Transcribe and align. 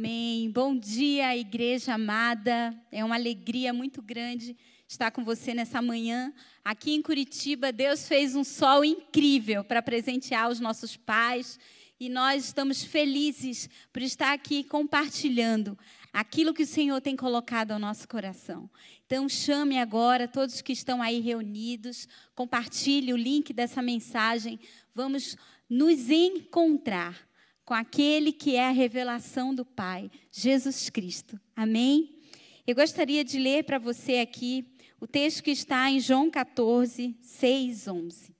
Amém. 0.00 0.50
Bom 0.50 0.74
dia, 0.74 1.36
igreja 1.36 1.92
amada. 1.92 2.74
É 2.90 3.04
uma 3.04 3.16
alegria 3.16 3.70
muito 3.70 4.00
grande 4.00 4.56
estar 4.88 5.10
com 5.10 5.22
você 5.22 5.52
nessa 5.52 5.82
manhã. 5.82 6.32
Aqui 6.64 6.94
em 6.94 7.02
Curitiba, 7.02 7.70
Deus 7.70 8.08
fez 8.08 8.34
um 8.34 8.42
sol 8.42 8.82
incrível 8.82 9.62
para 9.62 9.82
presentear 9.82 10.48
os 10.48 10.58
nossos 10.58 10.96
pais 10.96 11.60
e 12.00 12.08
nós 12.08 12.46
estamos 12.46 12.82
felizes 12.82 13.68
por 13.92 14.00
estar 14.00 14.32
aqui 14.32 14.64
compartilhando 14.64 15.78
aquilo 16.10 16.54
que 16.54 16.62
o 16.62 16.66
Senhor 16.66 17.02
tem 17.02 17.14
colocado 17.14 17.72
ao 17.72 17.78
nosso 17.78 18.08
coração. 18.08 18.70
Então, 19.04 19.28
chame 19.28 19.78
agora 19.78 20.26
todos 20.26 20.62
que 20.62 20.72
estão 20.72 21.02
aí 21.02 21.20
reunidos, 21.20 22.08
compartilhe 22.34 23.12
o 23.12 23.18
link 23.18 23.52
dessa 23.52 23.82
mensagem. 23.82 24.58
Vamos 24.94 25.36
nos 25.68 26.08
encontrar 26.08 27.28
com 27.70 27.74
aquele 27.74 28.32
que 28.32 28.56
é 28.56 28.66
a 28.66 28.72
revelação 28.72 29.54
do 29.54 29.64
Pai, 29.64 30.10
Jesus 30.32 30.90
Cristo. 30.90 31.38
Amém? 31.54 32.18
Eu 32.66 32.74
gostaria 32.74 33.22
de 33.22 33.38
ler 33.38 33.62
para 33.62 33.78
você 33.78 34.16
aqui 34.16 34.66
o 35.00 35.06
texto 35.06 35.40
que 35.40 35.52
está 35.52 35.88
em 35.88 36.00
João 36.00 36.28
14, 36.28 37.16
6, 37.22 37.86
11. 37.86 38.34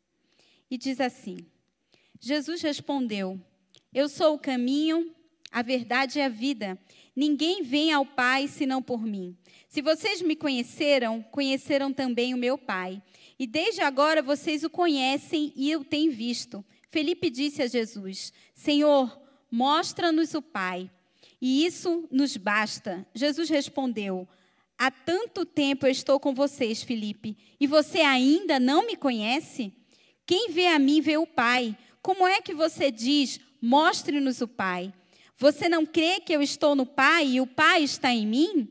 E 0.69 0.77
diz 0.77 1.01
assim: 1.01 1.37
Jesus 2.19 2.61
respondeu: 2.61 3.41
Eu 3.95 4.09
sou 4.09 4.35
o 4.35 4.39
caminho, 4.39 5.15
a 5.53 5.63
verdade 5.63 6.19
e 6.19 6.23
a 6.23 6.29
vida. 6.29 6.77
Ninguém 7.15 7.63
vem 7.63 7.93
ao 7.93 8.05
Pai 8.05 8.49
senão 8.49 8.83
por 8.83 9.07
mim. 9.07 9.37
Se 9.69 9.81
vocês 9.81 10.21
me 10.21 10.35
conheceram, 10.35 11.23
conheceram 11.23 11.93
também 11.93 12.35
o 12.35 12.37
meu 12.37 12.59
Pai. 12.59 13.01
E 13.39 13.47
desde 13.47 13.81
agora 13.81 14.23
vocês 14.23 14.65
o 14.65 14.71
conhecem 14.71 15.53
e 15.55 15.77
o 15.77 15.85
têm 15.85 16.11
visto. 16.11 16.65
Felipe 16.91 17.31
disse 17.31 17.63
a 17.63 17.67
Jesus: 17.67 18.33
Senhor, 18.55 19.21
mostra-nos 19.51 20.35
o 20.35 20.43
Pai, 20.43 20.91
e 21.41 21.65
isso 21.65 22.09
nos 22.11 22.37
basta. 22.37 23.07
Jesus 23.15 23.49
respondeu: 23.49 24.29
Há 24.77 24.91
tanto 24.91 25.45
tempo 25.45 25.87
eu 25.87 25.91
estou 25.91 26.19
com 26.19 26.35
vocês, 26.35 26.83
Felipe, 26.83 27.37
e 27.61 27.67
você 27.67 28.01
ainda 28.01 28.59
não 28.59 28.87
me 28.87 28.97
conhece? 28.97 29.73
Quem 30.27 30.51
vê 30.51 30.67
a 30.67 30.79
mim 30.79 31.01
vê 31.01 31.17
o 31.17 31.27
Pai. 31.27 31.77
Como 32.03 32.27
é 32.27 32.41
que 32.41 32.55
você 32.55 32.91
diz: 32.91 33.41
Mostre-nos 33.61 34.41
o 34.41 34.49
Pai? 34.49 34.93
Você 35.37 35.69
não 35.69 35.87
crê 35.87 36.21
que 36.21 36.33
eu 36.33 36.43
estou 36.43 36.75
no 36.75 36.85
Pai 36.85 37.27
e 37.27 37.41
o 37.41 37.47
Pai 37.47 37.83
está 37.83 38.13
em 38.13 38.27
mim? 38.27 38.69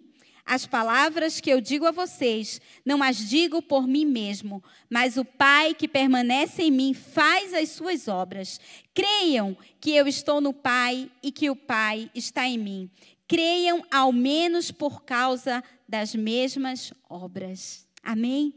As 0.50 0.66
palavras 0.66 1.40
que 1.40 1.52
eu 1.52 1.62
digo 1.62 1.86
a 1.86 1.92
vocês, 1.92 2.60
não 2.84 3.04
as 3.04 3.18
digo 3.18 3.62
por 3.62 3.88
mim 3.88 4.04
mesmo, 4.04 4.64
mas 4.90 5.16
o 5.16 5.24
Pai 5.24 5.76
que 5.76 5.88
permanece 5.88 6.64
em 6.64 6.72
mim 6.72 6.92
faz 6.92 7.54
as 7.54 7.70
suas 7.70 8.08
obras. 8.08 8.60
Creiam 8.92 9.56
que 9.80 9.92
eu 9.92 10.08
estou 10.08 10.42
no 10.42 10.52
Pai 10.52 11.08
e 11.22 11.32
que 11.32 11.52
o 11.52 11.56
Pai 11.56 12.10
está 12.16 12.48
em 12.48 12.58
mim. 12.58 12.90
Creiam 13.28 13.86
ao 13.92 14.12
menos 14.12 14.72
por 14.72 15.04
causa 15.04 15.64
das 15.88 16.16
mesmas 16.16 16.92
obras. 17.08 17.88
Amém? 18.02 18.56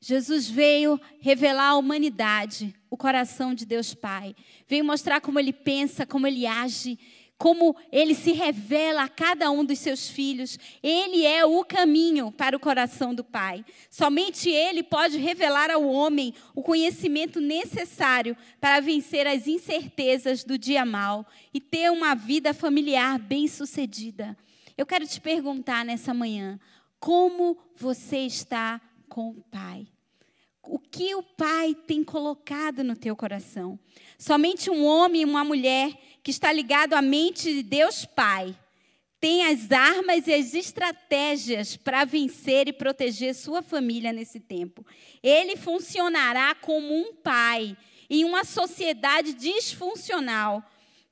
Jesus 0.00 0.48
veio 0.48 1.00
revelar 1.20 1.70
à 1.70 1.76
humanidade 1.76 2.72
o 2.88 2.96
coração 2.96 3.52
de 3.52 3.66
Deus 3.66 3.94
Pai. 3.94 4.36
Veio 4.68 4.84
mostrar 4.84 5.20
como 5.20 5.40
ele 5.40 5.52
pensa, 5.52 6.06
como 6.06 6.24
ele 6.24 6.46
age 6.46 6.96
como 7.38 7.74
ele 7.90 8.14
se 8.14 8.32
revela 8.32 9.02
a 9.02 9.08
cada 9.08 9.50
um 9.50 9.64
dos 9.64 9.78
seus 9.78 10.08
filhos. 10.08 10.58
Ele 10.82 11.26
é 11.26 11.44
o 11.44 11.64
caminho 11.64 12.30
para 12.30 12.56
o 12.56 12.60
coração 12.60 13.14
do 13.14 13.24
Pai. 13.24 13.64
Somente 13.90 14.48
ele 14.48 14.82
pode 14.82 15.18
revelar 15.18 15.70
ao 15.70 15.84
homem 15.84 16.34
o 16.54 16.62
conhecimento 16.62 17.40
necessário 17.40 18.36
para 18.60 18.80
vencer 18.80 19.26
as 19.26 19.46
incertezas 19.46 20.44
do 20.44 20.56
dia 20.56 20.84
mal 20.84 21.26
e 21.52 21.60
ter 21.60 21.90
uma 21.90 22.14
vida 22.14 22.54
familiar 22.54 23.18
bem-sucedida. 23.18 24.36
Eu 24.78 24.86
quero 24.86 25.06
te 25.06 25.20
perguntar 25.20 25.84
nessa 25.84 26.14
manhã: 26.14 26.60
como 27.00 27.58
você 27.74 28.18
está 28.18 28.80
com 29.08 29.30
o 29.30 29.42
Pai? 29.50 29.88
o 30.64 30.78
que 30.78 31.14
o 31.14 31.22
Pai 31.22 31.74
tem 31.74 32.04
colocado 32.04 32.84
no 32.84 32.96
teu 32.96 33.16
coração. 33.16 33.78
Somente 34.16 34.70
um 34.70 34.84
homem 34.84 35.22
e 35.22 35.24
uma 35.24 35.44
mulher 35.44 35.92
que 36.22 36.30
está 36.30 36.52
ligado 36.52 36.94
à 36.94 37.02
mente 37.02 37.52
de 37.52 37.62
Deus 37.62 38.04
Pai 38.04 38.56
tem 39.22 39.46
as 39.46 39.70
armas 39.70 40.26
e 40.26 40.34
as 40.34 40.52
estratégias 40.52 41.76
para 41.76 42.04
vencer 42.04 42.66
e 42.66 42.72
proteger 42.72 43.36
sua 43.36 43.62
família 43.62 44.12
nesse 44.12 44.40
tempo. 44.40 44.84
Ele 45.22 45.56
funcionará 45.56 46.56
como 46.56 46.92
um 46.92 47.14
pai 47.14 47.76
em 48.10 48.24
uma 48.24 48.42
sociedade 48.44 49.32
disfuncional 49.32 50.60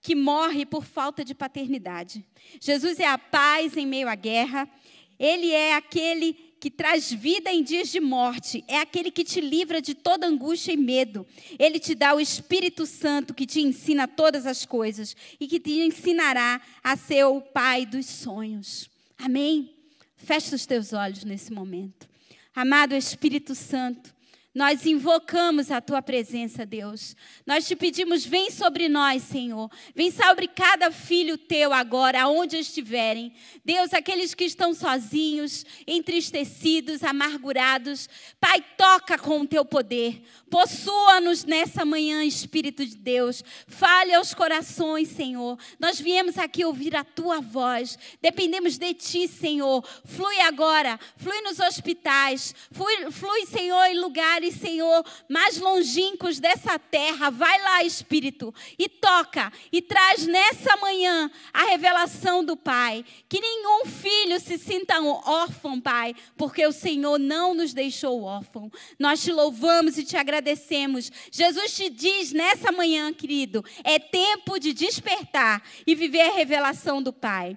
que 0.03 0.17
morre 0.17 0.67
por 0.67 0.85
falta 0.85 1.25
de 1.25 1.37
paternidade. 1.37 2.25
Jesus 2.61 2.99
é 2.99 3.07
a 3.07 3.17
paz 3.17 3.77
em 3.77 3.87
meio 3.87 4.09
à 4.09 4.17
guerra. 4.17 4.69
Ele 5.17 5.53
é 5.53 5.77
aquele 5.77 6.50
que 6.61 6.71
traz 6.71 7.11
vida 7.11 7.51
em 7.51 7.63
dias 7.63 7.89
de 7.89 7.99
morte, 7.99 8.63
é 8.69 8.79
aquele 8.79 9.11
que 9.11 9.25
te 9.25 9.41
livra 9.41 9.81
de 9.81 9.95
toda 9.95 10.27
angústia 10.27 10.73
e 10.73 10.77
medo. 10.77 11.27
Ele 11.59 11.81
te 11.81 11.95
dá 11.95 12.15
o 12.15 12.21
Espírito 12.21 12.85
Santo 12.85 13.33
que 13.33 13.47
te 13.47 13.63
ensina 13.63 14.07
todas 14.07 14.45
as 14.45 14.67
coisas 14.67 15.17
e 15.41 15.49
que 15.49 15.59
te 15.59 15.81
ensinará 15.81 16.61
a 16.85 16.97
ser 16.99 17.25
o 17.25 17.41
Pai 17.41 17.87
dos 17.87 18.05
sonhos. 18.05 18.91
Amém? 19.19 19.75
Fecha 20.17 20.55
os 20.55 20.67
teus 20.67 20.93
olhos 20.93 21.25
nesse 21.25 21.51
momento. 21.51 22.07
Amado 22.55 22.95
Espírito 22.95 23.55
Santo, 23.55 24.15
nós 24.53 24.85
invocamos 24.85 25.71
a 25.71 25.81
tua 25.81 26.03
presença, 26.03 26.67
Deus. 26.67 27.15
Nós 27.47 27.69
te 27.69 27.77
pedimos, 27.77 28.27
vem 28.27 28.51
sobre 28.51 28.89
nós, 28.89 29.23
Senhor. 29.23 29.71
Vem 29.95 30.11
sobre 30.11 30.49
cada 30.49 30.91
filho 30.91 31.39
teu 31.39 31.73
agora, 31.73 32.23
aonde 32.23 32.57
estiverem. 32.57 33.33
Deus, 33.65 33.95
aqueles 33.95 34.35
que 34.35 34.43
estão 34.43 34.75
sozinhos, 34.75 35.65
entristecidos, 35.87 37.05
amargurados. 37.05 38.09
Pai, 38.41 38.61
toca 38.77 39.17
com 39.17 39.43
o 39.43 39.47
teu 39.47 39.65
poder. 39.65 40.21
Possua-nos 40.51 41.45
nessa 41.45 41.85
manhã, 41.85 42.25
Espírito 42.25 42.85
de 42.85 42.97
Deus. 42.97 43.45
Fale 43.69 44.13
aos 44.15 44.35
corações, 44.35 45.11
Senhor. 45.11 45.57
Nós 45.79 46.01
viemos 46.01 46.37
aqui 46.37 46.65
ouvir 46.65 46.97
a 46.97 47.05
tua 47.05 47.41
voz. 47.41 47.97
Dependemos 48.21 48.77
de 48.77 48.95
ti, 48.95 49.29
Senhor. 49.29 49.87
Flui 50.05 50.41
agora. 50.41 50.99
Flui 51.17 51.41
nos 51.43 51.61
hospitais. 51.61 52.53
Flui, 52.73 53.13
flui 53.13 53.47
Senhor, 53.47 53.85
em 53.85 54.01
lugares 54.01 54.40
lugares, 54.41 54.55
Senhor, 54.55 55.05
mais 55.29 55.59
longínquos 55.59 56.41
dessa 56.41 56.79
terra. 56.79 57.31
Vai 57.31 57.61
lá, 57.63 57.85
Espírito, 57.85 58.55
e 58.79 58.89
toca 58.89 59.53
e 59.71 59.83
traz 59.83 60.27
nessa 60.27 60.77
manhã 60.79 61.31
a 61.53 61.65
revelação 61.65 62.45
do 62.45 62.57
Pai. 62.57 63.05
Que 63.29 63.41
nenhum 63.41 63.85
filho 63.85 64.41
se 64.41 64.59
sinta 64.59 65.01
órfão, 65.01 65.81
Pai, 65.81 66.15
porque 66.37 66.67
o 66.67 66.73
Senhor 66.73 67.19
não 67.19 67.55
nos 67.55 67.75
deixou 67.75 68.23
órfão. 68.23 68.71
Nós 68.99 69.23
te 69.23 69.31
louvamos 69.31 69.99
e 69.99 70.05
te 70.05 70.17
agradecemos. 70.17 71.11
Jesus 71.31 71.77
te 71.77 71.91
diz 71.91 72.33
nessa 72.33 72.73
manhã, 72.73 73.13
querido, 73.13 73.65
é 73.85 73.99
tempo 73.99 74.59
de 74.59 74.73
despertar 74.73 75.63
e 75.87 75.95
viver 75.95 76.23
a 76.23 76.33
revelação 76.33 77.03
do 77.03 77.13
Pai. 77.13 77.57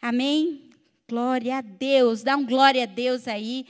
Amém? 0.00 0.70
Glória 1.08 1.58
a 1.58 1.60
Deus. 1.60 2.22
Dá 2.22 2.36
um 2.36 2.46
glória 2.46 2.84
a 2.84 2.86
Deus 2.86 3.28
aí. 3.28 3.66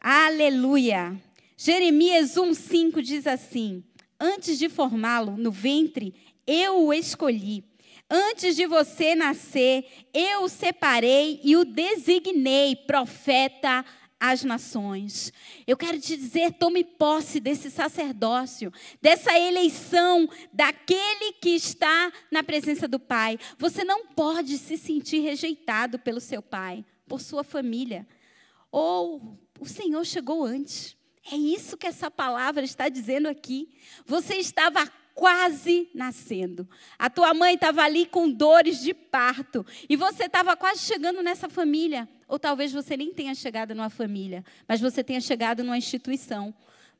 Aleluia. 0.00 1.20
Jeremias 1.62 2.36
1,5 2.36 3.02
diz 3.02 3.26
assim: 3.26 3.84
Antes 4.18 4.58
de 4.58 4.66
formá-lo 4.70 5.36
no 5.36 5.52
ventre, 5.52 6.14
eu 6.46 6.86
o 6.86 6.90
escolhi. 6.90 7.62
Antes 8.08 8.56
de 8.56 8.66
você 8.66 9.14
nascer, 9.14 9.84
eu 10.14 10.44
o 10.44 10.48
separei 10.48 11.38
e 11.44 11.58
o 11.58 11.66
designei 11.66 12.74
profeta 12.74 13.84
às 14.18 14.42
nações. 14.42 15.34
Eu 15.66 15.76
quero 15.76 16.00
te 16.00 16.16
dizer, 16.16 16.54
tome 16.54 16.82
posse 16.82 17.38
desse 17.38 17.70
sacerdócio, 17.70 18.72
dessa 19.02 19.38
eleição 19.38 20.26
daquele 20.50 21.34
que 21.42 21.50
está 21.50 22.10
na 22.32 22.42
presença 22.42 22.88
do 22.88 22.98
Pai. 22.98 23.38
Você 23.58 23.84
não 23.84 24.06
pode 24.06 24.56
se 24.56 24.78
sentir 24.78 25.18
rejeitado 25.18 25.98
pelo 25.98 26.20
seu 26.20 26.40
pai, 26.40 26.86
por 27.06 27.20
sua 27.20 27.44
família. 27.44 28.08
Ou 28.72 29.38
o 29.60 29.66
Senhor 29.66 30.06
chegou 30.06 30.42
antes. 30.42 30.98
É 31.24 31.36
isso 31.36 31.76
que 31.76 31.86
essa 31.86 32.10
palavra 32.10 32.64
está 32.64 32.88
dizendo 32.88 33.28
aqui. 33.28 33.68
Você 34.06 34.36
estava 34.36 34.86
quase 35.14 35.90
nascendo. 35.94 36.68
A 36.98 37.10
tua 37.10 37.34
mãe 37.34 37.54
estava 37.54 37.82
ali 37.82 38.06
com 38.06 38.30
dores 38.30 38.80
de 38.80 38.94
parto. 38.94 39.64
E 39.88 39.96
você 39.96 40.24
estava 40.24 40.56
quase 40.56 40.80
chegando 40.80 41.22
nessa 41.22 41.48
família. 41.48 42.08
Ou 42.26 42.38
talvez 42.38 42.72
você 42.72 42.96
nem 42.96 43.12
tenha 43.12 43.34
chegado 43.34 43.74
numa 43.74 43.90
família, 43.90 44.44
mas 44.66 44.80
você 44.80 45.02
tenha 45.02 45.20
chegado 45.20 45.62
numa 45.62 45.76
instituição. 45.76 46.54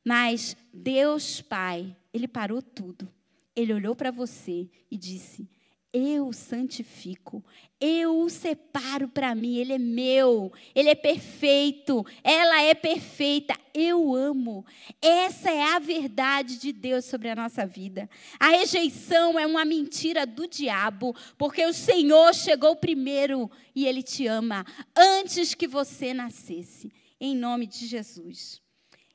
Mas 0.04 0.56
Deus 0.72 1.40
Pai, 1.40 1.96
Ele 2.12 2.26
parou 2.26 2.60
tudo. 2.60 3.08
Ele 3.54 3.72
olhou 3.72 3.94
para 3.94 4.10
você 4.10 4.68
e 4.90 4.96
disse: 4.96 5.48
eu 5.92 6.28
o 6.28 6.32
santifico, 6.32 7.44
eu 7.80 8.20
o 8.20 8.30
separo 8.30 9.08
para 9.08 9.34
mim, 9.34 9.56
ele 9.56 9.72
é 9.72 9.78
meu, 9.78 10.52
ele 10.72 10.88
é 10.88 10.94
perfeito, 10.94 12.06
ela 12.22 12.62
é 12.62 12.74
perfeita, 12.74 13.58
eu 13.74 14.14
amo. 14.14 14.64
Essa 15.02 15.50
é 15.50 15.74
a 15.74 15.78
verdade 15.80 16.58
de 16.58 16.72
Deus 16.72 17.04
sobre 17.04 17.28
a 17.28 17.34
nossa 17.34 17.66
vida. 17.66 18.08
A 18.38 18.50
rejeição 18.50 19.38
é 19.38 19.44
uma 19.46 19.64
mentira 19.64 20.24
do 20.24 20.46
diabo, 20.46 21.14
porque 21.36 21.64
o 21.66 21.72
Senhor 21.72 22.32
chegou 22.34 22.76
primeiro 22.76 23.50
e 23.74 23.86
ele 23.86 24.02
te 24.02 24.26
ama 24.26 24.64
antes 24.96 25.54
que 25.54 25.66
você 25.66 26.14
nascesse. 26.14 26.92
Em 27.20 27.34
nome 27.34 27.66
de 27.66 27.86
Jesus. 27.86 28.62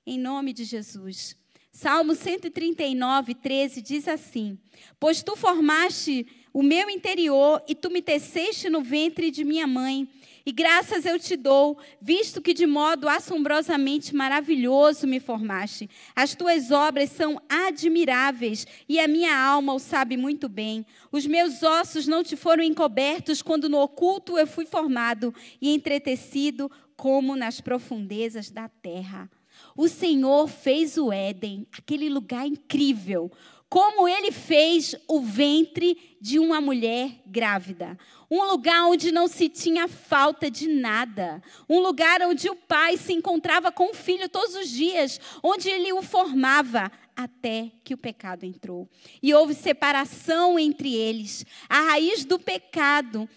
Em 0.06 0.19
nome 0.19 0.51
de 0.51 0.66
Jesus. 0.66 1.38
Salmo 1.72 2.16
139, 2.16 3.36
13 3.36 3.81
diz 3.81 4.07
assim: 4.07 4.57
Pois 4.98 5.22
tu 5.22 5.36
formaste 5.36 6.25
o 6.56 6.63
meu 6.63 6.90
interior 6.90 7.62
e 7.68 7.75
tu 7.75 7.92
me 7.92 8.02
teceste 8.02 8.69
no 8.69 8.81
ventre 8.81 9.30
de 9.30 9.44
minha 9.44 9.68
mãe. 9.68 10.07
E 10.46 10.54
graças 10.54 11.06
eu 11.06 11.19
te 11.19 11.36
dou, 11.36 11.78
visto 12.00 12.42
que 12.42 12.54
de 12.54 12.66
modo 12.66 13.10
assombrosamente 13.10 14.16
maravilhoso 14.16 15.06
me 15.06 15.19
formaste. 15.19 15.90
As 16.16 16.34
tuas 16.34 16.72
obras 16.72 17.10
são 17.10 17.42
admiráveis 17.50 18.66
e 18.88 19.02
a 19.02 19.07
minha 19.07 19.38
alma 19.38 19.74
o 19.74 19.80
sabe 19.80 20.16
muito 20.16 20.48
bem. 20.48 20.86
Os 21.12 21.28
meus 21.28 21.62
ossos 21.62 22.07
não 22.07 22.24
te 22.24 22.38
foram 22.38 22.63
encobertos 22.63 23.42
quando 23.42 23.68
no 23.68 23.81
oculto 23.81 24.38
eu 24.38 24.48
fui 24.48 24.66
formado 24.66 25.36
e 25.62 25.75
entretecido 25.75 26.72
como 26.96 27.36
nas 27.36 27.60
profundezas 27.60 28.50
da 28.50 28.69
terra. 28.69 29.30
O 29.75 29.90
Senhor 29.90 30.48
fez 30.48 30.98
o 30.98 31.12
Éden, 31.12 31.68
aquele 31.78 32.08
lugar 32.08 32.48
incrível, 32.48 33.30
como 33.70 34.08
ele 34.08 34.32
fez 34.32 34.96
o 35.08 35.20
ventre 35.22 36.18
de 36.22 36.40
uma 36.40 36.62
mulher 36.62 37.22
grávida. 37.26 37.98
Um 38.30 38.44
lugar 38.44 38.86
onde 38.86 39.12
não 39.12 39.28
se 39.28 39.50
tinha 39.50 39.88
falta 39.88 40.50
de 40.50 40.68
nada. 40.68 41.42
Um 41.70 41.80
lugar 41.80 42.22
onde 42.22 42.50
o 42.50 42.56
pai 42.56 42.98
se 42.98 43.14
encontrava 43.14 43.72
com 43.72 43.92
o 43.92 43.94
filho 43.94 44.30
todos 44.30 44.56
os 44.56 44.70
dias, 44.70 45.20
onde 45.44 45.70
ele 45.70 45.92
o 45.94 46.02
formava 46.02 46.92
até 47.16 47.72
que 47.84 47.94
o 47.94 47.98
pecado 47.98 48.46
entrou. 48.46 48.90
E 49.22 49.34
houve 49.34 49.54
separação 49.54 50.60
entre 50.60 50.94
eles. 50.94 51.46
A 51.68 51.82
raiz 51.82 52.26
do 52.26 52.40
pecado 52.40 53.28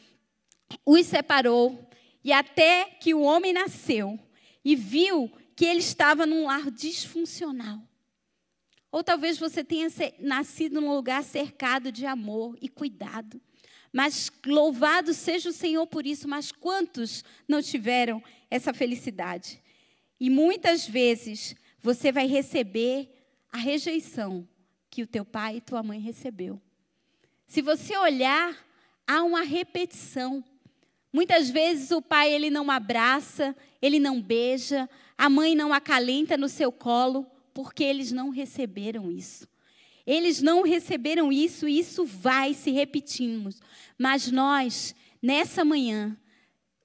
os 0.84 1.06
separou. 1.06 1.88
E 2.22 2.32
até 2.32 2.84
que 3.00 3.14
o 3.14 3.22
homem 3.22 3.52
nasceu 3.52 4.18
e 4.64 4.76
viu 4.76 5.30
que 5.56 5.64
ele 5.64 5.80
estava 5.80 6.26
num 6.26 6.46
lar 6.46 6.70
disfuncional. 6.70 7.80
Ou 8.90 9.04
talvez 9.04 9.38
você 9.38 9.62
tenha 9.62 9.88
nascido 10.18 10.80
num 10.80 10.94
lugar 10.94 11.22
cercado 11.22 11.92
de 11.92 12.06
amor 12.06 12.56
e 12.60 12.68
cuidado. 12.68 13.40
Mas 13.92 14.30
louvado 14.46 15.12
seja 15.12 15.50
o 15.50 15.52
Senhor 15.52 15.86
por 15.86 16.06
isso, 16.06 16.28
mas 16.28 16.52
quantos 16.52 17.24
não 17.46 17.62
tiveram 17.62 18.22
essa 18.50 18.72
felicidade? 18.72 19.62
E 20.20 20.28
muitas 20.30 20.86
vezes 20.86 21.54
você 21.80 22.10
vai 22.10 22.26
receber 22.26 23.08
a 23.52 23.58
rejeição 23.58 24.46
que 24.90 25.02
o 25.02 25.06
teu 25.06 25.24
pai 25.24 25.56
e 25.56 25.60
tua 25.60 25.82
mãe 25.82 26.00
recebeu. 26.00 26.60
Se 27.46 27.62
você 27.62 27.96
olhar, 27.96 28.56
há 29.06 29.22
uma 29.22 29.42
repetição. 29.42 30.44
Muitas 31.12 31.48
vezes 31.48 31.90
o 31.90 32.02
pai 32.02 32.32
ele 32.32 32.50
não 32.50 32.70
abraça, 32.70 33.56
ele 33.80 33.98
não 33.98 34.20
beija, 34.20 34.88
a 35.16 35.30
mãe 35.30 35.54
não 35.54 35.72
acalenta 35.72 36.36
no 36.36 36.48
seu 36.48 36.70
colo, 36.70 37.26
porque 37.58 37.82
eles 37.82 38.12
não 38.12 38.28
receberam 38.28 39.10
isso. 39.10 39.48
Eles 40.06 40.40
não 40.40 40.62
receberam 40.62 41.32
isso 41.32 41.66
e 41.66 41.80
isso 41.80 42.04
vai 42.04 42.54
se 42.54 42.70
repetindo. 42.70 43.50
Mas 43.98 44.30
nós, 44.30 44.94
nessa 45.20 45.64
manhã, 45.64 46.16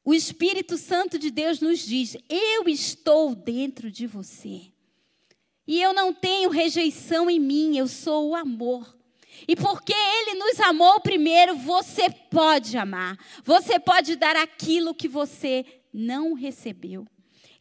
o 0.04 0.16
Espírito 0.16 0.76
Santo 0.76 1.20
de 1.20 1.30
Deus 1.30 1.60
nos 1.60 1.86
diz: 1.86 2.18
Eu 2.28 2.68
estou 2.68 3.36
dentro 3.36 3.92
de 3.92 4.08
você. 4.08 4.62
E 5.68 5.80
eu 5.80 5.94
não 5.94 6.12
tenho 6.12 6.50
rejeição 6.50 7.30
em 7.30 7.40
mim, 7.40 7.78
eu 7.78 7.88
sou 7.88 8.30
o 8.30 8.36
amor. 8.36 8.98
E 9.48 9.56
porque 9.56 9.94
Ele 9.94 10.40
nos 10.40 10.60
amou 10.60 11.00
primeiro, 11.02 11.56
você 11.56 12.10
pode 12.10 12.76
amar. 12.80 13.16
Você 13.44 13.80
pode 13.80 14.16
dar 14.16 14.36
aquilo 14.36 14.96
que 14.96 15.08
você 15.08 15.64
não 15.94 16.34
recebeu. 16.34 17.06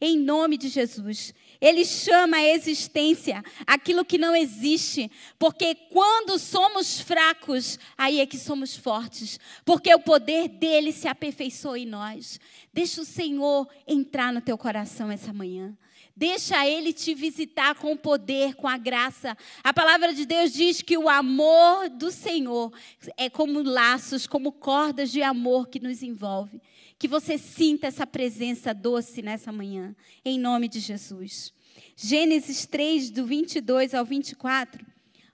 Em 0.01 0.17
nome 0.17 0.57
de 0.57 0.67
Jesus. 0.67 1.31
Ele 1.63 1.85
chama 1.85 2.35
a 2.35 2.43
existência 2.43 3.41
aquilo 3.65 4.03
que 4.03 4.17
não 4.17 4.35
existe, 4.35 5.09
porque 5.39 5.73
quando 5.89 6.37
somos 6.37 6.99
fracos, 6.99 7.79
aí 7.97 8.19
é 8.19 8.25
que 8.25 8.37
somos 8.37 8.75
fortes, 8.75 9.39
porque 9.63 9.95
o 9.95 9.99
poder 10.01 10.49
dele 10.49 10.91
se 10.91 11.07
aperfeiçoa 11.07 11.79
em 11.79 11.85
nós. 11.85 12.37
Deixa 12.73 12.99
o 12.99 13.05
Senhor 13.05 13.65
entrar 13.87 14.33
no 14.33 14.41
teu 14.41 14.57
coração 14.57 15.09
essa 15.09 15.31
manhã. 15.31 15.73
Deixa 16.13 16.67
Ele 16.67 16.91
te 16.91 17.13
visitar 17.13 17.75
com 17.75 17.93
o 17.93 17.97
poder, 17.97 18.55
com 18.55 18.67
a 18.67 18.77
graça. 18.77 19.37
A 19.63 19.73
palavra 19.73 20.13
de 20.13 20.25
Deus 20.25 20.51
diz 20.51 20.81
que 20.81 20.97
o 20.97 21.07
amor 21.07 21.89
do 21.89 22.11
Senhor 22.11 22.73
é 23.15 23.29
como 23.29 23.63
laços, 23.63 24.27
como 24.27 24.51
cordas 24.51 25.13
de 25.13 25.23
amor 25.23 25.69
que 25.69 25.79
nos 25.79 26.03
envolve. 26.03 26.61
Que 26.97 27.07
você 27.07 27.37
sinta 27.37 27.87
essa 27.87 28.07
presença 28.07 28.73
doce 28.73 29.21
nessa 29.21 29.51
manhã, 29.51 29.95
em 30.23 30.39
nome 30.39 30.67
de 30.67 30.79
Jesus. 30.79 31.53
Gênesis 31.95 32.65
3, 32.65 33.09
do 33.11 33.25
22 33.25 33.93
ao 33.93 34.05
24, 34.05 34.85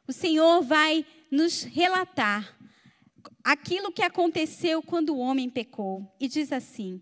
o 0.08 0.14
Senhor 0.14 0.62
vai 0.62 1.06
nos 1.30 1.64
relatar 1.64 2.58
aquilo 3.44 3.92
que 3.92 4.02
aconteceu 4.02 4.82
quando 4.82 5.14
o 5.14 5.20
homem 5.20 5.50
pecou. 5.50 6.06
E 6.20 6.28
diz 6.28 6.52
assim: 6.52 7.02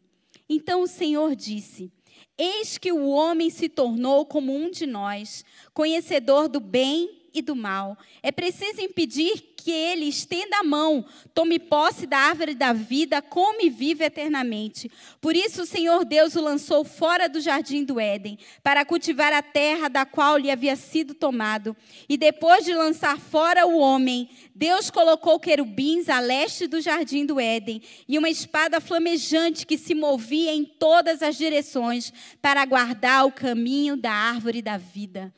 Então 0.50 0.81
o 0.81 0.88
Senhor 0.88 1.36
disse 1.36 1.92
Eis 2.38 2.77
que 2.77 2.92
o 2.92 3.07
homem 3.07 3.50
se 3.50 3.68
tornou 3.68 4.25
como 4.25 4.56
um 4.56 4.69
de 4.69 4.86
nós, 4.86 5.44
conhecedor 5.74 6.48
do 6.48 6.59
bem 6.59 7.24
e 7.33 7.42
do 7.42 7.56
mal. 7.56 7.98
É 8.21 8.31
preciso 8.31 8.81
impedir 8.81 9.56
que 9.68 9.72
ele 9.74 10.06
estenda 10.06 10.60
a 10.60 10.64
mão, 10.64 11.04
tome 11.34 11.60
posse 11.60 12.08
da 12.08 12.18
árvore 12.18 12.56
da 12.56 12.72
vida, 12.72 13.22
come 13.22 13.66
e 13.66 13.69
vive 13.69 14.06
eternamente. 14.06 14.90
Por 15.19 15.36
isso 15.36 15.64
o 15.64 15.66
Senhor 15.66 16.06
Deus 16.06 16.38
o 16.38 16.42
lançou 16.42 16.86
fora 16.86 17.28
do 17.28 17.42
jardim 17.42 17.84
do 17.84 18.00
Éden, 18.00 18.40
para 18.64 18.86
cultivar 18.86 19.34
a 19.34 19.42
terra 19.42 19.90
da 19.90 20.06
qual 20.06 20.38
lhe 20.38 20.50
havia 20.50 20.78
sido 20.78 21.14
tomado. 21.14 21.75
E 22.08 22.16
depois 22.16 22.64
de 22.64 22.74
lançar 22.74 23.19
fora 23.19 23.68
o 23.68 23.78
homem, 23.78 24.30
Deus 24.56 24.90
colocou 24.90 25.38
querubins 25.38 26.08
a 26.08 26.22
leste 26.22 26.66
do 26.66 26.80
jardim 26.80 27.25
do 27.25 27.38
Éden 27.38 27.81
e 28.08 28.18
uma 28.18 28.30
espada 28.30 28.80
flamejante 28.80 29.66
que 29.66 29.78
se 29.78 29.94
movia 29.94 30.54
em 30.54 30.64
todas 30.64 31.22
as 31.22 31.36
direções 31.36 32.14
para 32.42 32.64
guardar 32.64 33.25
o 33.25 33.34
caminho 33.34 33.98
da 33.98 34.14
árvore 34.14 34.62
da 34.62 34.78
vida. 34.78 35.34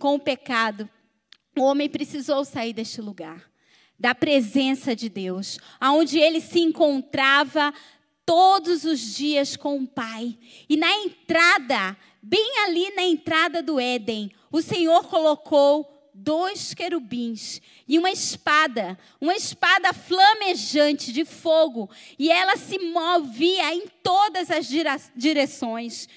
Com 0.00 0.16
o 0.16 0.20
pecado, 0.20 0.90
o 1.56 1.62
homem 1.62 1.88
precisou 1.88 2.44
sair 2.44 2.72
deste 2.72 3.00
lugar 3.00 3.48
da 3.98 4.14
presença 4.14 4.94
de 4.94 5.08
Deus, 5.08 5.58
aonde 5.80 6.18
ele 6.18 6.40
se 6.40 6.60
encontrava 6.60 7.74
todos 8.24 8.84
os 8.84 9.00
dias 9.16 9.56
com 9.56 9.78
o 9.78 9.86
Pai. 9.86 10.38
E 10.68 10.76
na 10.76 10.92
entrada, 10.98 11.96
bem 12.22 12.58
ali 12.64 12.94
na 12.94 13.02
entrada 13.02 13.62
do 13.62 13.80
Éden, 13.80 14.30
o 14.52 14.62
Senhor 14.62 15.04
colocou 15.08 16.10
dois 16.14 16.74
querubins 16.74 17.62
e 17.86 17.98
uma 17.98 18.10
espada, 18.10 18.98
uma 19.20 19.34
espada 19.34 19.92
flamejante 19.92 21.12
de 21.12 21.24
fogo, 21.24 21.88
e 22.18 22.30
ela 22.30 22.56
se 22.56 22.78
movia 22.78 23.74
em 23.74 23.86
todas 24.02 24.50
as 24.50 24.68
direções. 25.16 26.08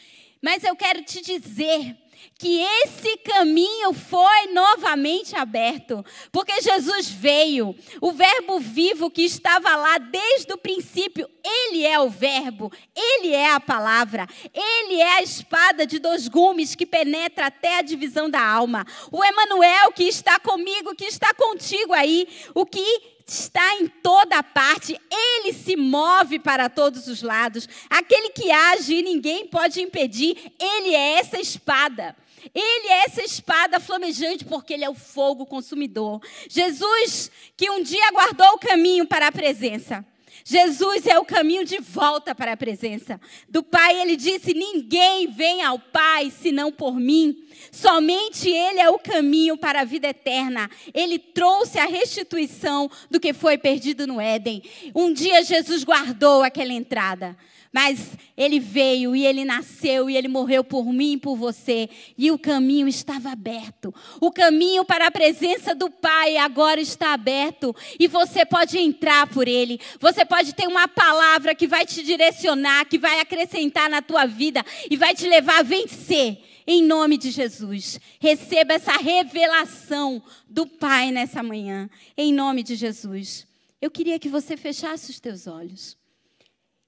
Mas 0.41 0.63
eu 0.63 0.75
quero 0.75 1.03
te 1.03 1.21
dizer 1.21 1.95
que 2.37 2.59
esse 2.59 3.17
caminho 3.17 3.93
foi 3.93 4.47
novamente 4.51 5.35
aberto, 5.35 6.03
porque 6.31 6.61
Jesus 6.61 7.09
veio, 7.09 7.75
o 8.01 8.11
Verbo 8.11 8.59
vivo 8.59 9.11
que 9.11 9.21
estava 9.23 9.75
lá 9.75 9.97
desde 9.97 10.51
o 10.51 10.57
princípio, 10.57 11.29
ele 11.43 11.85
é 11.85 11.99
o 11.99 12.09
Verbo, 12.09 12.71
ele 12.95 13.33
é 13.33 13.51
a 13.51 13.59
palavra, 13.59 14.27
ele 14.53 14.99
é 14.99 15.17
a 15.17 15.21
espada 15.21 15.85
de 15.85 15.99
dois 15.99 16.27
gumes 16.27 16.75
que 16.75 16.85
penetra 16.85 17.47
até 17.47 17.77
a 17.77 17.81
divisão 17.81 18.29
da 18.29 18.43
alma. 18.43 18.85
O 19.11 19.23
Emanuel 19.23 19.91
que 19.91 20.03
está 20.03 20.39
comigo, 20.39 20.95
que 20.95 21.05
está 21.05 21.33
contigo 21.33 21.93
aí, 21.93 22.27
o 22.53 22.65
que 22.65 23.10
está 23.27 23.75
em 23.75 23.87
toda 23.87 24.43
parte, 24.43 24.99
ele 25.11 25.53
se 25.53 25.75
move 25.75 26.39
para 26.39 26.69
todos 26.69 27.07
os 27.07 27.21
lados. 27.21 27.67
Aquele 27.89 28.29
que 28.29 28.51
age 28.51 28.95
e 28.95 29.03
ninguém 29.03 29.47
pode 29.47 29.81
impedir, 29.81 30.53
ele 30.59 30.95
é 30.95 31.19
essa 31.19 31.39
espada. 31.39 32.15
Ele 32.53 32.87
é 32.87 33.05
essa 33.05 33.21
espada 33.21 33.79
flamejante 33.79 34.43
porque 34.45 34.73
ele 34.73 34.83
é 34.83 34.89
o 34.89 34.95
fogo 34.95 35.45
consumidor. 35.45 36.19
Jesus, 36.49 37.31
que 37.55 37.69
um 37.69 37.83
dia 37.83 38.11
guardou 38.11 38.53
o 38.53 38.59
caminho 38.59 39.05
para 39.05 39.27
a 39.27 39.31
presença. 39.31 40.05
Jesus 40.43 41.05
é 41.05 41.19
o 41.19 41.25
caminho 41.25 41.63
de 41.63 41.77
volta 41.77 42.33
para 42.33 42.53
a 42.53 42.57
presença 42.57 43.21
do 43.47 43.61
Pai. 43.61 44.01
Ele 44.01 44.15
disse: 44.15 44.53
Ninguém 44.53 45.27
vem 45.27 45.61
ao 45.61 45.77
Pai 45.77 46.31
senão 46.31 46.71
por 46.71 46.95
mim. 46.95 47.47
Somente 47.71 48.49
Ele 48.49 48.79
é 48.79 48.89
o 48.89 48.99
caminho 48.99 49.55
para 49.57 49.81
a 49.81 49.85
vida 49.85 50.09
eterna. 50.09 50.69
Ele 50.93 51.17
trouxe 51.17 51.79
a 51.79 51.85
restituição 51.85 52.91
do 53.09 53.19
que 53.19 53.33
foi 53.33 53.57
perdido 53.57 54.05
no 54.05 54.19
Éden. 54.19 54.61
Um 54.93 55.13
dia 55.13 55.43
Jesus 55.43 55.83
guardou 55.83 56.43
aquela 56.43 56.73
entrada. 56.73 57.37
Mas 57.73 58.17
ele 58.35 58.59
veio 58.59 59.15
e 59.15 59.25
ele 59.25 59.45
nasceu 59.45 60.09
e 60.09 60.17
ele 60.17 60.27
morreu 60.27 60.61
por 60.61 60.91
mim 60.91 61.13
e 61.13 61.17
por 61.17 61.37
você. 61.37 61.89
E 62.17 62.29
o 62.29 62.37
caminho 62.37 62.85
estava 62.85 63.31
aberto. 63.31 63.95
O 64.19 64.29
caminho 64.29 64.83
para 64.83 65.07
a 65.07 65.11
presença 65.11 65.73
do 65.73 65.89
Pai 65.89 66.35
agora 66.35 66.81
está 66.81 67.13
aberto. 67.13 67.73
E 67.97 68.09
você 68.09 68.45
pode 68.45 68.77
entrar 68.77 69.27
por 69.27 69.47
ele. 69.47 69.79
Você 70.01 70.25
pode 70.25 70.53
ter 70.53 70.67
uma 70.67 70.85
palavra 70.85 71.55
que 71.55 71.65
vai 71.65 71.85
te 71.85 72.03
direcionar, 72.03 72.85
que 72.85 72.97
vai 72.97 73.21
acrescentar 73.21 73.89
na 73.89 74.01
tua 74.01 74.25
vida 74.25 74.65
e 74.89 74.97
vai 74.97 75.15
te 75.15 75.25
levar 75.25 75.59
a 75.59 75.63
vencer. 75.63 76.50
Em 76.73 76.81
nome 76.81 77.17
de 77.17 77.31
Jesus. 77.31 77.99
Receba 78.17 78.75
essa 78.75 78.93
revelação 78.93 80.23
do 80.47 80.65
Pai 80.65 81.11
nessa 81.11 81.43
manhã. 81.43 81.89
Em 82.15 82.31
nome 82.31 82.63
de 82.63 82.75
Jesus. 82.75 83.45
Eu 83.81 83.91
queria 83.91 84.17
que 84.17 84.29
você 84.29 84.55
fechasse 84.55 85.11
os 85.11 85.19
teus 85.19 85.47
olhos 85.47 85.97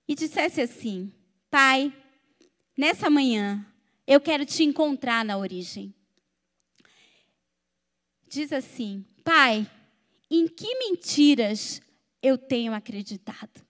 e 0.08 0.16
dissesse 0.16 0.62
assim: 0.62 1.12
Pai, 1.52 1.92
nessa 2.78 3.10
manhã 3.10 3.66
eu 4.08 4.22
quero 4.22 4.46
te 4.46 4.64
encontrar 4.64 5.26
na 5.26 5.38
origem. 5.38 5.94
Diz 8.26 8.54
assim: 8.54 9.04
Pai, 9.22 9.70
em 10.32 10.48
que 10.48 10.80
mentiras 10.80 11.82
eu 12.22 12.38
tenho 12.38 12.74
acreditado? 12.74 13.62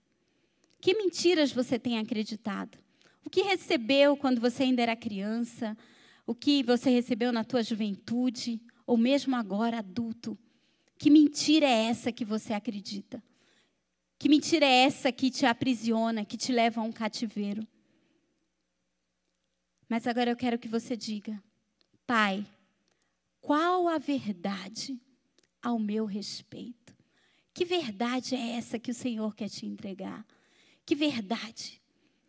Que 0.80 0.94
mentiras 0.94 1.50
você 1.50 1.76
tem 1.76 1.98
acreditado? 1.98 2.78
O 3.26 3.30
que 3.30 3.42
recebeu 3.42 4.16
quando 4.16 4.40
você 4.40 4.62
ainda 4.62 4.80
era 4.80 4.94
criança? 4.94 5.76
O 6.26 6.34
que 6.34 6.62
você 6.62 6.90
recebeu 6.90 7.32
na 7.32 7.44
tua 7.44 7.62
juventude? 7.62 8.60
Ou 8.86 8.96
mesmo 8.96 9.36
agora 9.36 9.78
adulto? 9.78 10.38
Que 10.98 11.10
mentira 11.10 11.66
é 11.66 11.84
essa 11.86 12.12
que 12.12 12.24
você 12.24 12.52
acredita? 12.52 13.22
Que 14.18 14.28
mentira 14.28 14.64
é 14.64 14.84
essa 14.84 15.12
que 15.12 15.30
te 15.30 15.44
aprisiona, 15.44 16.24
que 16.24 16.36
te 16.36 16.52
leva 16.52 16.80
a 16.80 16.84
um 16.84 16.92
cativeiro? 16.92 17.66
Mas 19.88 20.06
agora 20.06 20.30
eu 20.30 20.36
quero 20.36 20.58
que 20.58 20.68
você 20.68 20.96
diga: 20.96 21.42
Pai, 22.06 22.46
qual 23.40 23.88
a 23.88 23.98
verdade 23.98 24.98
ao 25.62 25.78
meu 25.78 26.06
respeito? 26.06 26.96
Que 27.52 27.64
verdade 27.64 28.34
é 28.34 28.56
essa 28.56 28.78
que 28.78 28.90
o 28.90 28.94
Senhor 28.94 29.34
quer 29.34 29.48
te 29.48 29.66
entregar? 29.66 30.26
Que 30.86 30.94
verdade? 30.94 31.80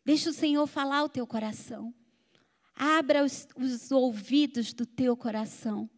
Deixa 0.04 0.30
o 0.30 0.34
Senhor 0.34 0.68
falar 0.68 1.04
o 1.04 1.10
teu 1.10 1.26
coração. 1.26 1.94
Abra 2.76 3.24
os, 3.24 3.48
os 3.56 3.92
ouvidos 3.92 4.74
do 4.74 4.86
teu 4.86 5.16
coração 5.16 5.90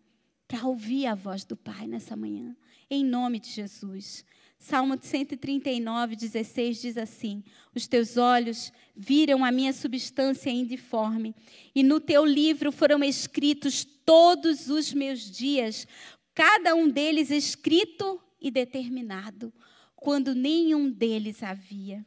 para 0.48 0.65
ouvir 0.65 1.07
a 1.07 1.15
voz 1.15 1.43
do 1.43 1.57
Pai 1.57 1.88
nessa 1.88 2.15
manhã. 2.15 2.55
Em 2.89 3.03
nome 3.03 3.39
de 3.39 3.50
Jesus. 3.50 4.24
Salmo 4.60 4.98
139, 5.00 6.15
16 6.15 6.81
diz 6.81 6.98
assim: 6.98 7.43
Os 7.75 7.88
teus 7.88 8.17
olhos 8.17 8.72
viram 8.96 9.43
a 9.43 9.51
minha 9.51 9.74
substância 9.74 10.50
indiforme, 10.50 11.36
e 11.75 11.84
no 11.84 12.00
teu 12.00 12.25
livro 12.25 12.72
foram 12.72 13.03
escritos 13.03 13.84
todos 13.84 14.69
os 14.69 14.93
meus 14.93 15.29
dias, 15.29 15.88
cada 16.34 16.74
um 16.75 16.89
deles 16.89 17.29
escrito 17.29 18.22
e 18.39 18.50
determinado, 18.50 19.53
quando 19.96 20.34
nenhum 20.34 20.89
deles 20.89 21.43
havia. 21.43 22.05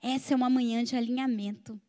Essa 0.00 0.34
é 0.34 0.36
uma 0.36 0.50
manhã 0.50 0.82
de 0.82 0.96
alinhamento. 0.96 1.80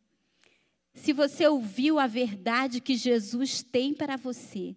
Se 1.02 1.12
você 1.12 1.46
ouviu 1.46 1.98
a 1.98 2.06
verdade 2.06 2.80
que 2.80 2.96
Jesus 2.96 3.62
tem 3.62 3.94
para 3.94 4.16
você, 4.16 4.76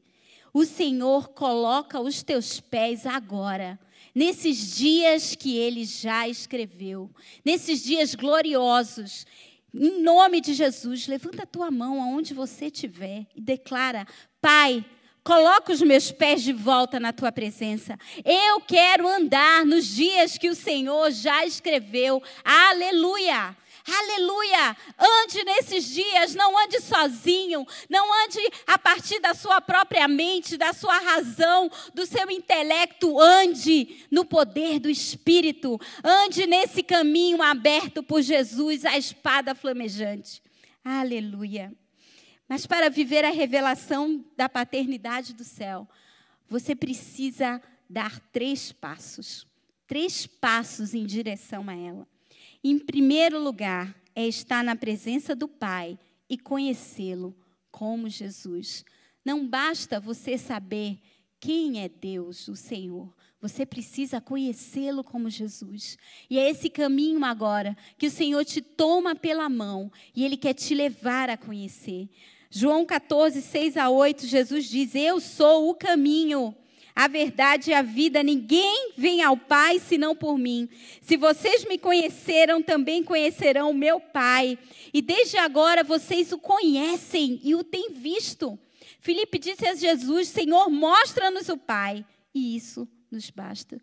o 0.53 0.65
Senhor 0.65 1.29
coloca 1.29 1.99
os 1.99 2.23
teus 2.23 2.59
pés 2.59 3.05
agora 3.05 3.79
nesses 4.13 4.75
dias 4.75 5.35
que 5.35 5.57
ele 5.57 5.85
já 5.85 6.27
escreveu, 6.27 7.09
nesses 7.43 7.83
dias 7.83 8.13
gloriosos. 8.13 9.25
Em 9.73 10.01
nome 10.01 10.41
de 10.41 10.53
Jesus, 10.53 11.07
levanta 11.07 11.43
a 11.43 11.47
tua 11.47 11.71
mão 11.71 12.01
aonde 12.01 12.33
você 12.33 12.65
estiver 12.65 13.25
e 13.35 13.41
declara: 13.41 14.05
Pai, 14.41 14.85
coloca 15.23 15.71
os 15.71 15.81
meus 15.81 16.11
pés 16.11 16.43
de 16.43 16.51
volta 16.51 16.99
na 16.99 17.13
tua 17.13 17.31
presença. 17.31 17.97
Eu 18.25 18.59
quero 18.61 19.07
andar 19.07 19.65
nos 19.65 19.87
dias 19.87 20.37
que 20.37 20.49
o 20.49 20.55
Senhor 20.55 21.09
já 21.11 21.45
escreveu. 21.45 22.21
Aleluia! 22.43 23.55
Aleluia! 23.93 24.77
Ande 24.97 25.43
nesses 25.43 25.85
dias, 25.85 26.33
não 26.33 26.57
ande 26.57 26.79
sozinho, 26.79 27.67
não 27.89 28.23
ande 28.23 28.39
a 28.65 28.77
partir 28.77 29.19
da 29.19 29.33
sua 29.33 29.59
própria 29.59 30.07
mente, 30.07 30.55
da 30.55 30.71
sua 30.71 30.97
razão, 30.97 31.69
do 31.93 32.05
seu 32.05 32.31
intelecto. 32.31 33.19
Ande 33.19 34.05
no 34.09 34.23
poder 34.23 34.79
do 34.79 34.89
Espírito. 34.89 35.77
Ande 36.01 36.47
nesse 36.47 36.81
caminho 36.81 37.41
aberto 37.41 38.01
por 38.01 38.21
Jesus, 38.21 38.85
a 38.85 38.97
espada 38.97 39.53
flamejante. 39.53 40.41
Aleluia! 40.85 41.73
Mas 42.47 42.65
para 42.65 42.89
viver 42.89 43.25
a 43.25 43.31
revelação 43.31 44.23
da 44.37 44.47
paternidade 44.47 45.33
do 45.33 45.43
céu, 45.43 45.87
você 46.47 46.73
precisa 46.75 47.61
dar 47.89 48.19
três 48.31 48.71
passos. 48.71 49.45
Três 49.85 50.25
passos 50.25 50.93
em 50.93 51.05
direção 51.05 51.69
a 51.69 51.75
ela. 51.75 52.10
Em 52.63 52.77
primeiro 52.77 53.41
lugar, 53.41 53.95
é 54.15 54.27
estar 54.27 54.63
na 54.63 54.75
presença 54.75 55.35
do 55.35 55.47
Pai 55.47 55.97
e 56.29 56.37
conhecê-lo 56.37 57.35
como 57.71 58.09
Jesus. 58.09 58.85
Não 59.23 59.47
basta 59.47 59.99
você 59.99 60.37
saber 60.37 60.99
quem 61.39 61.81
é 61.81 61.89
Deus, 61.89 62.47
o 62.47 62.55
Senhor. 62.55 63.11
Você 63.41 63.65
precisa 63.65 64.21
conhecê-lo 64.21 65.03
como 65.03 65.29
Jesus. 65.29 65.97
E 66.29 66.37
é 66.37 66.49
esse 66.49 66.69
caminho 66.69 67.25
agora 67.25 67.75
que 67.97 68.05
o 68.05 68.11
Senhor 68.11 68.45
te 68.45 68.61
toma 68.61 69.15
pela 69.15 69.49
mão 69.49 69.91
e 70.15 70.23
ele 70.23 70.37
quer 70.37 70.53
te 70.53 70.75
levar 70.75 71.29
a 71.29 71.37
conhecer. 71.37 72.07
João 72.51 72.85
14, 72.85 73.41
6 73.41 73.77
a 73.77 73.89
8, 73.89 74.27
Jesus 74.27 74.65
diz: 74.65 74.93
Eu 74.93 75.19
sou 75.19 75.69
o 75.69 75.73
caminho 75.73 76.55
a 76.95 77.07
verdade 77.07 77.71
e 77.71 77.73
a 77.73 77.81
vida, 77.81 78.21
ninguém 78.21 78.93
vem 78.97 79.21
ao 79.21 79.37
Pai 79.37 79.79
senão 79.79 80.15
por 80.15 80.37
mim. 80.37 80.67
Se 81.01 81.17
vocês 81.17 81.65
me 81.65 81.77
conheceram, 81.77 82.61
também 82.61 83.03
conhecerão 83.03 83.71
o 83.71 83.73
meu 83.73 83.99
Pai. 83.99 84.57
E 84.93 85.01
desde 85.01 85.37
agora 85.37 85.83
vocês 85.83 86.31
o 86.31 86.37
conhecem 86.37 87.39
e 87.43 87.55
o 87.55 87.63
têm 87.63 87.91
visto. 87.91 88.59
Filipe 88.99 89.39
disse 89.39 89.65
a 89.65 89.75
Jesus: 89.75 90.27
Senhor, 90.27 90.69
mostra-nos 90.69 91.49
o 91.49 91.57
Pai. 91.57 92.05
E 92.33 92.55
isso 92.55 92.87
nos 93.09 93.29
basta. 93.29 93.81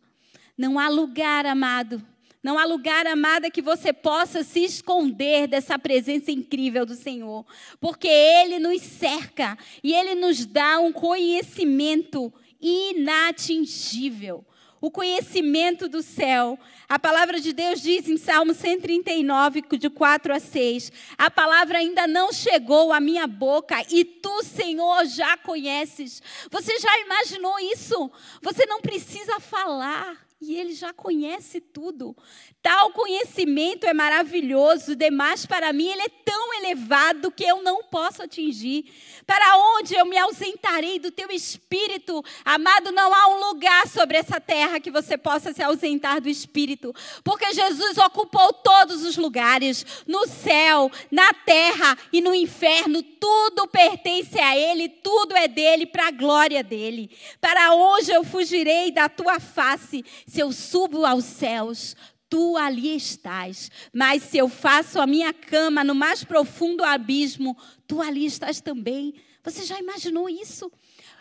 Não 0.57 0.79
há 0.79 0.89
lugar, 0.89 1.47
amado, 1.47 2.03
não 2.43 2.59
há 2.59 2.65
lugar, 2.65 3.07
amada, 3.07 3.51
que 3.51 3.61
você 3.61 3.93
possa 3.93 4.45
se 4.45 4.65
esconder 4.65 5.49
dessa 5.49 5.79
presença 5.79 6.31
incrível 6.31 6.87
do 6.87 6.95
Senhor, 6.95 7.45
porque 7.81 8.09
Ele 8.09 8.59
nos 8.59 8.81
cerca 8.81 9.59
e 9.83 9.93
Ele 9.93 10.15
nos 10.15 10.47
dá 10.47 10.79
um 10.79 10.93
conhecimento 10.93 12.33
inatingível. 12.61 14.45
O 14.81 14.91
conhecimento 14.91 15.89
do 15.89 16.03
céu. 16.03 16.59
A 16.89 16.99
palavra 16.99 17.41
de 17.41 17.53
Deus 17.53 17.83
diz 17.83 18.09
em 18.09 18.17
Salmo 18.17 18.55
139, 18.55 19.63
de 19.77 19.91
4 19.91 20.33
a 20.33 20.39
6: 20.39 20.93
A 21.17 21.29
palavra 21.31 21.79
ainda 21.79 22.07
não 22.07 22.33
chegou 22.33 22.93
à 22.93 23.01
minha 23.01 23.27
boca 23.27 23.75
e 23.91 24.05
tu, 24.05 24.45
Senhor, 24.45 25.05
já 25.07 25.37
conheces. 25.37 26.23
Você 26.51 26.79
já 26.79 26.97
imaginou 27.01 27.59
isso? 27.59 28.11
Você 28.41 28.67
não 28.67 28.81
precisa 28.81 29.41
falar 29.41 30.28
e 30.41 30.55
ele 30.55 30.73
já 30.73 30.93
conhece 30.93 31.61
tudo. 31.61 32.17
Tal 32.63 32.93
conhecimento 32.93 33.87
é 33.87 33.93
maravilhoso, 33.93 34.95
demais 34.95 35.45
para 35.45 35.73
mim, 35.73 35.89
ele 35.89 36.03
é 36.03 36.09
tão 36.09 36.55
elevado 36.55 37.31
que 37.31 37.45
eu 37.45 37.63
não 37.63 37.83
posso 37.83 38.23
atingir. 38.23 38.85
Para 39.27 39.57
onde 39.57 39.95
eu 39.95 40.07
me 40.07 40.17
ausentarei 40.17 40.99
do 40.99 41.11
teu 41.11 41.29
espírito? 41.31 42.25
Amado, 42.45 42.93
não 42.93 43.13
há 43.13 43.29
um 43.29 43.49
lugar 43.49 43.89
sobre 43.89 44.17
essa 44.17 44.41
terra 44.41 44.81
que 44.81 44.91
você 44.91 45.19
possa 45.19 45.53
se 45.53 45.63
ausentar 45.63 46.21
do 46.21 46.29
espírito, 46.29 46.95
porque 47.25 47.53
Jesus 47.53 47.99
ocupou 47.99 48.53
todos 48.53 49.05
os 49.05 49.17
lugares, 49.17 49.85
no 50.07 50.27
céu, 50.27 50.91
na 51.11 51.33
terra 51.33 51.99
e 52.13 52.21
no 52.21 52.35
inferno, 52.35 53.03
tudo 53.03 53.67
pertence 53.67 54.39
a 54.39 54.57
ele, 54.57 54.89
tudo 54.89 55.37
é 55.37 55.49
dele 55.49 55.87
para 55.87 56.09
a 56.09 56.13
glória 56.13 56.63
dele. 56.63 57.11
Para 57.41 57.75
onde 57.75 58.13
eu 58.13 58.23
fugirei 58.23 58.93
da 58.93 59.09
tua 59.09 59.41
face? 59.41 60.05
Se 60.29 60.41
eu 60.41 60.53
subo 60.53 61.07
aos 61.07 61.25
céus, 61.25 61.97
tu 62.29 62.55
ali 62.59 62.95
estás. 62.95 63.71
Mas 63.95 64.23
se 64.25 64.37
eu 64.37 64.47
faço 64.47 65.01
a 65.01 65.07
minha 65.07 65.33
cama 65.33 65.83
no 65.83 65.95
mais 65.95 66.23
profundo 66.23 66.85
abismo, 66.85 67.57
tu 67.87 68.03
ali 68.03 68.27
estás 68.27 68.61
também. 68.61 69.15
Você 69.43 69.65
já 69.65 69.79
imaginou 69.81 70.29
isso? 70.29 70.71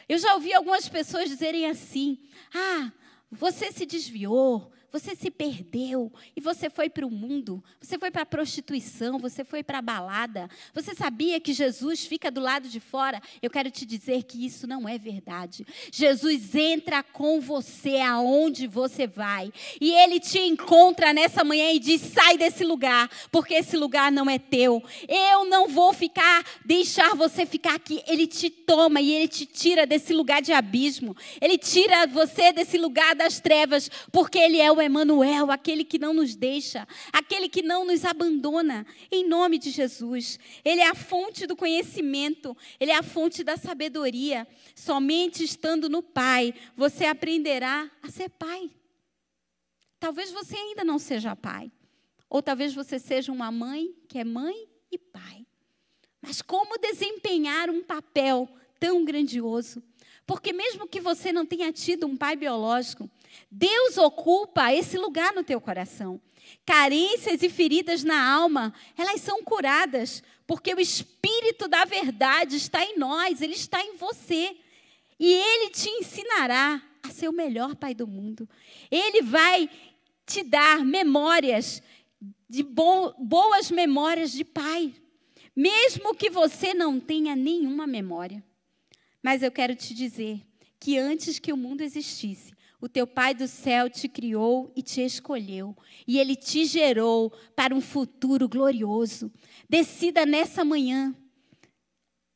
Eu 0.10 0.20
já 0.20 0.34
ouvi 0.34 0.54
algumas 0.54 0.90
pessoas 0.90 1.30
dizerem 1.30 1.68
assim: 1.68 2.20
ah, 2.54 2.92
você 3.32 3.72
se 3.72 3.86
desviou, 3.86 4.74
você 4.92 5.16
se 5.16 5.30
perdeu 5.30 6.12
e 6.36 6.40
você 6.40 6.70
foi 6.70 6.90
para 6.90 7.06
o 7.06 7.12
mundo, 7.12 7.64
você 7.80 8.00
foi 8.00 8.10
para 8.10 8.22
a 8.22 8.26
prostituição, 8.26 9.20
você 9.20 9.44
foi 9.44 9.62
para 9.62 9.80
a 9.80 9.82
balada, 9.82 10.50
você 10.74 10.96
sabia 10.96 11.40
que 11.40 11.54
Jesus 11.54 12.06
fica 12.06 12.32
do 12.32 12.40
lado 12.40 12.70
de 12.70 12.80
fora? 12.80 13.22
Eu 13.42 13.50
quero 13.50 13.70
te 13.70 13.86
dizer 13.86 14.24
que 14.24 14.46
isso 14.46 14.66
não 14.66 14.88
é 14.88 14.98
verdade. 14.98 15.66
Jesus 15.92 16.56
entra 16.56 17.04
com 17.04 17.42
você 17.42 17.98
aonde 17.98 18.66
você 18.66 19.06
vai 19.06 19.52
e 19.82 19.92
ele 19.92 20.20
te 20.20 20.40
encontra 20.40 21.12
nessa 21.14 21.44
manhã 21.44 21.72
e 21.72 21.80
diz: 21.80 22.02
sai 22.02 22.38
desse 22.38 22.64
lugar, 22.64 23.10
porque 23.32 23.56
esse 23.56 23.76
lugar 23.76 24.12
não 24.12 24.30
é 24.30 24.40
teu. 24.40 24.82
Eu 25.08 25.46
não 25.46 25.68
vou 25.68 25.94
ficar, 25.94 26.46
deixar 26.64 27.14
você 27.16 27.46
ficar 27.46 27.76
aqui. 27.76 28.02
Ele 28.08 28.26
te 28.26 28.50
toma 28.50 29.02
e 29.02 29.14
ele 29.14 29.28
te 29.28 29.46
tira 29.46 29.86
desse 29.86 30.14
lugar 30.14 30.42
de 30.42 30.54
abismo, 30.54 31.16
ele 31.42 31.58
tira 31.58 32.08
você 32.08 32.54
desse 32.54 32.78
lugar 32.78 33.16
das 33.16 33.40
trevas, 33.40 33.90
porque 34.12 34.38
ele 34.38 34.60
é 34.60 34.72
o 34.72 34.77
Emanuel, 34.82 35.52
aquele 35.52 35.84
que 35.84 36.00
não 36.00 36.14
nos 36.14 36.36
deixa, 36.36 36.88
aquele 37.12 37.50
que 37.50 37.62
não 37.62 37.86
nos 37.86 38.06
abandona, 38.06 38.86
em 39.12 39.28
nome 39.28 39.58
de 39.58 39.70
Jesus. 39.70 40.40
Ele 40.64 40.82
é 40.82 40.88
a 40.88 40.96
fonte 40.96 41.46
do 41.46 41.56
conhecimento, 41.56 42.56
ele 42.80 42.92
é 42.92 42.96
a 42.96 43.04
fonte 43.04 43.44
da 43.44 43.58
sabedoria. 43.58 44.48
Somente 44.76 45.44
estando 45.44 45.90
no 45.90 46.02
Pai, 46.02 46.54
você 46.76 47.06
aprenderá 47.06 47.90
a 48.02 48.10
ser 48.10 48.30
pai. 48.30 48.70
Talvez 50.00 50.32
você 50.32 50.56
ainda 50.56 50.84
não 50.84 51.00
seja 51.00 51.36
pai, 51.36 51.72
ou 52.30 52.42
talvez 52.42 52.74
você 52.74 53.00
seja 53.00 53.32
uma 53.32 53.52
mãe 53.52 53.94
que 54.08 54.20
é 54.20 54.24
mãe 54.24 54.68
e 54.92 54.98
pai. 54.98 55.46
Mas 56.22 56.42
como 56.42 56.78
desempenhar 56.78 57.70
um 57.70 57.84
papel 57.84 58.50
tão 58.80 59.04
grandioso? 59.04 59.82
Porque 60.26 60.52
mesmo 60.52 60.88
que 60.88 61.00
você 61.00 61.32
não 61.32 61.46
tenha 61.46 61.72
tido 61.72 62.06
um 62.06 62.18
pai 62.18 62.36
biológico, 62.36 63.10
Deus 63.52 63.98
ocupa 63.98 64.74
esse 64.74 64.98
lugar 64.98 65.34
no 65.34 65.44
teu 65.44 65.60
coração. 65.62 66.22
Carências 66.66 67.44
e 67.44 67.50
feridas 67.50 68.04
na 68.04 68.22
alma, 68.34 68.74
elas 68.98 69.22
são 69.22 69.44
curadas, 69.44 70.24
porque 70.46 70.74
o 70.74 70.80
Espírito 70.80 71.68
da 71.68 71.86
verdade 71.86 72.56
está 72.56 72.84
em 72.84 72.98
nós, 72.98 73.42
ele 73.42 73.54
está 73.54 73.82
em 73.82 73.96
você. 73.96 74.56
E 75.20 75.34
ele 75.34 75.72
te 75.72 75.90
ensinará 75.90 76.82
a 77.04 77.10
ser 77.10 77.28
o 77.28 77.34
melhor 77.34 77.76
pai 77.76 77.94
do 77.94 78.08
mundo. 78.08 78.48
Ele 78.92 79.22
vai 79.22 79.70
te 80.26 80.44
dar 80.44 80.86
memórias, 80.86 81.82
de 82.50 82.64
bo 82.64 83.14
boas 83.18 83.72
memórias 83.72 84.32
de 84.32 84.44
pai, 84.44 84.94
mesmo 85.56 86.14
que 86.14 86.30
você 86.30 86.74
não 86.74 87.00
tenha 87.00 87.36
nenhuma 87.36 87.88
memória. 87.88 88.44
Mas 89.24 89.42
eu 89.42 89.52
quero 89.52 89.76
te 89.76 89.94
dizer 89.94 90.42
que 90.80 90.98
antes 90.98 91.40
que 91.40 91.52
o 91.52 91.58
mundo 91.58 91.82
existisse, 91.82 92.54
o 92.80 92.88
teu 92.88 93.08
Pai 93.08 93.34
do 93.34 93.48
céu 93.48 93.90
te 93.90 94.08
criou 94.08 94.72
e 94.76 94.82
te 94.82 95.02
escolheu, 95.02 95.76
e 96.08 96.20
ele 96.20 96.36
te 96.36 96.66
gerou 96.66 97.32
para 97.56 97.74
um 97.74 97.82
futuro 97.82 98.48
glorioso. 98.48 99.32
Decida 99.68 100.26
nessa 100.26 100.64
manhã 100.64 101.16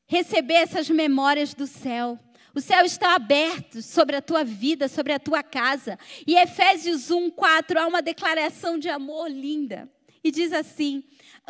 receber 0.08 0.56
essas 0.56 0.90
memórias 0.90 1.54
do 1.54 1.66
céu. 1.66 2.20
O 2.54 2.60
céu 2.60 2.84
está 2.84 3.16
aberto 3.16 3.82
sobre 3.82 4.18
a 4.18 4.22
tua 4.22 4.44
vida, 4.44 4.90
sobre 4.90 5.14
a 5.14 5.20
tua 5.20 5.42
casa. 5.42 5.98
E 6.28 6.36
Efésios 6.36 7.10
1, 7.10 7.30
4 7.30 7.80
há 7.80 7.88
uma 7.88 8.02
declaração 8.02 8.78
de 8.78 8.90
amor 8.90 9.30
linda. 9.30 9.90
E 10.24 10.32
diz 10.32 10.52
assim: 10.52 11.04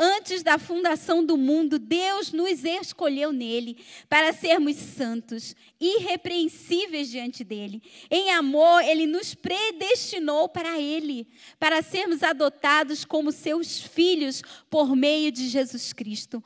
Antes 0.04 0.42
da 0.42 0.58
fundação 0.58 1.24
do 1.24 1.38
mundo, 1.38 1.78
Deus 1.78 2.32
nos 2.32 2.64
escolheu 2.64 3.32
nele 3.32 3.78
para 4.10 4.34
sermos 4.34 4.76
santos, 4.76 5.56
irrepreensíveis 5.80 7.08
diante 7.08 7.44
dele. 7.44 7.84
Em 8.10 8.32
amor, 8.32 8.84
ele 8.84 9.06
nos 9.06 9.36
predestinou 9.36 10.50
para 10.50 10.80
ele, 10.80 11.28
para 11.60 11.84
sermos 11.84 12.24
adotados 12.24 13.06
como 13.06 13.32
seus 13.32 13.80
filhos 13.80 14.42
por 14.72 14.96
meio 14.96 15.32
de 15.32 15.48
Jesus 15.48 15.94
Cristo, 15.94 16.44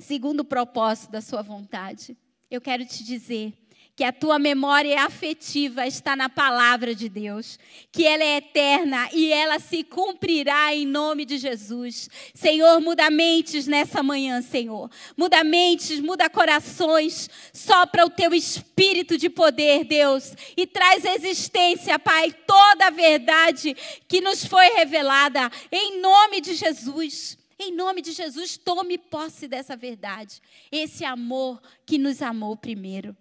segundo 0.00 0.40
o 0.40 0.44
propósito 0.46 1.10
da 1.10 1.20
sua 1.20 1.42
vontade. 1.42 2.16
Eu 2.50 2.62
quero 2.62 2.86
te 2.86 3.04
dizer 3.04 3.52
que 3.98 4.04
a 4.04 4.12
tua 4.12 4.38
memória 4.38 5.02
afetiva 5.02 5.84
está 5.84 6.14
na 6.14 6.28
palavra 6.28 6.94
de 6.94 7.08
Deus, 7.08 7.58
que 7.90 8.06
ela 8.06 8.22
é 8.22 8.36
eterna 8.36 9.08
e 9.12 9.32
ela 9.32 9.58
se 9.58 9.82
cumprirá 9.82 10.72
em 10.72 10.86
nome 10.86 11.24
de 11.24 11.36
Jesus. 11.36 12.08
Senhor, 12.32 12.80
muda 12.80 13.10
mentes 13.10 13.66
nessa 13.66 14.00
manhã, 14.00 14.40
Senhor. 14.40 14.88
Muda 15.16 15.42
mentes, 15.42 15.98
muda 15.98 16.30
corações, 16.30 17.28
sopra 17.52 18.06
o 18.06 18.10
teu 18.10 18.32
espírito 18.32 19.18
de 19.18 19.28
poder, 19.28 19.82
Deus, 19.82 20.32
e 20.56 20.64
traz 20.64 21.04
existência, 21.04 21.98
Pai, 21.98 22.32
toda 22.46 22.86
a 22.86 22.90
verdade 22.90 23.76
que 24.06 24.20
nos 24.20 24.44
foi 24.44 24.68
revelada 24.76 25.50
em 25.72 26.00
nome 26.00 26.40
de 26.40 26.54
Jesus. 26.54 27.36
Em 27.58 27.74
nome 27.74 28.00
de 28.00 28.12
Jesus, 28.12 28.56
tome 28.56 28.96
posse 28.96 29.48
dessa 29.48 29.76
verdade, 29.76 30.40
esse 30.70 31.04
amor 31.04 31.60
que 31.84 31.98
nos 31.98 32.22
amou 32.22 32.56
primeiro. 32.56 33.16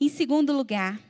Em 0.00 0.08
segundo 0.08 0.52
lugar, 0.52 1.00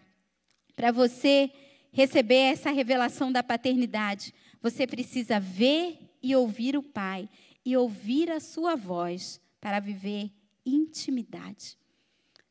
para 0.76 0.92
você 0.92 1.50
receber 1.92 2.52
essa 2.52 2.70
revelação 2.70 3.32
da 3.32 3.42
paternidade, 3.42 4.32
você 4.62 4.86
precisa 4.86 5.40
ver 5.40 5.98
e 6.22 6.36
ouvir 6.36 6.76
o 6.76 6.82
Pai 6.82 7.28
e 7.64 7.76
ouvir 7.76 8.30
a 8.30 8.38
sua 8.38 8.76
voz 8.76 9.40
para 9.60 9.80
viver 9.80 10.30
intimidade. 10.64 11.76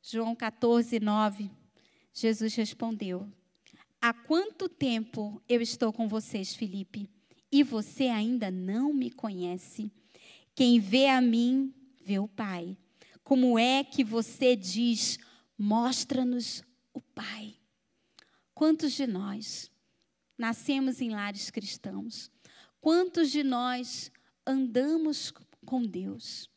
João 0.02 0.36
14, 0.36 1.00
9, 1.00 1.50
Jesus 2.13 2.54
respondeu: 2.56 3.28
Há 4.02 4.13
quanto 4.13 4.67
tempo 4.67 5.41
eu 5.48 5.62
estou 5.62 5.93
com 5.93 6.08
vocês, 6.08 6.54
Felipe, 6.54 7.10
e 7.52 7.63
você 7.63 8.06
ainda 8.06 8.52
não 8.52 8.93
me 8.93 9.10
conhece? 9.10 9.89
Quem 10.54 10.80
vê 10.80 11.08
a 11.08 11.21
mim, 11.21 11.74
vê 12.04 12.19
o 12.19 12.28
Pai. 12.28 12.78
Como 13.24 13.58
é 13.58 13.84
que 13.84 14.04
você 14.04 14.56
diz, 14.56 15.17
Mostra-nos 15.58 16.63
o 16.94 17.02
Pai. 17.02 17.56
Quantos 18.54 18.94
de 18.94 19.06
nós 19.06 19.72
nascemos 20.38 21.02
em 21.02 21.10
lares 21.10 21.50
cristãos? 21.50 22.32
Quantos 22.82 23.32
de 23.32 23.44
nós 23.44 24.12
andamos 24.46 25.34
com 25.65 25.84
Deus? 25.84 26.50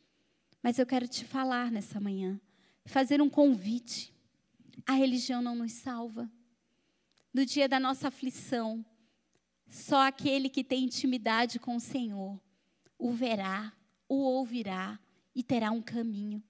Mas 0.63 0.79
eu 0.79 0.87
quero 0.87 1.07
te 1.09 1.25
falar 1.25 1.71
nessa 1.71 2.01
manhã, 2.01 2.41
fazer 2.85 3.23
um 3.23 3.31
convite. 3.31 4.15
A 4.87 4.93
religião 4.93 5.41
não 5.41 5.55
nos 5.55 5.73
salva. 5.73 6.31
No 7.33 7.45
dia 7.45 7.69
da 7.69 7.79
nossa 7.79 8.09
aflição, 8.09 8.85
só 9.69 10.07
aquele 10.07 10.49
que 10.49 10.65
tem 10.65 10.85
intimidade 10.85 11.59
com 11.59 11.77
o 11.77 11.81
Senhor 11.81 12.41
o 12.99 13.13
verá, 13.13 13.73
o 14.09 14.17
ouvirá 14.17 14.99
e 15.35 15.43
terá 15.43 15.71
um 15.71 15.81
caminho. 15.81 16.43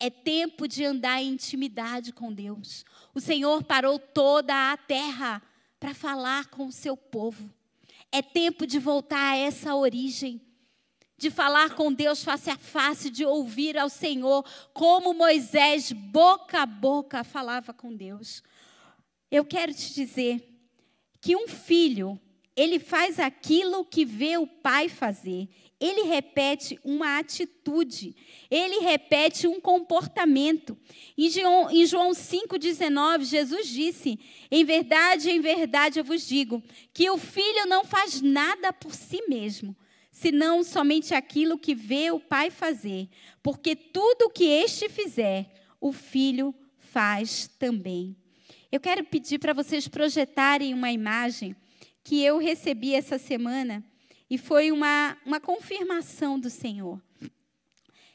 É 0.00 0.10
tempo 0.10 0.68
de 0.68 0.84
andar 0.84 1.20
em 1.20 1.32
intimidade 1.32 2.12
com 2.12 2.32
Deus. 2.32 2.84
O 3.12 3.20
Senhor 3.20 3.64
parou 3.64 3.98
toda 3.98 4.72
a 4.72 4.76
terra 4.76 5.42
para 5.80 5.92
falar 5.92 6.46
com 6.46 6.66
o 6.66 6.72
seu 6.72 6.96
povo. 6.96 7.52
É 8.12 8.22
tempo 8.22 8.66
de 8.66 8.78
voltar 8.78 9.32
a 9.32 9.36
essa 9.36 9.74
origem, 9.74 10.40
de 11.16 11.30
falar 11.30 11.74
com 11.74 11.92
Deus 11.92 12.22
face 12.22 12.48
a 12.48 12.56
face, 12.56 13.10
de 13.10 13.24
ouvir 13.24 13.76
ao 13.76 13.88
Senhor, 13.88 14.44
como 14.72 15.12
Moisés, 15.12 15.90
boca 15.90 16.62
a 16.62 16.66
boca, 16.66 17.24
falava 17.24 17.74
com 17.74 17.94
Deus. 17.94 18.42
Eu 19.30 19.44
quero 19.44 19.74
te 19.74 19.92
dizer 19.92 20.48
que 21.20 21.36
um 21.36 21.48
filho, 21.48 22.18
ele 22.54 22.78
faz 22.78 23.18
aquilo 23.18 23.84
que 23.84 24.04
vê 24.04 24.38
o 24.38 24.46
pai 24.46 24.88
fazer 24.88 25.48
ele 25.80 26.02
repete 26.02 26.78
uma 26.82 27.18
atitude, 27.18 28.14
ele 28.50 28.80
repete 28.80 29.46
um 29.46 29.60
comportamento. 29.60 30.76
Em 31.16 31.30
João, 31.30 31.70
em 31.70 31.86
João 31.86 32.10
5,19, 32.10 33.24
Jesus 33.24 33.68
disse: 33.68 34.18
Em 34.50 34.64
verdade, 34.64 35.30
em 35.30 35.40
verdade 35.40 36.00
eu 36.00 36.04
vos 36.04 36.26
digo, 36.26 36.62
que 36.92 37.08
o 37.08 37.16
filho 37.16 37.66
não 37.66 37.84
faz 37.84 38.20
nada 38.20 38.72
por 38.72 38.92
si 38.92 39.22
mesmo, 39.28 39.76
senão 40.10 40.64
somente 40.64 41.14
aquilo 41.14 41.58
que 41.58 41.76
vê 41.76 42.10
o 42.10 42.18
pai 42.18 42.50
fazer, 42.50 43.08
porque 43.40 43.76
tudo 43.76 44.22
o 44.26 44.30
que 44.30 44.44
este 44.44 44.88
fizer, 44.88 45.48
o 45.80 45.92
filho 45.92 46.52
faz 46.76 47.48
também. 47.56 48.16
Eu 48.70 48.80
quero 48.80 49.04
pedir 49.04 49.38
para 49.38 49.52
vocês 49.52 49.86
projetarem 49.86 50.74
uma 50.74 50.90
imagem 50.90 51.54
que 52.02 52.22
eu 52.22 52.38
recebi 52.38 52.94
essa 52.94 53.16
semana 53.16 53.84
e 54.30 54.36
foi 54.36 54.70
uma, 54.70 55.16
uma 55.24 55.40
confirmação 55.40 56.38
do 56.38 56.50
Senhor. 56.50 57.00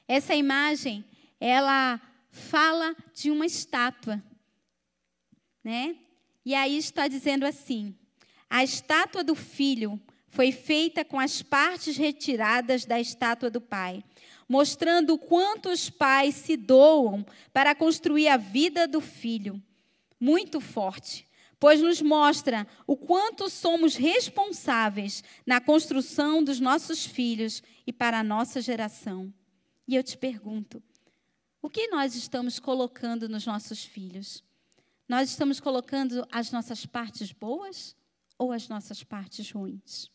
Essa 0.07 0.35
imagem, 0.35 1.03
ela 1.39 1.99
fala 2.29 2.95
de 3.13 3.31
uma 3.31 3.45
estátua, 3.45 4.21
né? 5.63 5.95
E 6.45 6.53
aí 6.53 6.77
está 6.77 7.07
dizendo 7.07 7.45
assim: 7.45 7.95
a 8.49 8.63
estátua 8.63 9.23
do 9.23 9.33
filho 9.33 9.99
foi 10.29 10.51
feita 10.51 11.05
com 11.05 11.19
as 11.19 11.41
partes 11.41 11.95
retiradas 11.95 12.85
da 12.85 12.99
estátua 12.99 13.49
do 13.49 13.61
pai, 13.61 14.03
mostrando 14.47 15.13
o 15.13 15.17
quanto 15.17 15.69
os 15.69 15.89
pais 15.89 16.35
se 16.35 16.57
doam 16.57 17.25
para 17.51 17.73
construir 17.73 18.27
a 18.27 18.37
vida 18.37 18.87
do 18.87 18.99
filho. 18.99 19.61
Muito 20.19 20.59
forte 20.59 21.27
pois 21.63 21.79
nos 21.79 22.01
mostra 22.01 22.67
o 22.85 22.97
quanto 22.97 23.49
somos 23.49 23.95
responsáveis 23.95 25.23
na 25.45 25.61
construção 25.61 26.43
dos 26.43 26.59
nossos 26.59 27.05
filhos 27.05 27.63
e 27.87 27.93
para 27.93 28.19
a 28.19 28.23
nossa 28.23 28.59
geração. 28.59 29.33
E 29.87 29.95
eu 29.95 30.03
te 30.03 30.17
pergunto, 30.17 30.83
o 31.61 31.69
que 31.69 31.87
nós 31.87 32.15
estamos 32.15 32.59
colocando 32.59 33.29
nos 33.29 33.45
nossos 33.45 33.85
filhos? 33.85 34.43
Nós 35.07 35.29
estamos 35.29 35.61
colocando 35.61 36.27
as 36.29 36.51
nossas 36.51 36.85
partes 36.85 37.31
boas 37.31 37.95
ou 38.37 38.51
as 38.51 38.67
nossas 38.67 39.01
partes 39.01 39.49
ruins? 39.49 40.11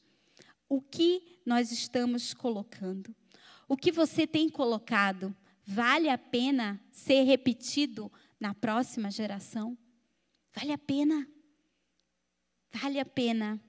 O 0.68 0.82
que 0.82 1.40
nós 1.46 1.72
estamos 1.72 2.34
colocando? 2.34 3.16
O 3.66 3.74
que 3.74 3.90
você 3.90 4.26
tem 4.26 4.50
colocado 4.50 5.34
vale 5.64 6.10
a 6.10 6.18
pena 6.18 6.78
ser 6.90 7.22
repetido 7.22 8.12
na 8.38 8.52
próxima 8.52 9.10
geração? 9.10 9.78
Vale 10.54 10.72
a 10.72 10.78
pena? 10.78 11.26
Vale 12.72 13.00
a 13.00 13.04
pena. 13.04 13.60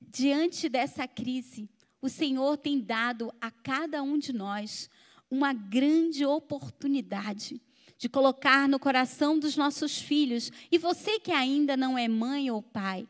Diante 0.00 0.68
dessa 0.68 1.08
crise, 1.08 1.68
o 2.00 2.08
Senhor 2.08 2.56
tem 2.56 2.80
dado 2.80 3.34
a 3.40 3.50
cada 3.50 4.02
um 4.02 4.18
de 4.18 4.32
nós 4.32 4.88
uma 5.30 5.52
grande 5.52 6.24
oportunidade 6.24 7.60
de 7.96 8.08
colocar 8.08 8.68
no 8.68 8.78
coração 8.78 9.38
dos 9.38 9.56
nossos 9.56 9.98
filhos. 9.98 10.50
E 10.70 10.78
você 10.78 11.18
que 11.18 11.32
ainda 11.32 11.76
não 11.76 11.96
é 11.96 12.06
mãe 12.06 12.50
ou 12.50 12.62
pai, 12.62 13.08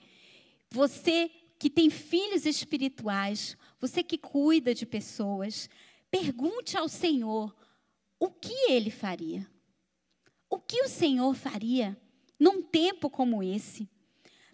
você 0.70 1.30
que 1.58 1.68
tem 1.68 1.90
filhos 1.90 2.46
espirituais, 2.46 3.56
você 3.80 4.02
que 4.02 4.16
cuida 4.16 4.74
de 4.74 4.86
pessoas, 4.86 5.68
pergunte 6.10 6.76
ao 6.76 6.88
Senhor 6.88 7.54
o 8.18 8.30
que 8.30 8.70
ele 8.70 8.90
faria. 8.90 9.46
O 10.48 10.58
que 10.58 10.82
o 10.82 10.88
Senhor 10.88 11.34
faria 11.34 12.00
num 12.38 12.62
tempo 12.62 13.10
como 13.10 13.42
esse? 13.42 13.88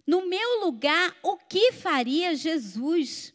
No 0.05 0.25
meu 0.25 0.65
lugar, 0.65 1.15
o 1.21 1.37
que 1.37 1.71
faria 1.71 2.35
Jesus? 2.35 3.33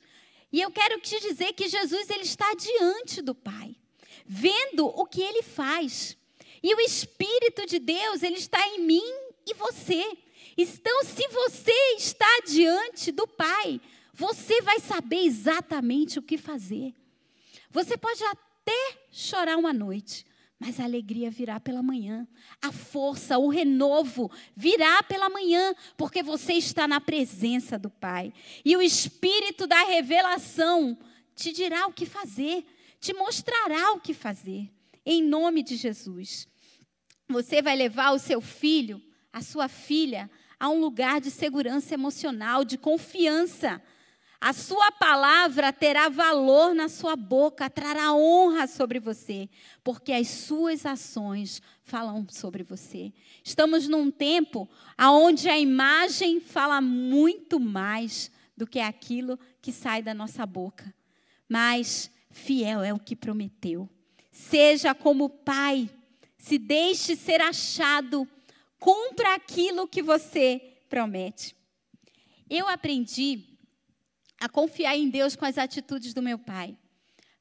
E 0.53 0.61
eu 0.61 0.71
quero 0.71 1.01
te 1.01 1.21
dizer 1.21 1.53
que 1.53 1.69
Jesus 1.69 2.09
ele 2.11 2.23
está 2.23 2.53
diante 2.55 3.21
do 3.21 3.35
Pai, 3.35 3.77
vendo 4.25 4.87
o 4.87 5.05
que 5.07 5.21
ele 5.21 5.43
faz. 5.43 6.17
E 6.63 6.75
o 6.75 6.81
Espírito 6.81 7.67
de 7.67 7.79
Deus, 7.79 8.23
ele 8.23 8.39
está 8.39 8.67
em 8.69 8.81
mim 8.81 9.15
e 9.47 9.55
você. 9.55 10.17
Então, 10.57 11.05
se 11.05 11.29
você 11.29 11.95
está 11.97 12.41
diante 12.47 13.13
do 13.13 13.27
Pai, 13.27 13.81
você 14.13 14.63
vai 14.63 14.81
saber 14.81 15.25
exatamente 15.25 16.19
o 16.19 16.23
que 16.23 16.39
fazer. 16.39 16.95
Você 17.71 17.97
pode 17.97 18.25
até 18.25 18.99
chorar 19.13 19.57
uma 19.59 19.73
noite, 19.73 20.25
mas 20.59 20.81
a 20.81 20.85
alegria 20.85 21.31
virá 21.31 21.61
pela 21.61 21.83
manhã. 21.83 22.27
A 22.63 22.73
força, 22.73 23.39
o 23.39 23.49
renovo 23.49 24.31
virá 24.55 25.03
pela 25.03 25.29
manhã, 25.29 25.75
porque 25.97 26.23
você 26.23 26.55
está 26.55 26.89
na 26.89 27.01
presença 27.01 27.79
do 27.79 27.91
Pai. 27.91 28.33
E 28.65 28.75
o 28.77 28.83
Espírito 28.83 29.67
da 29.67 29.85
revelação 29.85 30.99
te 31.35 31.53
dirá 31.53 31.87
o 31.87 31.93
que 31.93 32.07
fazer, 32.07 32.65
te 32.99 33.13
mostrará 33.13 33.93
o 33.93 34.01
que 34.01 34.15
fazer, 34.15 34.71
em 35.05 35.23
nome 35.23 35.63
de 35.63 35.77
Jesus. 35.77 36.49
Você 37.29 37.61
vai 37.61 37.77
levar 37.77 38.13
o 38.13 38.19
seu 38.19 38.41
filho, 38.41 39.03
a 39.33 39.43
sua 39.43 39.69
filha, 39.69 40.31
a 40.59 40.71
um 40.71 40.81
lugar 40.81 41.21
de 41.21 41.31
segurança 41.31 41.93
emocional, 41.93 42.65
de 42.65 42.79
confiança. 42.79 43.83
A 44.41 44.53
sua 44.53 44.93
palavra 44.93 45.73
terá 45.73 46.09
valor 46.09 46.75
na 46.75 46.89
sua 46.89 47.17
boca, 47.17 47.71
trará 47.71 48.13
honra 48.13 48.67
sobre 48.67 49.01
você, 49.01 49.49
porque 49.83 50.13
as 50.13 50.29
suas 50.29 50.85
ações 50.85 51.63
falam 51.83 52.27
sobre 52.29 52.63
você. 52.63 53.13
Estamos 53.43 53.89
num 53.89 54.11
tempo 54.11 54.69
onde 54.99 55.49
a 55.49 55.59
imagem 55.59 56.39
fala 56.41 56.81
muito 56.81 57.59
mais 57.59 58.31
do 58.57 58.67
que 58.67 58.79
aquilo 58.79 59.39
que 59.63 59.73
sai 59.73 60.03
da 60.03 60.13
nossa 60.13 60.45
boca. 60.45 60.95
Mas 61.49 62.11
fiel 62.31 62.83
é 62.83 62.93
o 62.93 62.99
que 62.99 63.17
prometeu. 63.17 63.89
Seja 64.31 64.95
como 64.95 65.31
pai, 65.31 65.89
se 66.37 66.59
deixe 66.59 67.17
ser 67.17 67.41
achado, 67.41 68.29
cumpra 68.79 69.35
aquilo 69.35 69.89
que 69.89 70.03
você 70.03 70.61
promete. 70.89 71.57
Eu 72.49 72.69
aprendi 72.69 73.56
a 74.41 74.49
confiar 74.49 74.97
em 74.97 75.09
Deus 75.09 75.35
com 75.35 75.45
as 75.45 75.59
atitudes 75.59 76.13
do 76.13 76.23
meu 76.23 76.39
pai. 76.39 76.77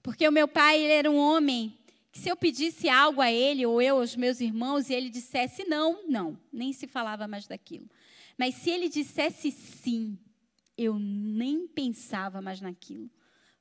Porque 0.02 0.28
o 0.28 0.32
meu 0.32 0.48
pai 0.48 0.80
ele 0.82 0.94
era 0.94 1.12
um 1.12 1.18
homem 1.18 1.78
que 2.12 2.20
se 2.20 2.30
eu 2.30 2.38
pedisse 2.38 2.88
algo 2.88 3.22
a 3.22 3.32
ele, 3.32 3.66
ou 3.66 3.82
eu 3.82 3.98
aos 3.98 4.16
meus 4.16 4.40
irmãos, 4.40 4.90
e 4.90 4.94
ele 4.94 5.10
dissesse 5.10 5.66
não, 5.66 6.08
não, 6.08 6.40
nem 6.52 6.72
se 6.72 6.88
falava 6.88 7.28
mais 7.28 7.46
daquilo. 7.46 7.90
Mas 8.38 8.56
se 8.56 8.70
ele 8.70 8.88
dissesse 8.88 9.52
sim, 9.52 10.18
eu 10.78 10.98
nem 10.98 11.68
pensava 11.68 12.42
mais 12.42 12.62
naquilo. 12.62 13.10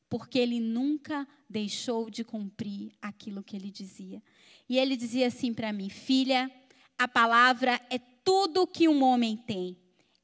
Porque 0.08 0.38
ele 0.38 0.60
nunca 0.60 1.26
deixou 1.50 2.08
de 2.08 2.22
cumprir 2.22 2.92
aquilo 3.02 3.42
que 3.42 3.56
ele 3.56 3.70
dizia. 3.70 4.22
E 4.68 4.78
ele 4.78 4.96
dizia 4.96 5.26
assim 5.26 5.52
para 5.52 5.72
mim: 5.72 5.88
Filha, 5.88 6.50
a 6.96 7.08
palavra 7.08 7.80
é 7.90 7.98
tudo 7.98 8.66
que 8.66 8.88
um 8.88 9.02
homem 9.02 9.36
tem. 9.36 9.76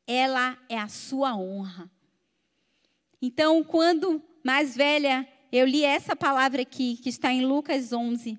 Ela 0.07 0.57
é 0.69 0.79
a 0.79 0.89
sua 0.89 1.37
honra. 1.37 1.91
Então, 3.21 3.63
quando 3.63 4.23
mais 4.43 4.77
velha, 4.77 5.29
eu 5.53 5.67
li 5.67 5.85
essa 5.85 6.17
palavra 6.17 6.63
aqui, 6.63 6.97
que 6.97 7.09
está 7.09 7.33
em 7.33 7.45
Lucas 7.45 7.93
11. 7.93 8.39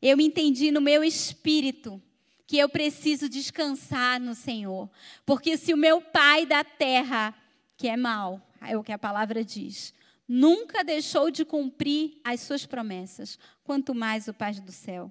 Eu 0.00 0.20
entendi 0.20 0.70
no 0.70 0.80
meu 0.80 1.04
espírito 1.04 2.00
que 2.46 2.58
eu 2.58 2.68
preciso 2.68 3.28
descansar 3.28 4.20
no 4.20 4.34
Senhor. 4.34 4.90
Porque 5.24 5.56
se 5.56 5.72
o 5.72 5.76
meu 5.76 6.00
pai 6.00 6.44
da 6.46 6.62
terra, 6.62 7.34
que 7.76 7.88
é 7.88 7.96
mau, 7.96 8.40
é 8.60 8.76
o 8.76 8.82
que 8.82 8.92
a 8.92 8.98
palavra 8.98 9.44
diz, 9.44 9.94
nunca 10.28 10.84
deixou 10.84 11.30
de 11.30 11.44
cumprir 11.44 12.20
as 12.24 12.40
suas 12.40 12.64
promessas, 12.64 13.38
quanto 13.64 13.94
mais 13.94 14.28
o 14.28 14.34
Pai 14.34 14.54
do 14.54 14.72
céu. 14.72 15.10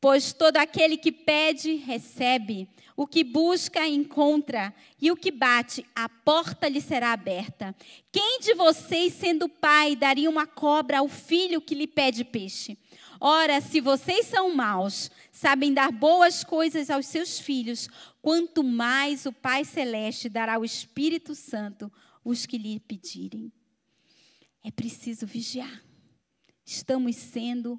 Pois 0.00 0.32
todo 0.32 0.56
aquele 0.56 0.96
que 0.96 1.12
pede, 1.12 1.74
recebe. 1.74 2.68
O 2.96 3.06
que 3.06 3.22
busca, 3.22 3.86
encontra. 3.86 4.74
E 5.00 5.10
o 5.10 5.16
que 5.16 5.30
bate, 5.30 5.84
a 5.94 6.08
porta 6.08 6.68
lhe 6.68 6.80
será 6.80 7.12
aberta. 7.12 7.74
Quem 8.10 8.40
de 8.40 8.54
vocês, 8.54 9.12
sendo 9.14 9.48
pai, 9.48 9.94
daria 9.94 10.30
uma 10.30 10.46
cobra 10.46 10.98
ao 10.98 11.08
filho 11.08 11.60
que 11.60 11.74
lhe 11.74 11.86
pede 11.86 12.24
peixe? 12.24 12.78
Ora, 13.20 13.60
se 13.60 13.82
vocês 13.82 14.26
são 14.26 14.54
maus, 14.54 15.10
sabem 15.30 15.74
dar 15.74 15.92
boas 15.92 16.42
coisas 16.42 16.88
aos 16.88 17.04
seus 17.04 17.38
filhos, 17.38 17.86
quanto 18.22 18.64
mais 18.64 19.26
o 19.26 19.32
Pai 19.32 19.62
Celeste 19.62 20.30
dará 20.30 20.58
o 20.58 20.64
Espírito 20.64 21.34
Santo 21.34 21.92
os 22.24 22.46
que 22.46 22.56
lhe 22.56 22.80
pedirem. 22.80 23.52
É 24.64 24.70
preciso 24.70 25.26
vigiar. 25.26 25.82
Estamos 26.64 27.16
sendo 27.16 27.78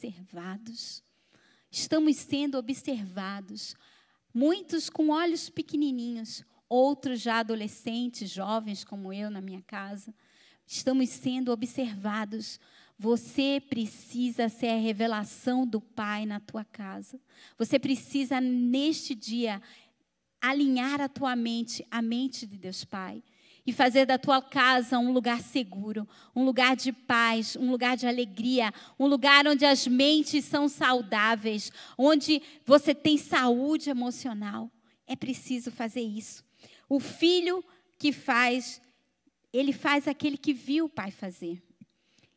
observados. 0.00 1.02
Estamos 1.70 2.16
sendo 2.16 2.56
observados. 2.58 3.74
Muitos 4.32 4.88
com 4.88 5.10
olhos 5.10 5.50
pequenininhos, 5.50 6.44
outros 6.68 7.20
já 7.20 7.40
adolescentes, 7.40 8.30
jovens 8.30 8.84
como 8.84 9.12
eu 9.12 9.30
na 9.30 9.40
minha 9.40 9.62
casa. 9.62 10.14
Estamos 10.66 11.10
sendo 11.10 11.50
observados. 11.50 12.60
Você 12.98 13.62
precisa 13.68 14.48
ser 14.48 14.68
a 14.68 14.78
revelação 14.78 15.66
do 15.66 15.80
Pai 15.80 16.26
na 16.26 16.38
tua 16.38 16.64
casa. 16.64 17.20
Você 17.58 17.78
precisa, 17.78 18.40
neste 18.40 19.14
dia, 19.14 19.60
alinhar 20.40 21.00
a 21.00 21.08
tua 21.08 21.34
mente, 21.34 21.86
a 21.90 22.00
mente 22.00 22.46
de 22.46 22.56
Deus 22.56 22.84
Pai 22.84 23.22
e 23.66 23.72
fazer 23.72 24.06
da 24.06 24.18
tua 24.18 24.40
casa 24.40 24.98
um 24.98 25.12
lugar 25.12 25.40
seguro, 25.40 26.08
um 26.34 26.44
lugar 26.44 26.74
de 26.74 26.92
paz, 26.92 27.56
um 27.56 27.70
lugar 27.70 27.96
de 27.96 28.06
alegria, 28.06 28.72
um 28.98 29.06
lugar 29.06 29.46
onde 29.46 29.64
as 29.64 29.86
mentes 29.86 30.44
são 30.44 30.68
saudáveis, 30.68 31.70
onde 31.96 32.42
você 32.64 32.94
tem 32.94 33.18
saúde 33.18 33.90
emocional. 33.90 34.70
É 35.06 35.14
preciso 35.14 35.70
fazer 35.70 36.02
isso. 36.02 36.44
O 36.88 36.98
filho 36.98 37.64
que 37.98 38.12
faz, 38.12 38.80
ele 39.52 39.72
faz 39.72 40.08
aquele 40.08 40.36
que 40.36 40.52
viu 40.52 40.86
o 40.86 40.88
pai 40.88 41.10
fazer. 41.10 41.62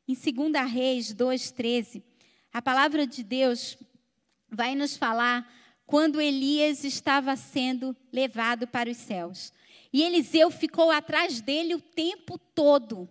Em 0.08 0.14
2 0.14 0.72
Reis 0.72 1.14
2,13, 1.14 2.04
a 2.52 2.62
palavra 2.62 3.08
de 3.08 3.24
Deus 3.24 3.78
vai 4.50 4.76
nos 4.76 4.98
falar 4.98 5.50
quando 5.86 6.22
Elias 6.22 6.84
estava 6.84 7.36
sendo 7.36 7.96
levado 8.12 8.68
para 8.68 8.90
os 8.90 8.98
céus. 8.98 9.54
E 9.94 10.02
Eliseu 10.02 10.50
ficou 10.50 10.90
atrás 10.90 11.40
dele 11.40 11.76
o 11.76 11.80
tempo 11.80 12.40
todo. 12.40 13.08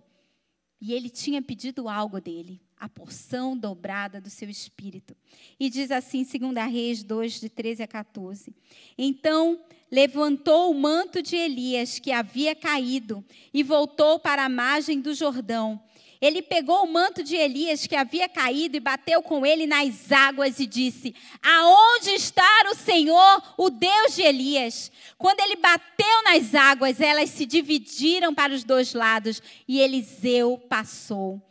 E 0.80 0.92
ele 0.92 1.08
tinha 1.08 1.40
pedido 1.40 1.88
algo 1.88 2.20
dele, 2.20 2.60
a 2.76 2.88
porção 2.88 3.56
dobrada 3.56 4.20
do 4.20 4.28
seu 4.28 4.50
espírito. 4.50 5.16
E 5.60 5.70
diz 5.70 5.92
assim, 5.92 6.24
2 6.24 6.72
Reis 6.72 7.04
2, 7.04 7.40
de 7.40 7.48
13 7.48 7.84
a 7.84 7.86
14. 7.86 8.52
Então 8.98 9.60
levantou 9.88 10.72
o 10.72 10.74
manto 10.74 11.22
de 11.22 11.36
Elias, 11.36 12.00
que 12.00 12.10
havia 12.10 12.52
caído, 12.56 13.24
e 13.54 13.62
voltou 13.62 14.18
para 14.18 14.44
a 14.44 14.48
margem 14.48 15.00
do 15.00 15.14
Jordão. 15.14 15.80
Ele 16.22 16.40
pegou 16.40 16.84
o 16.84 16.92
manto 16.92 17.24
de 17.24 17.34
Elias 17.34 17.84
que 17.84 17.96
havia 17.96 18.28
caído 18.28 18.76
e 18.76 18.80
bateu 18.80 19.20
com 19.20 19.44
ele 19.44 19.66
nas 19.66 20.12
águas 20.12 20.60
e 20.60 20.66
disse: 20.66 21.12
Aonde 21.42 22.10
está 22.10 22.70
o 22.70 22.76
Senhor, 22.76 23.54
o 23.58 23.68
Deus 23.68 24.14
de 24.14 24.22
Elias? 24.22 24.92
Quando 25.18 25.40
ele 25.40 25.56
bateu 25.56 26.22
nas 26.22 26.54
águas, 26.54 27.00
elas 27.00 27.28
se 27.30 27.44
dividiram 27.44 28.32
para 28.32 28.54
os 28.54 28.62
dois 28.62 28.94
lados 28.94 29.42
e 29.66 29.80
Eliseu 29.80 30.56
passou. 30.68 31.42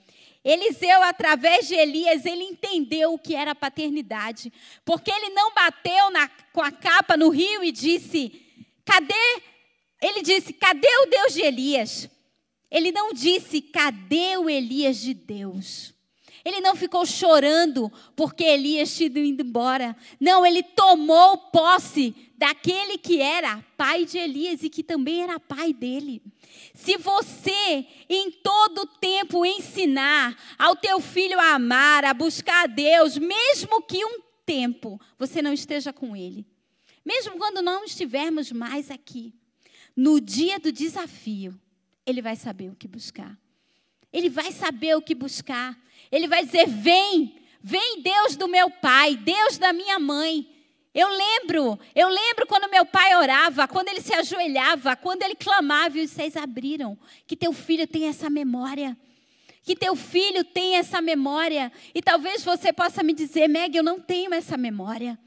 Eliseu, 0.42 1.04
através 1.04 1.68
de 1.68 1.76
Elias, 1.76 2.26
ele 2.26 2.46
entendeu 2.46 3.14
o 3.14 3.20
que 3.20 3.36
era 3.36 3.54
paternidade, 3.54 4.54
porque 4.86 5.12
ele 5.12 5.32
não 5.32 5.54
bateu 5.54 6.10
na, 6.12 6.30
com 6.54 6.62
a 6.62 6.72
capa 6.72 7.18
no 7.18 7.28
rio 7.28 7.62
e 7.62 7.74
disse: 7.74 8.42
Cadê? 8.86 9.42
Ele 10.02 10.22
disse: 10.22 10.54
Cadê 10.54 10.88
o 11.04 11.08
Deus 11.08 11.34
de 11.34 11.42
Elias? 11.42 12.10
Ele 12.72 12.92
não 12.92 13.14
disse: 13.14 13.62
Cadê 13.62 14.38
o 14.38 14.50
Elias 14.50 14.98
de 14.98 15.14
Deus? 15.14 15.94
Ele 16.44 16.60
não 16.60 16.76
ficou 16.76 17.06
chorando 17.06 17.92
porque 18.16 18.44
Elias 18.44 18.96
tinha 18.96 19.08
ido 19.08 19.20
embora. 19.20 19.96
Não, 20.20 20.46
ele 20.46 20.64
tomou 20.64 21.38
posse 21.38 22.16
daquele 22.36 22.98
que 22.98 23.22
era 23.22 23.64
pai 23.78 24.06
de 24.06 24.18
Elias 24.18 24.64
e 24.64 24.70
que 24.70 24.84
também 24.84 25.22
era 25.22 25.40
pai 25.40 25.72
dele. 25.72 26.22
Se 26.74 26.98
você 26.98 27.86
em 28.10 28.32
todo 28.32 28.88
tempo 29.00 29.46
ensinar 29.46 30.36
ao 30.58 30.76
teu 30.76 31.00
filho 31.00 31.40
a 31.40 31.54
amar, 31.54 32.04
a 32.04 32.14
buscar 32.14 32.64
a 32.64 32.68
Deus, 32.68 33.18
mesmo 33.18 33.82
que 33.84 34.04
um 34.04 34.20
tempo 34.44 35.00
você 35.20 35.42
não 35.42 35.54
esteja 35.54 35.94
com 35.94 36.16
ele, 36.16 36.48
mesmo 37.06 37.38
quando 37.38 37.62
não 37.62 37.84
estivermos 37.84 38.52
mais 38.52 38.90
aqui, 38.90 39.34
no 39.96 40.20
dia 40.20 40.60
do 40.60 40.72
desafio, 40.72 41.60
ele 42.06 42.22
vai 42.22 42.36
saber 42.36 42.70
o 42.70 42.76
que 42.76 42.88
buscar. 42.88 43.38
Ele 44.12 44.30
vai 44.30 44.52
saber 44.52 44.96
o 44.96 45.02
que 45.02 45.16
buscar. 45.16 45.78
Ele 46.12 46.28
vai 46.28 46.46
dizer: 46.46 46.68
Vem, 46.68 47.36
vem 47.62 48.02
Deus 48.02 48.36
do 48.36 48.48
meu 48.48 48.70
pai, 48.70 49.16
Deus 49.16 49.58
da 49.58 49.72
minha 49.72 50.00
mãe. 50.00 50.48
Eu 50.94 51.08
lembro, 51.08 51.80
eu 51.96 52.10
lembro 52.10 52.46
quando 52.46 52.70
meu 52.70 52.86
pai 52.86 53.16
orava, 53.16 53.66
quando 53.66 53.88
ele 53.88 54.02
se 54.02 54.14
ajoelhava, 54.14 54.94
quando 54.98 55.24
ele 55.24 55.36
clamava 55.36 55.98
e 55.98 56.04
os 56.04 56.12
seis 56.12 56.36
abriram. 56.36 56.98
Que 57.26 57.38
teu 57.38 57.54
filho 57.54 57.88
tenha 57.88 58.10
essa 58.10 58.30
memória. 58.30 58.98
Que 59.64 59.74
teu 59.74 59.96
filho 59.96 60.44
tenha 60.44 60.80
essa 60.80 61.02
memória. 61.02 61.72
E 61.96 62.02
talvez 62.02 62.44
você 62.44 62.74
possa 62.74 63.04
me 63.04 63.14
dizer, 63.14 63.48
Meg, 63.48 63.78
eu 63.78 63.84
não 63.84 64.02
tenho 64.02 64.34
essa 64.34 64.58
memória. 64.58 65.18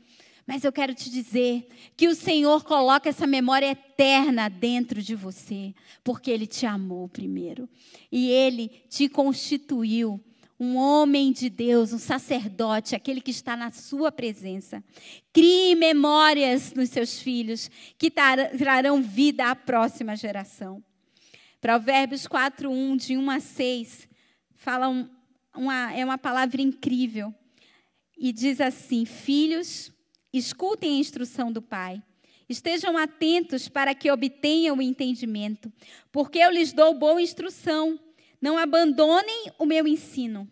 Mas 0.46 0.62
eu 0.62 0.72
quero 0.72 0.94
te 0.94 1.10
dizer 1.10 1.66
que 1.96 2.06
o 2.06 2.14
Senhor 2.14 2.64
coloca 2.64 3.08
essa 3.08 3.26
memória 3.26 3.70
eterna 3.70 4.48
dentro 4.48 5.00
de 5.00 5.14
você, 5.14 5.74
porque 6.02 6.30
Ele 6.30 6.46
te 6.46 6.66
amou 6.66 7.08
primeiro. 7.08 7.68
E 8.12 8.28
Ele 8.30 8.68
te 8.88 9.08
constituiu 9.08 10.22
um 10.58 10.76
homem 10.76 11.32
de 11.32 11.48
Deus, 11.48 11.92
um 11.92 11.98
sacerdote, 11.98 12.94
aquele 12.94 13.20
que 13.20 13.30
está 13.30 13.56
na 13.56 13.70
sua 13.70 14.12
presença. 14.12 14.84
Crie 15.32 15.74
memórias 15.74 16.72
nos 16.74 16.90
seus 16.90 17.20
filhos 17.20 17.70
que 17.98 18.10
trarão 18.10 19.02
vida 19.02 19.50
à 19.50 19.56
próxima 19.56 20.14
geração. 20.14 20.82
Provérbios 21.60 22.26
4, 22.26 22.70
1, 22.70 22.96
de 22.96 23.16
1 23.16 23.30
a 23.30 23.40
6, 23.40 24.08
fala 24.54 24.88
um, 24.88 25.08
uma, 25.56 25.92
é 25.94 26.04
uma 26.04 26.18
palavra 26.18 26.60
incrível. 26.60 27.34
E 28.16 28.32
diz 28.32 28.60
assim: 28.60 29.04
Filhos, 29.04 29.90
Escutem 30.36 30.96
a 30.96 30.98
instrução 30.98 31.52
do 31.52 31.62
Pai. 31.62 32.02
Estejam 32.48 32.98
atentos 32.98 33.68
para 33.68 33.94
que 33.94 34.10
obtenham 34.10 34.76
o 34.76 34.82
entendimento, 34.82 35.72
porque 36.10 36.40
eu 36.40 36.50
lhes 36.50 36.72
dou 36.72 36.92
boa 36.92 37.22
instrução. 37.22 37.96
Não 38.42 38.58
abandonem 38.58 39.52
o 39.60 39.64
meu 39.64 39.86
ensino. 39.86 40.50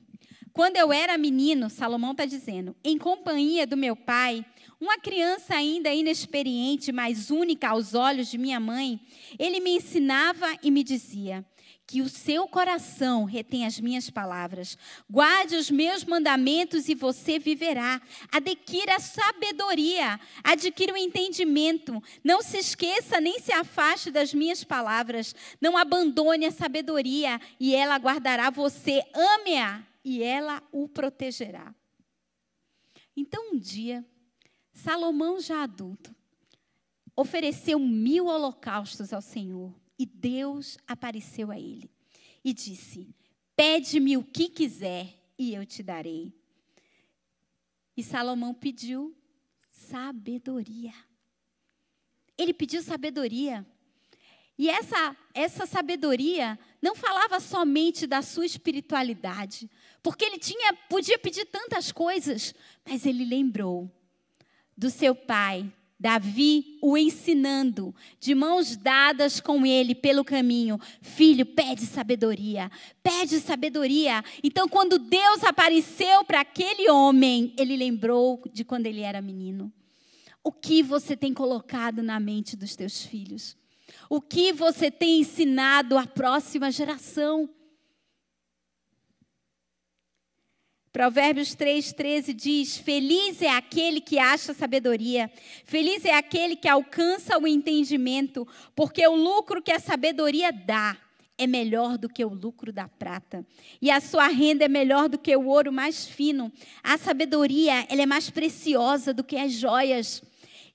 Quando 0.53 0.77
eu 0.77 0.93
era 0.93 1.19
menino, 1.19 1.69
Salomão 1.69 2.13
está 2.13 2.25
dizendo, 2.25 2.77
em 2.85 2.97
companhia 2.97 3.67
do 3.67 3.77
meu 3.77 3.97
pai, 3.97 4.47
uma 4.81 4.99
criança 4.99 5.57
ainda 5.57 5.93
inexperiente, 5.93 6.93
mas 6.93 7.31
única 7.31 7.71
aos 7.71 7.93
olhos 7.93 8.29
de 8.29 8.39
minha 8.39 8.61
mãe, 8.61 9.01
ele 9.37 9.59
me 9.59 9.71
ensinava 9.71 10.47
e 10.63 10.71
me 10.71 10.85
dizia: 10.85 11.45
que 11.93 12.01
o 12.01 12.09
seu 12.09 12.49
coração 12.49 13.25
retém 13.25 13.67
as 13.67 13.79
minhas 13.79 14.09
palavras. 14.09 14.79
Guarde 15.11 15.57
os 15.57 15.71
meus 15.71 16.03
mandamentos 16.07 16.89
e 16.89 16.95
você 16.95 17.39
viverá. 17.39 18.01
Adquira 18.33 18.99
sabedoria, 18.99 20.19
adquira 20.43 20.95
o 20.95 20.97
entendimento. 20.97 22.03
Não 22.25 22.41
se 22.41 22.57
esqueça 22.57 23.21
nem 23.21 23.39
se 23.41 23.53
afaste 23.53 24.11
das 24.11 24.33
minhas 24.33 24.65
palavras. 24.65 25.35
Não 25.61 25.77
abandone 25.77 26.47
a 26.47 26.51
sabedoria 26.51 27.39
e 27.61 27.75
ela 27.75 27.99
guardará 27.99 28.49
você. 28.49 29.03
Ame-a 29.15 29.87
e 30.03 30.23
ela 30.23 30.63
o 30.73 30.89
protegerá. 30.89 31.75
Então, 33.15 33.53
um 33.53 33.59
dia, 33.59 34.03
Salomão, 34.73 35.39
já 35.43 35.63
adulto, 35.63 36.17
ofereceu 37.15 37.79
mil 37.79 38.29
holocaustos 38.29 39.13
ao 39.13 39.21
Senhor. 39.21 39.82
E 40.03 40.07
Deus 40.07 40.79
apareceu 40.85 41.53
a 41.53 41.61
ele 41.61 41.89
e 42.45 42.53
disse: 42.53 43.15
Pede-me 43.55 44.17
o 44.17 44.25
que 44.25 44.49
quiser 44.49 45.17
e 45.39 45.55
eu 45.55 45.65
te 45.65 45.81
darei. 45.81 46.35
E 47.97 48.03
Salomão 48.03 48.53
pediu 48.53 49.17
sabedoria. 49.69 50.93
Ele 52.37 52.53
pediu 52.53 52.83
sabedoria. 52.83 53.65
E 54.59 54.69
essa, 54.69 55.17
essa 55.33 55.67
sabedoria 55.67 56.59
não 56.83 56.97
falava 56.97 57.39
somente 57.39 58.05
da 58.05 58.23
sua 58.23 58.45
espiritualidade, 58.45 59.71
porque 60.03 60.25
ele 60.25 60.39
tinha, 60.41 60.75
podia 60.91 61.17
pedir 61.17 61.45
tantas 61.45 61.93
coisas, 61.93 62.53
mas 62.85 63.07
ele 63.07 63.25
lembrou 63.25 63.89
do 64.77 64.91
seu 64.91 65.15
pai, 65.15 65.73
Davi 66.03 66.79
o 66.83 66.99
ensinando, 66.99 67.95
de 68.19 68.35
mãos 68.35 68.77
dadas 68.77 69.39
com 69.39 69.65
ele 69.65 69.95
pelo 69.95 70.25
caminho. 70.25 70.77
Filho, 71.01 71.47
pede 71.47 71.87
sabedoria, 71.87 72.69
pede 73.05 73.39
sabedoria. 73.39 74.21
Então, 74.43 74.69
quando 74.69 74.99
Deus 74.99 75.45
apareceu 75.45 76.25
para 76.25 76.41
aquele 76.41 76.91
homem, 76.91 77.55
ele 77.57 77.77
lembrou 77.77 78.43
de 78.53 78.65
quando 78.65 78.87
ele 78.87 79.03
era 79.03 79.23
menino. 79.23 79.73
O 80.43 80.51
que 80.51 80.83
você 80.83 81.17
tem 81.17 81.33
colocado 81.33 82.03
na 82.03 82.19
mente 82.19 82.57
dos 82.57 82.75
teus 82.75 83.05
filhos? 83.07 83.57
O 84.11 84.21
que 84.21 84.53
você 84.53 84.91
tem 84.91 85.21
ensinado 85.21 85.97
à 85.97 86.05
próxima 86.05 86.73
geração? 86.73 87.49
Provérbios 90.93 91.57
3,13 91.57 92.35
diz: 92.35 92.77
Feliz 92.77 93.41
é 93.41 93.49
aquele 93.49 93.99
que 93.99 94.19
acha 94.19 94.53
sabedoria, 94.53 95.31
feliz 95.65 96.05
é 96.05 96.15
aquele 96.15 96.55
que 96.55 96.69
alcança 96.69 97.39
o 97.39 97.47
entendimento, 97.47 98.47
porque 98.77 99.07
o 99.09 99.17
lucro 99.17 99.63
que 99.63 99.73
a 99.73 99.81
sabedoria 99.81 100.53
dá 100.53 100.95
é 101.39 101.47
melhor 101.47 101.97
do 101.97 102.11
que 102.11 102.23
o 102.23 102.35
lucro 102.35 102.71
da 102.71 102.89
prata, 102.89 103.43
e 103.81 103.91
a 103.91 104.03
sua 104.03 104.27
renda 104.27 104.67
é 104.67 104.69
melhor 104.69 105.09
do 105.09 105.19
que 105.19 105.35
o 105.35 105.47
ouro 105.47 105.73
mais 105.73 106.07
fino. 106.07 106.53
A 106.83 106.99
sabedoria, 106.99 107.87
ela 107.89 108.03
é 108.03 108.07
mais 108.07 108.29
preciosa 108.29 109.15
do 109.15 109.25
que 109.25 109.37
as 109.37 109.53
joias. 109.53 110.23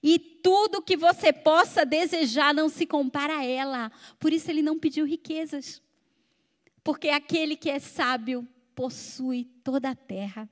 E 0.01 0.17
tudo 0.17 0.81
que 0.81 0.97
você 0.97 1.31
possa 1.31 1.85
desejar 1.85 2.55
não 2.55 2.69
se 2.69 2.87
compara 2.87 3.37
a 3.37 3.45
ela. 3.45 3.91
Por 4.19 4.33
isso 4.33 4.49
ele 4.49 4.61
não 4.61 4.79
pediu 4.79 5.05
riquezas. 5.05 5.81
Porque 6.83 7.09
aquele 7.09 7.55
que 7.55 7.69
é 7.69 7.79
sábio 7.79 8.47
possui 8.77 9.47
toda 9.63 9.89
a 9.89 9.95
terra. 9.95 10.47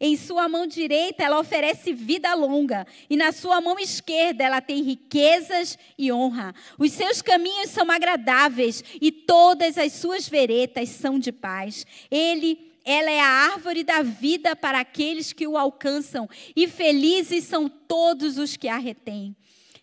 Em 0.00 0.16
sua 0.16 0.48
mão 0.48 0.66
direita 0.66 1.22
ela 1.22 1.38
oferece 1.38 1.92
vida 1.92 2.32
longa, 2.32 2.86
e 3.10 3.18
na 3.18 3.32
sua 3.32 3.60
mão 3.60 3.78
esquerda 3.78 4.42
ela 4.42 4.62
tem 4.62 4.82
riquezas 4.82 5.78
e 5.98 6.10
honra. 6.10 6.54
Os 6.78 6.90
seus 6.92 7.20
caminhos 7.20 7.68
são 7.68 7.90
agradáveis 7.90 8.82
e 8.98 9.12
todas 9.12 9.76
as 9.76 9.92
suas 9.92 10.26
veretas 10.26 10.88
são 10.88 11.18
de 11.18 11.30
paz. 11.30 11.86
Ele 12.10 12.70
ela 12.82 13.10
é 13.10 13.20
a 13.20 13.26
árvore 13.52 13.84
da 13.84 14.00
vida 14.00 14.56
para 14.56 14.80
aqueles 14.80 15.34
que 15.34 15.46
o 15.46 15.58
alcançam, 15.58 16.26
e 16.56 16.66
felizes 16.66 17.44
são 17.44 17.68
todos 17.68 18.38
os 18.38 18.56
que 18.56 18.68
a 18.68 18.78
retêm. 18.78 19.36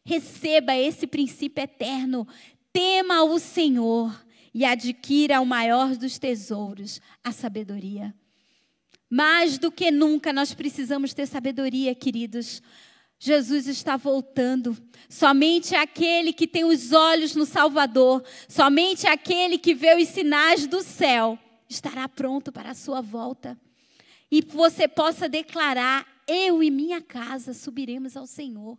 Receba 0.04 0.76
esse 0.76 1.06
princípio 1.06 1.64
eterno. 1.64 2.28
Tema 2.74 3.24
o 3.24 3.38
Senhor 3.38 4.12
e 4.58 4.66
adquira 4.66 5.40
o 5.40 5.46
maior 5.46 5.96
dos 5.96 6.18
tesouros, 6.18 7.00
a 7.24 7.32
sabedoria. 7.32 8.12
Mais 9.08 9.60
do 9.60 9.72
que 9.72 9.92
nunca 9.92 10.34
nós 10.34 10.52
precisamos 10.52 11.14
ter 11.14 11.28
sabedoria, 11.28 11.94
queridos. 11.94 12.64
Jesus 13.20 13.68
está 13.68 13.96
voltando. 13.98 14.76
Somente 15.08 15.76
aquele 15.76 16.34
que 16.34 16.48
tem 16.48 16.66
os 16.66 16.92
olhos 16.92 17.36
no 17.36 17.46
Salvador, 17.46 18.24
somente 18.50 19.06
aquele 19.06 19.60
que 19.60 19.76
vê 19.76 19.96
os 19.96 20.08
sinais 20.08 20.66
do 20.66 20.82
céu, 20.82 21.38
estará 21.70 22.10
pronto 22.10 22.52
para 22.52 22.72
a 22.72 22.76
sua 22.76 23.00
volta. 23.00 23.56
E 24.32 24.42
você 24.42 24.88
possa 24.88 25.30
declarar: 25.30 26.04
Eu 26.28 26.64
e 26.64 26.72
minha 26.72 27.00
casa 27.00 27.54
subiremos 27.54 28.18
ao 28.18 28.26
Senhor. 28.26 28.76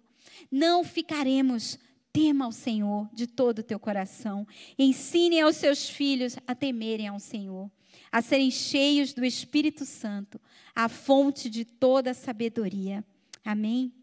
Não 0.51 0.83
ficaremos 0.83 1.79
Tema 2.21 2.47
ao 2.47 2.51
Senhor 2.51 3.09
de 3.13 3.29
todo 3.29 3.61
o 3.61 3.63
teu 3.63 3.79
coração. 3.79 4.45
Ensine 4.77 5.41
aos 5.41 5.55
seus 5.55 5.89
filhos 5.89 6.37
a 6.49 6.53
temerem 6.53 7.07
ao 7.07 7.21
Senhor, 7.21 7.71
a 8.11 8.21
serem 8.21 8.51
cheios 8.51 9.13
do 9.13 9.25
Espírito 9.25 9.85
Santo, 9.85 10.41
a 10.75 10.89
fonte 10.89 11.49
de 11.49 11.65
toda 11.65 12.13
sabedoria. 12.13 13.05
Amém? 13.45 13.95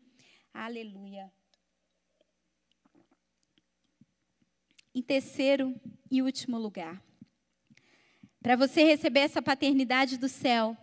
Aleluia. 0.53 1.29
Em 4.93 5.01
terceiro 5.01 5.75
e 6.09 6.21
último 6.21 6.57
lugar, 6.57 7.03
para 8.41 8.55
você 8.55 8.85
receber 8.85 9.19
essa 9.19 9.41
paternidade 9.41 10.17
do 10.17 10.29
céu, 10.29 10.77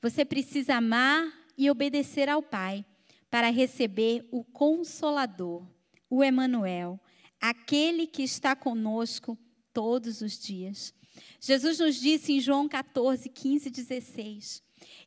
você 0.00 0.24
precisa 0.24 0.76
amar 0.76 1.30
e 1.58 1.70
obedecer 1.70 2.26
ao 2.26 2.42
Pai 2.42 2.86
para 3.30 3.50
receber 3.50 4.26
o 4.32 4.42
Consolador, 4.42 5.68
o 6.10 6.24
Emanuel, 6.24 7.00
aquele 7.40 8.06
que 8.06 8.22
está 8.22 8.56
conosco 8.56 9.38
todos 9.72 10.20
os 10.20 10.38
dias. 10.38 10.92
Jesus 11.40 11.78
nos 11.78 11.96
disse 11.96 12.32
em 12.32 12.40
João 12.40 12.68
14, 12.68 13.28
15 13.28 13.68
e 13.68 13.70
16: 13.70 14.62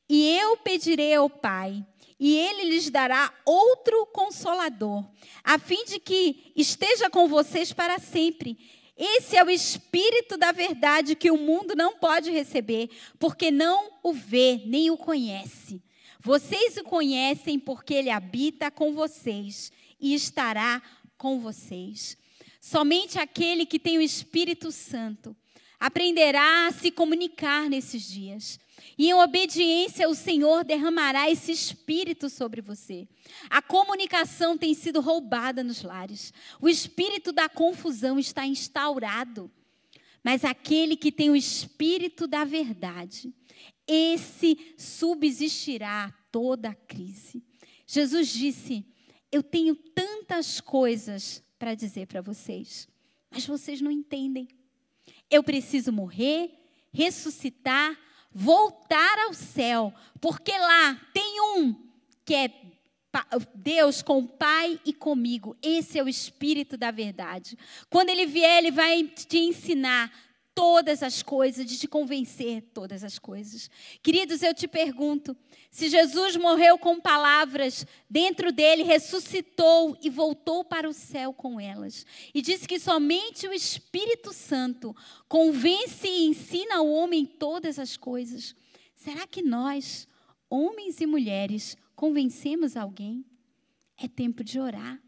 E 0.09 0.37
eu 0.37 0.57
pedirei 0.57 1.13
ao 1.13 1.29
Pai, 1.29 1.85
e 2.19 2.37
ele 2.37 2.69
lhes 2.69 2.89
dará 2.89 3.33
outro 3.45 4.05
consolador, 4.07 5.05
a 5.43 5.59
fim 5.59 5.83
de 5.85 5.99
que 5.99 6.53
esteja 6.55 7.09
com 7.09 7.27
vocês 7.27 7.73
para 7.73 7.99
sempre. 7.99 8.57
Esse 8.95 9.35
é 9.35 9.43
o 9.43 9.49
Espírito 9.49 10.37
da 10.37 10.51
verdade 10.51 11.15
que 11.15 11.31
o 11.31 11.37
mundo 11.37 11.75
não 11.75 11.97
pode 11.97 12.29
receber, 12.29 12.89
porque 13.19 13.49
não 13.49 13.91
o 14.03 14.13
vê 14.13 14.61
nem 14.65 14.91
o 14.91 14.97
conhece. 14.97 15.81
Vocês 16.19 16.77
o 16.77 16.83
conhecem 16.83 17.59
porque 17.59 17.93
ele 17.93 18.11
habita 18.11 18.71
com 18.71 18.93
vocês 18.93 19.71
e 20.03 20.13
estará 20.13 20.81
com 21.17 21.39
vocês. 21.39 22.17
Somente 22.59 23.17
aquele 23.17 23.65
que 23.65 23.79
tem 23.79 23.97
o 23.97 24.01
Espírito 24.01 24.69
Santo 24.69 25.33
aprenderá 25.79 26.67
a 26.67 26.71
se 26.73 26.91
comunicar 26.91 27.69
nesses 27.69 28.03
dias. 28.03 28.59
E 28.97 29.07
em 29.07 29.13
obediência, 29.13 30.09
o 30.09 30.13
Senhor 30.13 30.65
derramará 30.65 31.29
esse 31.29 31.51
espírito 31.51 32.29
sobre 32.29 32.61
você. 32.61 33.07
A 33.49 33.61
comunicação 33.61 34.57
tem 34.57 34.73
sido 34.73 34.99
roubada 34.99 35.63
nos 35.63 35.81
lares. 35.81 36.33
O 36.61 36.67
espírito 36.67 37.31
da 37.31 37.47
confusão 37.47 38.19
está 38.19 38.45
instaurado. 38.45 39.49
Mas 40.21 40.43
aquele 40.43 40.97
que 40.97 41.11
tem 41.11 41.29
o 41.29 41.35
espírito 41.35 42.27
da 42.27 42.43
verdade, 42.43 43.33
esse 43.87 44.73
subsistirá 44.77 46.13
toda 46.31 46.69
a 46.69 46.75
crise. 46.75 47.43
Jesus 47.85 48.29
disse: 48.29 48.85
Eu 49.33 49.41
tenho 49.41 49.73
tantas 49.73 50.61
coisas 50.61 51.43
para 51.57 51.73
dizer 51.73 52.05
para 52.05 52.21
vocês, 52.21 52.87
mas 53.31 53.47
vocês 53.47 53.81
não 53.81 53.89
entendem. 53.89 54.47
Eu 55.27 55.41
preciso 55.41 55.91
morrer, 55.91 56.51
ressuscitar, 56.91 57.97
voltar 58.31 59.17
ao 59.25 59.33
céu, 59.33 59.91
porque 60.21 60.51
lá 60.51 61.01
tem 61.11 61.41
um 61.57 61.73
que 62.23 62.35
é 62.35 62.53
Deus 63.55 64.03
com 64.03 64.19
o 64.19 64.27
Pai 64.27 64.79
e 64.85 64.93
comigo. 64.93 65.57
Esse 65.63 65.97
é 65.97 66.03
o 66.03 66.07
Espírito 66.07 66.77
da 66.77 66.91
verdade. 66.91 67.57
Quando 67.89 68.09
ele 68.09 68.27
vier, 68.27 68.59
ele 68.59 68.71
vai 68.71 69.03
te 69.03 69.39
ensinar 69.39 70.11
todas 70.55 71.03
as 71.03 71.21
coisas, 71.21 71.65
de 71.65 71.77
te 71.77 71.87
convencer 71.87 72.61
todas 72.73 73.03
as 73.03 73.19
coisas. 73.19 73.69
Queridos, 74.01 74.41
eu 74.41 74.53
te 74.53 74.67
pergunto: 74.67 75.35
se 75.69 75.89
Jesus 75.89 76.35
morreu 76.35 76.77
com 76.77 76.99
palavras 76.99 77.85
dentro 78.09 78.51
dele, 78.51 78.83
ressuscitou 78.83 79.97
e 80.01 80.09
voltou 80.09 80.63
para 80.63 80.87
o 80.87 80.93
céu 80.93 81.33
com 81.33 81.59
elas, 81.59 82.05
e 82.33 82.41
disse 82.41 82.67
que 82.67 82.79
somente 82.79 83.47
o 83.47 83.53
Espírito 83.53 84.31
Santo 84.31 84.95
convence 85.27 86.07
e 86.07 86.25
ensina 86.25 86.77
ao 86.77 86.87
homem 86.87 87.25
todas 87.25 87.77
as 87.77 87.97
coisas, 87.97 88.55
será 88.95 89.27
que 89.27 89.41
nós, 89.41 90.07
homens 90.49 91.01
e 91.01 91.05
mulheres, 91.05 91.75
convencemos 91.95 92.77
alguém? 92.77 93.25
É 93.97 94.07
tempo 94.07 94.43
de 94.43 94.59
orar 94.59 95.02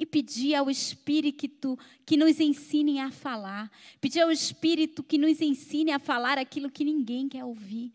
e 0.00 0.06
pedir 0.06 0.54
ao 0.54 0.70
Espírito 0.70 1.78
que 2.06 2.16
nos 2.16 2.40
ensine 2.40 2.98
a 2.98 3.10
falar. 3.10 3.70
Pedir 4.00 4.22
ao 4.22 4.32
Espírito 4.32 5.02
que 5.02 5.18
nos 5.18 5.42
ensine 5.42 5.92
a 5.92 5.98
falar 5.98 6.38
aquilo 6.38 6.70
que 6.70 6.82
ninguém 6.82 7.28
quer 7.28 7.44
ouvir. 7.44 7.92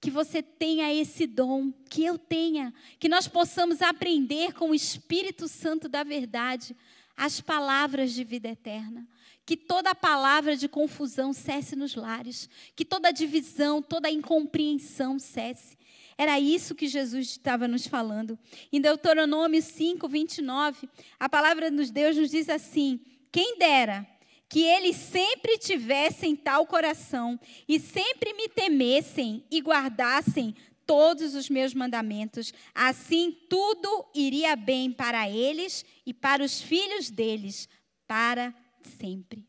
Que 0.00 0.08
você 0.08 0.40
tenha 0.40 0.94
esse 0.94 1.26
dom, 1.26 1.72
que 1.90 2.04
eu 2.04 2.16
tenha, 2.16 2.72
que 3.00 3.08
nós 3.08 3.26
possamos 3.26 3.82
aprender 3.82 4.54
com 4.54 4.70
o 4.70 4.74
Espírito 4.74 5.48
Santo 5.48 5.88
da 5.88 6.04
verdade 6.04 6.76
as 7.16 7.40
palavras 7.40 8.12
de 8.12 8.22
vida 8.22 8.48
eterna. 8.48 9.06
Que 9.44 9.56
toda 9.56 9.92
palavra 9.96 10.56
de 10.56 10.68
confusão 10.68 11.32
cesse 11.32 11.74
nos 11.74 11.96
lares, 11.96 12.48
que 12.76 12.84
toda 12.84 13.10
divisão, 13.10 13.82
toda 13.82 14.08
incompreensão 14.08 15.18
cesse. 15.18 15.76
Era 16.20 16.38
isso 16.38 16.74
que 16.74 16.86
Jesus 16.86 17.30
estava 17.30 17.66
nos 17.66 17.86
falando. 17.86 18.38
Em 18.70 18.78
Deuteronômio 18.78 19.62
5, 19.62 20.06
29, 20.06 20.86
a 21.18 21.30
palavra 21.30 21.70
de 21.70 21.90
Deus 21.90 22.14
nos 22.14 22.30
diz 22.30 22.50
assim: 22.50 23.00
Quem 23.32 23.56
dera 23.56 24.06
que 24.46 24.60
eles 24.60 24.96
sempre 24.96 25.56
tivessem 25.56 26.36
tal 26.36 26.66
coração 26.66 27.40
e 27.66 27.80
sempre 27.80 28.34
me 28.34 28.50
temessem 28.50 29.42
e 29.50 29.62
guardassem 29.62 30.54
todos 30.84 31.34
os 31.34 31.48
meus 31.48 31.72
mandamentos, 31.72 32.52
assim 32.74 33.34
tudo 33.48 34.04
iria 34.14 34.54
bem 34.54 34.92
para 34.92 35.26
eles 35.26 35.86
e 36.04 36.12
para 36.12 36.44
os 36.44 36.60
filhos 36.60 37.08
deles 37.08 37.66
para 38.06 38.54
sempre. 38.82 39.42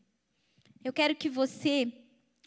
Eu 0.82 0.90
quero 0.94 1.14
que 1.14 1.28
você 1.28 1.92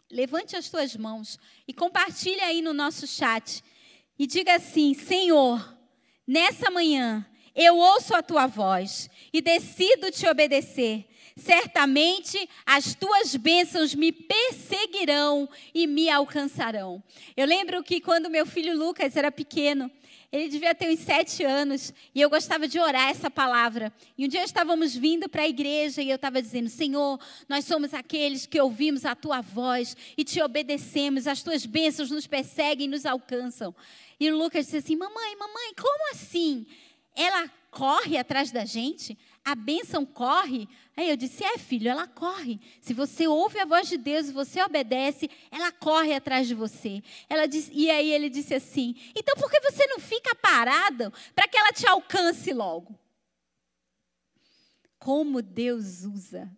levante 0.09 0.55
as 0.55 0.65
suas 0.65 0.95
mãos 0.95 1.37
e 1.67 1.73
compartilhe 1.75 2.41
aí 2.41 2.59
no 2.59 2.73
nosso 2.73 3.05
chat 3.05 3.63
e 4.17 4.25
diga 4.27 4.55
assim: 4.55 4.93
Senhor, 4.93 5.77
nessa 6.27 6.69
manhã 6.71 7.25
eu 7.55 7.77
ouço 7.77 8.13
a 8.13 8.21
tua 8.21 8.47
voz 8.47 9.09
e 9.31 9.41
decido 9.41 10.11
te 10.11 10.27
obedecer. 10.27 11.05
Certamente 11.37 12.49
as 12.65 12.95
tuas 12.95 13.35
bênçãos 13.35 13.93
me 13.93 14.11
perseguirão 14.11 15.49
e 15.73 15.85
me 15.85 16.09
alcançarão. 16.09 17.03
Eu 17.35 17.45
lembro 17.45 17.83
que 17.83 17.99
quando 17.99 18.29
meu 18.29 18.45
filho 18.45 18.77
Lucas 18.77 19.17
era 19.17 19.29
pequeno, 19.29 19.91
ele 20.35 20.49
devia 20.49 20.75
ter 20.75 20.89
uns 20.91 20.99
sete 20.99 21.43
anos 21.43 21.93
e 22.13 22.19
eu 22.19 22.29
gostava 22.29 22.67
de 22.67 22.77
orar 22.77 23.09
essa 23.09 23.31
palavra. 23.31 23.91
E 24.17 24.25
um 24.25 24.27
dia 24.27 24.43
estávamos 24.43 24.93
vindo 24.93 25.29
para 25.29 25.43
a 25.43 25.47
igreja 25.47 26.01
e 26.01 26.09
eu 26.09 26.17
estava 26.17 26.41
dizendo: 26.41 26.67
Senhor, 26.67 27.17
nós 27.47 27.63
somos 27.63 27.93
aqueles 27.93 28.45
que 28.45 28.59
ouvimos 28.59 29.05
a 29.05 29.15
tua 29.15 29.39
voz 29.39 29.95
e 30.17 30.25
te 30.25 30.41
obedecemos, 30.41 31.25
as 31.25 31.41
tuas 31.41 31.65
bênçãos 31.65 32.11
nos 32.11 32.27
perseguem 32.27 32.87
e 32.87 32.89
nos 32.89 33.05
alcançam. 33.05 33.73
E 34.19 34.29
o 34.29 34.37
Lucas 34.37 34.65
disse 34.65 34.77
assim: 34.77 34.97
Mamãe, 34.97 35.37
mamãe, 35.37 35.73
como 35.75 36.11
assim? 36.11 36.65
Ela 37.15 37.49
corre 37.71 38.17
atrás 38.17 38.51
da 38.51 38.65
gente? 38.65 39.17
A 39.45 39.53
bênção 39.53 40.03
corre? 40.03 40.67
Aí 40.97 41.07
eu 41.07 41.15
disse: 41.15 41.43
É, 41.43 41.55
filho, 41.59 41.87
ela 41.87 42.07
corre. 42.07 42.59
Se 42.81 42.95
você 42.95 43.27
ouve 43.27 43.59
a 43.59 43.65
voz 43.65 43.87
de 43.87 43.95
Deus 43.95 44.27
e 44.27 44.31
você 44.31 44.59
obedece, 44.63 45.29
ela 45.51 45.71
corre 45.71 46.15
atrás 46.15 46.47
de 46.47 46.55
você. 46.55 47.03
Ela 47.29 47.45
disse, 47.45 47.69
e 47.71 47.91
aí 47.91 48.11
ele 48.11 48.27
disse 48.27 48.55
assim: 48.55 48.95
Então 49.15 49.35
por 49.35 49.51
que 49.51 49.61
você 49.61 49.85
não 49.85 49.99
fica 49.99 50.33
parado 50.33 51.13
para 51.35 51.47
que 51.47 51.55
ela 51.55 51.71
te 51.71 51.85
alcance 51.87 52.51
logo? 52.51 52.97
Como 54.97 55.43
Deus 55.43 56.03
usa 56.05 56.51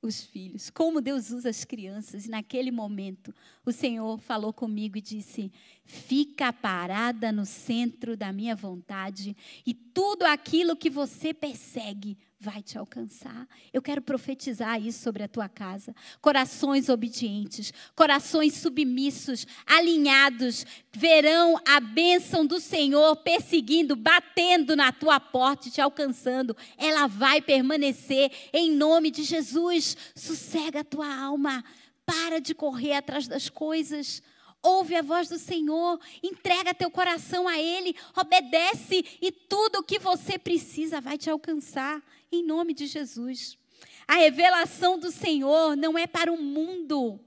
os 0.00 0.22
filhos, 0.22 0.70
como 0.70 1.02
Deus 1.02 1.28
usa 1.28 1.50
as 1.50 1.62
crianças. 1.62 2.24
E 2.24 2.30
naquele 2.30 2.70
momento, 2.70 3.34
o 3.66 3.70
Senhor 3.70 4.18
falou 4.18 4.50
comigo 4.50 4.96
e 4.96 5.02
disse: 5.02 5.52
Fica 5.84 6.54
parada 6.54 7.30
no 7.30 7.44
centro 7.44 8.16
da 8.16 8.32
minha 8.32 8.56
vontade, 8.56 9.36
e 9.66 9.74
tudo 9.74 10.22
aquilo 10.22 10.74
que 10.74 10.88
você 10.88 11.34
persegue 11.34 12.16
vai 12.40 12.62
te 12.62 12.78
alcançar. 12.78 13.46
Eu 13.70 13.82
quero 13.82 14.00
profetizar 14.00 14.80
isso 14.80 15.02
sobre 15.02 15.22
a 15.22 15.28
tua 15.28 15.46
casa. 15.46 15.94
Corações 16.22 16.88
obedientes, 16.88 17.70
corações 17.94 18.54
submissos, 18.54 19.46
alinhados, 19.66 20.64
verão 20.90 21.60
a 21.68 21.78
bênção 21.78 22.46
do 22.46 22.58
Senhor 22.58 23.14
perseguindo, 23.16 23.94
batendo 23.94 24.74
na 24.74 24.90
tua 24.90 25.20
porta 25.20 25.68
e 25.68 25.70
te 25.70 25.82
alcançando. 25.82 26.56
Ela 26.78 27.06
vai 27.06 27.42
permanecer 27.42 28.32
em 28.54 28.70
nome 28.70 29.10
de 29.10 29.22
Jesus. 29.22 29.94
Sossega 30.14 30.80
a 30.80 30.84
tua 30.84 31.14
alma. 31.14 31.62
Para 32.06 32.40
de 32.40 32.54
correr 32.54 32.94
atrás 32.94 33.28
das 33.28 33.50
coisas. 33.50 34.22
Ouve 34.62 34.94
a 34.94 35.00
voz 35.00 35.28
do 35.28 35.38
Senhor, 35.38 35.98
entrega 36.22 36.74
teu 36.74 36.90
coração 36.90 37.48
a 37.48 37.58
Ele, 37.58 37.96
obedece 38.14 39.04
e 39.20 39.32
tudo 39.32 39.78
o 39.78 39.82
que 39.82 39.98
você 39.98 40.38
precisa 40.38 41.00
vai 41.00 41.16
te 41.16 41.30
alcançar, 41.30 42.02
em 42.30 42.44
nome 42.44 42.74
de 42.74 42.86
Jesus. 42.86 43.58
A 44.06 44.16
revelação 44.16 44.98
do 44.98 45.10
Senhor 45.10 45.76
não 45.76 45.96
é 45.96 46.06
para 46.06 46.32
o 46.32 46.40
mundo, 46.40 47.20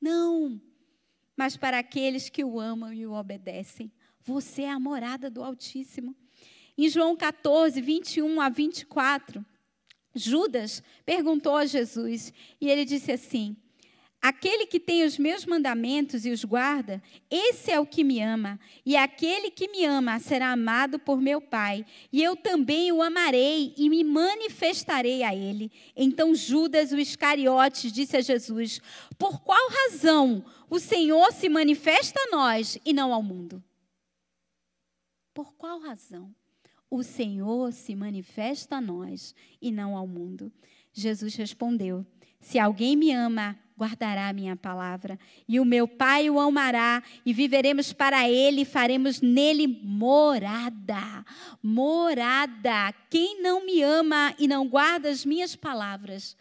não, 0.00 0.60
mas 1.36 1.56
para 1.56 1.78
aqueles 1.78 2.28
que 2.28 2.44
o 2.44 2.58
amam 2.58 2.92
e 2.92 3.06
o 3.06 3.12
obedecem. 3.12 3.92
Você 4.22 4.62
é 4.62 4.70
a 4.70 4.78
morada 4.78 5.30
do 5.30 5.42
Altíssimo. 5.42 6.14
Em 6.76 6.88
João 6.88 7.16
14, 7.16 7.80
21 7.80 8.40
a 8.40 8.48
24, 8.48 9.44
Judas 10.14 10.82
perguntou 11.04 11.56
a 11.56 11.66
Jesus 11.66 12.32
e 12.60 12.68
ele 12.68 12.84
disse 12.84 13.10
assim: 13.10 13.56
Aquele 14.20 14.66
que 14.66 14.80
tem 14.80 15.04
os 15.04 15.16
meus 15.16 15.46
mandamentos 15.46 16.26
e 16.26 16.30
os 16.30 16.44
guarda, 16.44 17.00
esse 17.30 17.70
é 17.70 17.78
o 17.78 17.86
que 17.86 18.02
me 18.02 18.20
ama. 18.20 18.58
E 18.84 18.96
aquele 18.96 19.48
que 19.48 19.68
me 19.68 19.84
ama 19.84 20.18
será 20.18 20.50
amado 20.50 20.98
por 20.98 21.20
meu 21.20 21.40
Pai. 21.40 21.86
E 22.12 22.20
eu 22.20 22.34
também 22.34 22.90
o 22.90 23.00
amarei 23.00 23.72
e 23.76 23.88
me 23.88 24.02
manifestarei 24.02 25.22
a 25.22 25.32
ele. 25.32 25.70
Então 25.94 26.34
Judas, 26.34 26.90
o 26.90 26.98
Iscariotes, 26.98 27.92
disse 27.92 28.16
a 28.16 28.20
Jesus: 28.20 28.80
Por 29.16 29.40
qual 29.40 29.70
razão 29.70 30.44
o 30.68 30.80
Senhor 30.80 31.32
se 31.32 31.48
manifesta 31.48 32.18
a 32.20 32.30
nós 32.36 32.76
e 32.84 32.92
não 32.92 33.14
ao 33.14 33.22
mundo? 33.22 33.62
Por 35.32 35.54
qual 35.54 35.78
razão 35.78 36.34
o 36.90 37.04
Senhor 37.04 37.72
se 37.72 37.94
manifesta 37.94 38.78
a 38.78 38.80
nós 38.80 39.32
e 39.62 39.70
não 39.70 39.96
ao 39.96 40.08
mundo? 40.08 40.52
Jesus 40.92 41.36
respondeu: 41.36 42.04
Se 42.40 42.58
alguém 42.58 42.96
me 42.96 43.12
ama, 43.12 43.56
guardará 43.78 44.28
a 44.28 44.32
minha 44.32 44.56
palavra, 44.56 45.18
e 45.46 45.60
o 45.60 45.64
meu 45.64 45.86
Pai 45.86 46.28
o 46.28 46.40
amará, 46.40 47.00
e 47.24 47.32
viveremos 47.32 47.92
para 47.92 48.28
ele, 48.28 48.62
e 48.62 48.64
faremos 48.64 49.20
nele 49.20 49.68
morada. 49.68 51.24
Morada. 51.62 52.92
Quem 53.08 53.40
não 53.40 53.64
me 53.64 53.80
ama 53.80 54.34
e 54.36 54.48
não 54.48 54.68
guarda 54.68 55.08
as 55.08 55.24
minhas 55.24 55.54
palavras, 55.54 56.36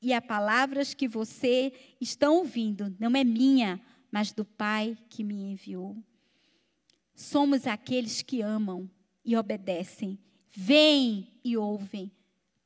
e 0.00 0.14
as 0.14 0.24
palavras 0.24 0.94
que 0.94 1.06
você 1.06 1.72
estão 2.00 2.36
ouvindo, 2.36 2.96
não 2.98 3.14
é 3.14 3.22
minha, 3.22 3.78
mas 4.10 4.32
do 4.32 4.44
Pai 4.44 4.96
que 5.10 5.22
me 5.22 5.52
enviou. 5.52 5.94
Somos 7.14 7.66
aqueles 7.66 8.22
que 8.22 8.40
amam 8.40 8.88
e 9.22 9.36
obedecem, 9.36 10.18
veem 10.50 11.28
e 11.44 11.54
ouvem 11.56 12.10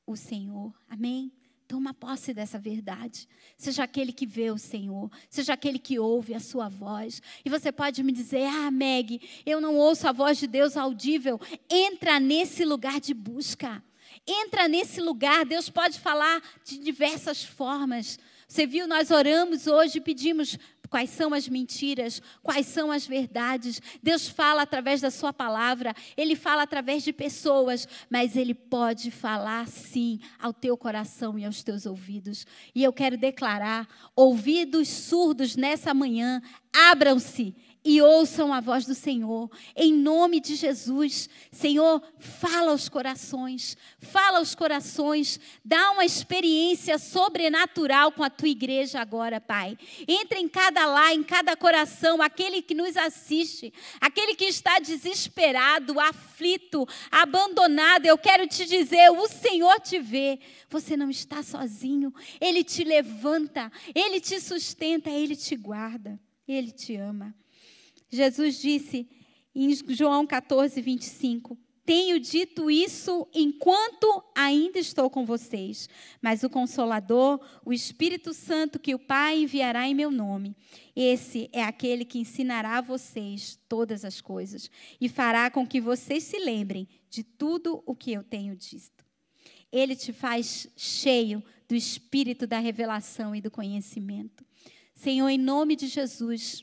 o 0.07 0.15
Senhor. 0.15 0.73
Amém? 0.89 1.33
Toma 1.73 1.95
posse 1.95 2.35
dessa 2.35 2.59
verdade. 2.59 3.27
Seja 3.57 3.85
aquele 3.85 4.13
que 4.13 4.27
vê 4.27 4.51
o 4.51 4.59
Senhor, 4.59 5.11
seja 5.31 5.55
aquele 5.55 5.79
que 5.79 5.99
ouve 5.99 6.35
a 6.35 6.39
sua 6.39 6.69
voz. 6.69 7.23
E 7.43 7.49
você 7.49 7.73
pode 7.73 8.03
me 8.03 8.13
dizer: 8.13 8.45
"Ah, 8.45 8.71
Meg, 8.71 9.23
eu 9.47 9.59
não 9.59 9.79
ouço 9.79 10.07
a 10.07 10.13
voz 10.13 10.37
de 10.37 10.47
Deus 10.47 10.77
audível". 10.77 11.41
Entra 11.71 12.21
nesse 12.21 12.63
lugar 12.63 13.01
de 13.01 13.15
busca. 13.15 13.83
Entra 14.27 14.69
nesse 14.69 15.01
lugar, 15.01 15.47
Deus 15.47 15.71
pode 15.71 15.99
falar 15.99 16.43
de 16.63 16.77
diversas 16.77 17.43
formas. 17.43 18.19
Você 18.47 18.67
viu, 18.67 18.87
nós 18.87 19.11
oramos 19.11 19.67
hoje 19.67 19.97
e 19.97 20.03
pedimos 20.03 20.59
quais 20.93 21.09
são 21.09 21.33
as 21.33 21.49
mentiras, 21.49 22.21
quais 22.43 22.67
são 22.67 22.93
as 22.93 23.07
verdades. 23.07 23.81
Deus 24.03 24.29
fala 24.29 24.61
através 24.61 25.01
da 25.01 25.11
Sua 25.11 25.33
palavra, 25.33 25.95
Ele 26.19 26.37
fala 26.37 26.65
através 26.65 27.03
de 27.03 27.15
pessoas, 27.15 27.89
mas 28.11 28.37
Ele 28.37 28.53
pode 28.53 29.11
falar 29.11 29.67
sim 29.69 30.21
ao 30.39 30.53
teu 30.53 30.77
coração 30.77 31.39
e 31.39 31.47
aos 31.47 31.63
teus 31.63 31.87
ouvidos. 31.87 32.47
E 32.75 32.85
eu 32.85 32.93
quero 32.93 33.17
declarar: 33.17 33.89
ouvidos 34.15 34.87
surdos 34.87 35.57
nessa 35.57 35.95
manhã, 35.95 36.43
abram-se 36.71 37.57
e 37.85 38.01
ouçam 38.01 38.53
a 38.53 38.61
voz 38.61 38.87
do 38.87 38.95
Senhor, 38.95 39.51
em 39.75 39.93
nome 39.93 40.41
de 40.41 40.55
Jesus. 40.55 41.29
Senhor, 41.51 42.01
fala 42.19 42.71
aos 42.71 42.89
corações, 42.89 43.77
fala 43.99 44.39
aos 44.39 44.55
corações, 44.55 45.41
dá 45.65 45.91
uma 45.91 46.05
experiência 46.05 46.97
sobrenatural 46.99 48.13
com 48.13 48.23
a 48.23 48.31
tua 48.31 48.49
igreja 48.49 49.01
agora, 49.01 49.41
Pai. 49.41 49.77
Entra 50.07 50.39
em 50.39 50.49
cada 50.49 50.87
lá, 50.87 51.13
em 51.13 51.25
cada 51.25 51.57
coração, 51.57 52.23
aquele 52.23 52.63
que 52.63 52.75
nos 52.75 52.97
assiste, 52.97 53.73
aquele 54.01 54.37
que 54.37 54.45
está 54.45 54.79
desesperado, 54.79 55.99
aflito, 55.99 56.87
abandonado. 57.11 58.07
Eu 58.07 58.17
quero 58.17 58.47
te 58.47 58.65
dizer: 58.65 59.11
o 59.11 59.27
Senhor 59.29 59.81
te 59.81 59.99
vê, 59.99 60.39
você 60.69 60.97
não 60.97 61.11
está 61.11 61.43
sozinho, 61.43 62.15
Ele 62.41 62.63
te 62.63 62.85
levanta, 62.85 63.73
Ele 63.93 64.21
te 64.21 64.41
sustenta, 64.41 65.11
Ele 65.11 65.35
te 65.35 65.57
guarda, 65.57 66.21
Ele 66.47 66.71
te 66.71 66.95
ama. 66.95 67.35
Jesus 68.13 68.61
disse 68.61 69.09
em 69.55 69.75
João 69.95 70.27
14, 70.27 70.81
25: 70.83 71.59
Tenho 71.85 72.21
dito 72.21 72.71
isso 72.71 73.27
enquanto 73.35 74.23
ainda 74.37 74.79
estou 74.79 75.09
com 75.09 75.25
vocês, 75.25 75.89
mas 76.21 76.43
o 76.43 76.51
Consolador, 76.51 77.41
o 77.65 77.73
Espírito 77.73 78.35
Santo, 78.35 78.79
que 78.79 78.95
o 78.95 78.99
Pai 78.99 79.39
enviará 79.39 79.89
em 79.89 79.95
meu 79.95 80.11
nome, 80.11 80.55
esse 80.95 81.49
é 81.53 81.63
aquele 81.63 82.05
que 82.05 82.19
ensinará 82.19 82.79
a 82.79 82.83
vocês 82.83 83.59
todas 83.67 84.05
as 84.05 84.21
coisas 84.21 84.71
e 85.01 85.09
fará 85.09 85.51
com 85.51 85.67
que 85.67 85.81
vocês 85.81 86.23
se 86.23 86.39
lembrem 86.39 86.87
de 87.09 87.25
tudo 87.25 87.83
o 87.87 87.97
que 87.97 88.13
eu 88.13 88.23
tenho 88.23 88.55
dito. 88.55 89.03
Ele 89.73 89.97
te 89.97 90.13
faz 90.13 90.69
cheio 90.77 91.43
do 91.67 91.75
espírito 91.75 92.47
da 92.47 92.59
revelação 92.59 93.35
e 93.35 93.41
do 93.41 93.51
conhecimento. 93.51 94.45
Senhor, 94.95 95.31
em 95.31 95.39
nome 95.39 95.75
de 95.75 95.87
Jesus, 95.87 96.63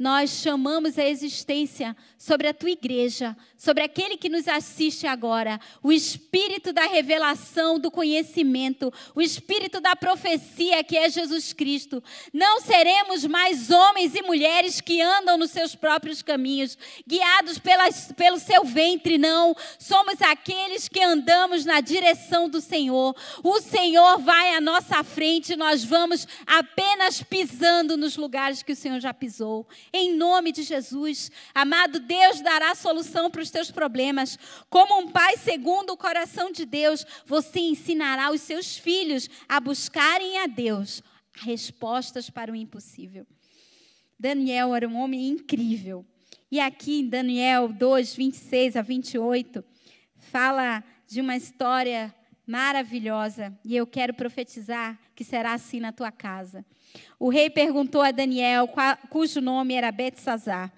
nós 0.00 0.30
chamamos 0.30 0.98
a 0.98 1.04
existência 1.04 1.94
sobre 2.16 2.48
a 2.48 2.54
tua 2.54 2.70
igreja, 2.70 3.36
sobre 3.54 3.82
aquele 3.82 4.16
que 4.16 4.30
nos 4.30 4.48
assiste 4.48 5.06
agora, 5.06 5.60
o 5.82 5.92
espírito 5.92 6.72
da 6.72 6.86
revelação, 6.86 7.78
do 7.78 7.90
conhecimento, 7.90 8.90
o 9.14 9.20
espírito 9.20 9.78
da 9.78 9.94
profecia 9.94 10.82
que 10.82 10.96
é 10.96 11.10
Jesus 11.10 11.52
Cristo. 11.52 12.02
Não 12.32 12.62
seremos 12.62 13.26
mais 13.26 13.70
homens 13.70 14.14
e 14.14 14.22
mulheres 14.22 14.80
que 14.80 15.02
andam 15.02 15.36
nos 15.36 15.50
seus 15.50 15.74
próprios 15.74 16.22
caminhos, 16.22 16.78
guiados 17.06 17.58
pelas, 17.58 18.10
pelo 18.12 18.38
seu 18.38 18.64
ventre, 18.64 19.18
não. 19.18 19.54
Somos 19.78 20.22
aqueles 20.22 20.88
que 20.88 21.02
andamos 21.02 21.66
na 21.66 21.82
direção 21.82 22.48
do 22.48 22.62
Senhor. 22.62 23.14
O 23.44 23.60
Senhor 23.60 24.18
vai 24.20 24.54
à 24.54 24.62
nossa 24.62 25.04
frente, 25.04 25.54
nós 25.56 25.84
vamos 25.84 26.26
apenas 26.46 27.22
pisando 27.22 27.98
nos 27.98 28.16
lugares 28.16 28.62
que 28.62 28.72
o 28.72 28.76
Senhor 28.76 28.98
já 28.98 29.12
pisou 29.12 29.66
em 29.92 30.14
nome 30.14 30.52
de 30.52 30.62
Jesus. 30.62 31.30
Amado, 31.54 32.00
Deus 32.00 32.40
dará 32.40 32.74
solução 32.74 33.30
para 33.30 33.42
os 33.42 33.50
teus 33.50 33.70
problemas. 33.70 34.38
Como 34.68 35.00
um 35.00 35.10
pai 35.10 35.36
segundo 35.36 35.90
o 35.90 35.96
coração 35.96 36.52
de 36.52 36.64
Deus, 36.64 37.04
você 37.26 37.60
ensinará 37.60 38.30
os 38.30 38.40
seus 38.40 38.76
filhos 38.76 39.28
a 39.48 39.60
buscarem 39.60 40.38
a 40.38 40.46
Deus 40.46 41.02
respostas 41.32 42.28
para 42.28 42.52
o 42.52 42.56
impossível. 42.56 43.26
Daniel 44.18 44.74
era 44.74 44.86
um 44.86 44.96
homem 44.96 45.28
incrível. 45.28 46.04
E 46.50 46.60
aqui 46.60 47.00
em 47.00 47.08
Daniel 47.08 47.68
2, 47.68 48.14
26 48.14 48.76
a 48.76 48.82
28, 48.82 49.64
fala 50.16 50.84
de 51.06 51.20
uma 51.20 51.36
história 51.36 52.14
maravilhosa. 52.50 53.56
E 53.64 53.76
eu 53.76 53.86
quero 53.86 54.12
profetizar 54.12 54.98
que 55.14 55.22
será 55.22 55.54
assim 55.54 55.78
na 55.78 55.92
tua 55.92 56.10
casa. 56.10 56.66
O 57.18 57.28
rei 57.28 57.48
perguntou 57.48 58.02
a 58.02 58.10
Daniel, 58.10 58.68
cujo 59.08 59.40
nome 59.40 59.74
era 59.74 59.92
Betsazar: 59.92 60.72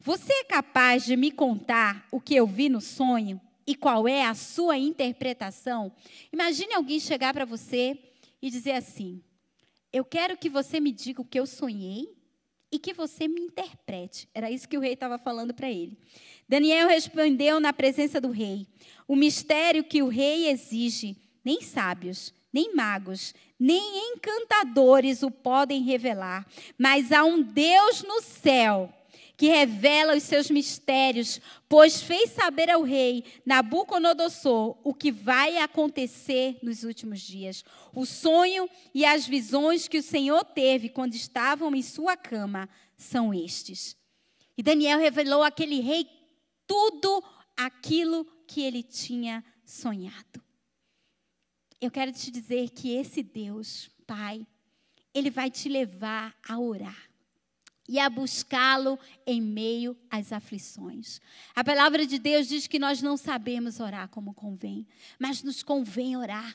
Você 0.00 0.32
é 0.32 0.44
capaz 0.44 1.04
de 1.04 1.16
me 1.16 1.30
contar 1.30 2.06
o 2.10 2.18
que 2.18 2.34
eu 2.34 2.46
vi 2.46 2.70
no 2.70 2.80
sonho 2.80 3.38
e 3.66 3.74
qual 3.74 4.08
é 4.08 4.24
a 4.24 4.34
sua 4.34 4.78
interpretação? 4.78 5.92
Imagine 6.32 6.72
alguém 6.72 6.98
chegar 6.98 7.34
para 7.34 7.44
você 7.44 7.98
e 8.40 8.48
dizer 8.48 8.72
assim: 8.72 9.22
Eu 9.92 10.06
quero 10.06 10.38
que 10.38 10.48
você 10.48 10.80
me 10.80 10.90
diga 10.90 11.20
o 11.20 11.26
que 11.26 11.38
eu 11.38 11.46
sonhei 11.46 12.16
e 12.72 12.78
que 12.78 12.94
você 12.94 13.28
me 13.28 13.40
interprete. 13.40 14.28
Era 14.34 14.50
isso 14.50 14.68
que 14.68 14.76
o 14.76 14.80
rei 14.80 14.92
estava 14.94 15.18
falando 15.18 15.54
para 15.54 15.70
ele. 15.70 15.98
Daniel 16.48 16.88
respondeu 16.88 17.60
na 17.60 17.72
presença 17.74 18.18
do 18.18 18.30
rei: 18.30 18.66
O 19.08 19.16
mistério 19.16 19.82
que 19.82 20.02
o 20.02 20.08
rei 20.08 20.48
exige, 20.48 21.16
nem 21.42 21.62
sábios, 21.62 22.32
nem 22.52 22.74
magos, 22.74 23.34
nem 23.58 24.12
encantadores 24.12 25.22
o 25.22 25.30
podem 25.30 25.82
revelar, 25.82 26.46
mas 26.78 27.10
há 27.10 27.24
um 27.24 27.42
Deus 27.42 28.02
no 28.02 28.20
céu 28.20 28.92
que 29.38 29.46
revela 29.46 30.16
os 30.16 30.24
seus 30.24 30.50
mistérios, 30.50 31.40
pois 31.68 32.02
fez 32.02 32.32
saber 32.32 32.68
ao 32.68 32.82
rei 32.82 33.24
Nabucodonosor 33.46 34.76
o 34.82 34.92
que 34.92 35.12
vai 35.12 35.58
acontecer 35.58 36.58
nos 36.60 36.82
últimos 36.82 37.20
dias. 37.20 37.64
O 37.94 38.04
sonho 38.04 38.68
e 38.92 39.04
as 39.04 39.28
visões 39.28 39.86
que 39.86 39.98
o 39.98 40.02
Senhor 40.02 40.44
teve 40.44 40.88
quando 40.88 41.14
estavam 41.14 41.72
em 41.72 41.82
sua 41.82 42.16
cama 42.16 42.68
são 42.96 43.32
estes. 43.32 43.96
E 44.56 44.62
Daniel 44.62 44.98
revelou 44.98 45.44
àquele 45.44 45.80
rei 45.80 46.04
tudo 46.66 47.22
aquilo 47.56 48.26
que 48.48 48.62
ele 48.62 48.82
tinha 48.82 49.44
sonhado. 49.64 50.42
Eu 51.80 51.90
quero 51.90 52.10
te 52.10 52.30
dizer 52.30 52.70
que 52.70 52.90
esse 52.90 53.22
Deus, 53.22 53.90
Pai, 54.06 54.44
ele 55.14 55.30
vai 55.30 55.50
te 55.50 55.68
levar 55.68 56.34
a 56.48 56.58
orar 56.58 57.08
e 57.88 57.98
a 57.98 58.10
buscá-lo 58.10 58.98
em 59.26 59.40
meio 59.40 59.96
às 60.10 60.32
aflições. 60.32 61.20
A 61.54 61.64
palavra 61.64 62.06
de 62.06 62.18
Deus 62.18 62.46
diz 62.46 62.66
que 62.66 62.78
nós 62.78 63.00
não 63.00 63.16
sabemos 63.16 63.80
orar 63.80 64.08
como 64.08 64.34
convém, 64.34 64.86
mas 65.18 65.42
nos 65.42 65.62
convém 65.62 66.16
orar. 66.16 66.54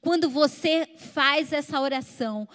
Quando 0.00 0.28
você 0.28 0.86
faz 0.98 1.52
essa 1.52 1.80
oração, 1.80 2.48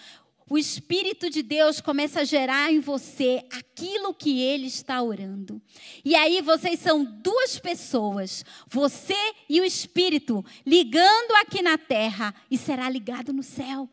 o 0.50 0.58
Espírito 0.58 1.30
de 1.30 1.44
Deus 1.44 1.80
começa 1.80 2.22
a 2.22 2.24
gerar 2.24 2.72
em 2.72 2.80
você 2.80 3.44
aquilo 3.52 4.14
que 4.14 4.42
ele 4.42 4.66
está 4.66 5.02
orando. 5.02 5.62
E 6.04 6.16
aí 6.16 6.42
vocês 6.42 6.80
são 6.80 7.06
duas 7.06 7.60
pessoas, 7.60 8.44
você 8.68 9.14
e 9.48 9.62
o 9.62 9.66
Espírito, 9.66 10.44
ligando 10.66 11.32
aqui 11.42 11.62
na 11.62 11.78
terra 11.78 12.34
e 12.50 12.58
será 12.58 12.90
ligado 12.90 13.32
no 13.32 13.44
céu. 13.44 13.88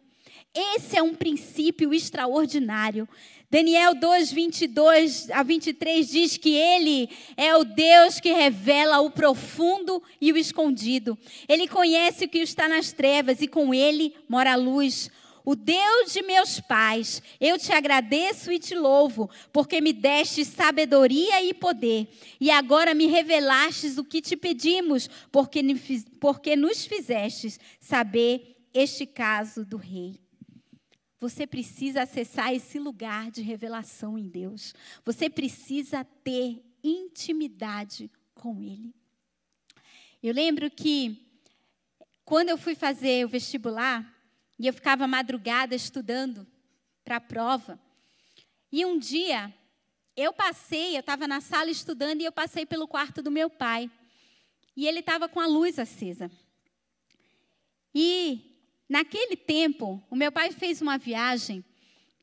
Esse 0.54 0.96
é 0.96 1.02
um 1.02 1.14
princípio 1.14 1.92
extraordinário. 1.92 3.06
Daniel 3.50 3.94
2, 3.94 4.32
22 4.32 5.30
a 5.30 5.42
23 5.42 6.08
diz 6.08 6.36
que 6.38 6.54
ele 6.54 7.10
é 7.36 7.54
o 7.54 7.62
Deus 7.62 8.18
que 8.18 8.32
revela 8.32 9.00
o 9.00 9.10
profundo 9.10 10.02
e 10.18 10.32
o 10.32 10.36
escondido. 10.38 11.16
Ele 11.46 11.68
conhece 11.68 12.24
o 12.24 12.28
que 12.28 12.38
está 12.38 12.66
nas 12.66 12.90
trevas 12.90 13.42
e 13.42 13.46
com 13.46 13.74
ele 13.74 14.14
mora 14.26 14.54
a 14.54 14.56
luz. 14.56 15.10
O 15.48 15.54
Deus 15.54 16.12
de 16.12 16.22
meus 16.22 16.58
pais, 16.58 17.22
eu 17.40 17.56
te 17.56 17.70
agradeço 17.70 18.50
e 18.50 18.58
te 18.58 18.74
louvo, 18.74 19.30
porque 19.52 19.80
me 19.80 19.92
deste 19.92 20.44
sabedoria 20.44 21.40
e 21.40 21.54
poder, 21.54 22.08
e 22.40 22.50
agora 22.50 22.92
me 22.92 23.06
revelastes 23.06 23.96
o 23.96 24.02
que 24.02 24.20
te 24.20 24.36
pedimos, 24.36 25.08
porque, 25.30 25.62
porque 26.18 26.56
nos 26.56 26.84
fizestes 26.84 27.60
saber 27.78 28.56
este 28.74 29.06
caso 29.06 29.64
do 29.64 29.76
rei. 29.76 30.18
Você 31.20 31.46
precisa 31.46 32.02
acessar 32.02 32.52
esse 32.52 32.80
lugar 32.80 33.30
de 33.30 33.40
revelação 33.40 34.18
em 34.18 34.28
Deus. 34.28 34.74
Você 35.04 35.30
precisa 35.30 36.04
ter 36.24 36.60
intimidade 36.82 38.10
com 38.34 38.60
Ele. 38.60 38.92
Eu 40.20 40.34
lembro 40.34 40.68
que 40.68 41.24
quando 42.24 42.48
eu 42.48 42.58
fui 42.58 42.74
fazer 42.74 43.24
o 43.24 43.28
vestibular, 43.28 44.15
e 44.58 44.66
eu 44.66 44.72
ficava 44.72 45.06
madrugada 45.06 45.74
estudando 45.74 46.46
para 47.04 47.16
a 47.16 47.20
prova. 47.20 47.78
E 48.72 48.84
um 48.84 48.98
dia, 48.98 49.54
eu 50.16 50.32
passei, 50.32 50.96
eu 50.96 51.00
estava 51.00 51.28
na 51.28 51.40
sala 51.40 51.70
estudando 51.70 52.20
e 52.20 52.24
eu 52.24 52.32
passei 52.32 52.64
pelo 52.64 52.88
quarto 52.88 53.22
do 53.22 53.30
meu 53.30 53.50
pai. 53.50 53.90
E 54.76 54.86
ele 54.86 55.00
estava 55.00 55.28
com 55.28 55.40
a 55.40 55.46
luz 55.46 55.78
acesa. 55.78 56.30
E 57.94 58.40
naquele 58.88 59.36
tempo, 59.36 60.02
o 60.10 60.16
meu 60.16 60.32
pai 60.32 60.52
fez 60.52 60.82
uma 60.82 60.98
viagem 60.98 61.64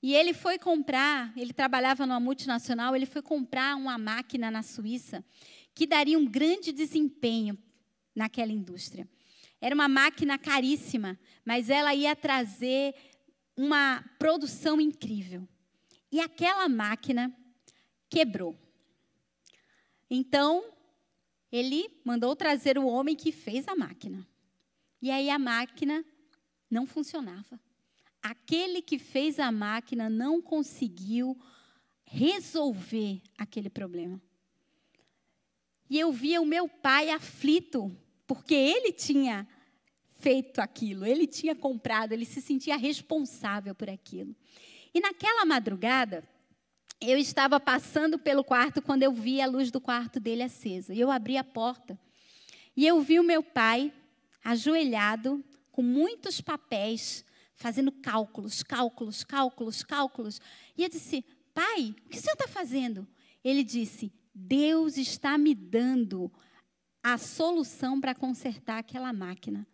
e 0.02 0.14
ele 0.14 0.34
foi 0.34 0.60
comprar, 0.60 1.32
ele 1.38 1.54
trabalhava 1.54 2.06
numa 2.06 2.20
multinacional, 2.20 2.96
ele 2.96 3.06
foi 3.06 3.22
comprar 3.22 3.76
uma 3.76 3.98
máquina 3.98 4.52
na 4.52 4.62
Suíça 4.62 5.24
que 5.74 5.88
daria 5.88 6.20
um 6.20 6.26
grande 6.26 6.72
desempenho 6.72 7.58
naquela 8.14 8.52
indústria. 8.52 9.08
Era 9.64 9.74
uma 9.74 9.88
máquina 9.88 10.38
caríssima, 10.38 11.18
mas 11.46 11.70
ela 11.70 11.96
ia 11.96 12.14
trazer 12.18 12.94
uma 13.56 14.04
produção 14.20 14.82
incrível. 14.82 15.48
E 16.12 16.20
aquela 16.20 16.68
máquina 16.68 17.34
quebrou. 18.10 18.60
Então, 20.10 20.66
ele 21.50 21.90
mandou 22.04 22.36
trazer 22.36 22.78
o 22.78 22.86
homem 22.86 23.16
que 23.16 23.32
fez 23.32 23.66
a 23.70 23.74
máquina. 23.74 24.28
E 25.02 25.10
aí 25.10 25.30
a 25.30 25.40
máquina 25.40 26.04
não 26.70 26.86
funcionava. 26.86 27.58
Aquele 28.22 28.82
que 28.82 29.00
fez 29.00 29.40
a 29.40 29.50
máquina 29.50 30.10
não 30.10 30.42
conseguiu 30.42 31.40
resolver 32.04 33.22
aquele 33.38 33.70
problema. 33.70 34.22
E 35.90 35.98
eu 35.98 36.12
via 36.12 36.42
o 36.42 36.46
meu 36.46 36.68
pai 36.68 37.12
aflito, 37.12 37.98
porque 38.34 38.56
ele 38.56 38.92
tinha 38.92 39.48
feito 40.10 40.60
aquilo, 40.60 41.06
ele 41.06 41.28
tinha 41.28 41.56
comprado, 41.56 42.14
ele 42.14 42.26
se 42.26 42.42
sentia 42.42 42.76
responsável 42.76 43.76
por 43.76 43.88
aquilo. 43.88 44.36
E 44.92 45.00
naquela 45.00 45.46
madrugada, 45.46 46.28
eu 47.00 47.16
estava 47.16 47.60
passando 47.60 48.18
pelo 48.18 48.44
quarto 48.44 48.82
quando 48.82 49.04
eu 49.04 49.12
vi 49.12 49.40
a 49.40 49.46
luz 49.46 49.70
do 49.70 49.80
quarto 49.80 50.20
dele 50.20 50.42
acesa. 50.42 50.96
E 50.96 51.00
eu 51.00 51.12
abri 51.12 51.38
a 51.38 51.44
porta. 51.44 52.00
E 52.76 52.88
eu 52.88 53.00
vi 53.02 53.20
o 53.20 53.24
meu 53.24 53.44
pai 53.44 53.94
ajoelhado, 54.44 55.44
com 55.72 55.84
muitos 55.84 56.42
papéis, 56.42 57.24
fazendo 57.54 57.92
cálculos, 57.92 58.64
cálculos, 58.64 59.24
cálculos, 59.24 59.84
cálculos. 59.84 60.42
E 60.76 60.82
eu 60.82 60.90
disse: 60.90 61.24
Pai, 61.54 61.96
o 62.04 62.10
que 62.10 62.18
o 62.18 62.20
senhor 62.20 62.34
está 62.34 62.48
fazendo? 62.48 63.08
Ele 63.44 63.64
disse: 63.64 64.12
Deus 64.34 64.98
está 64.98 65.38
me 65.38 65.54
dando 65.54 66.32
a 67.04 67.18
solução 67.18 68.00
para 68.00 68.16
consertar 68.16 68.80
aquela 68.80 69.12
máquina. 69.12 69.68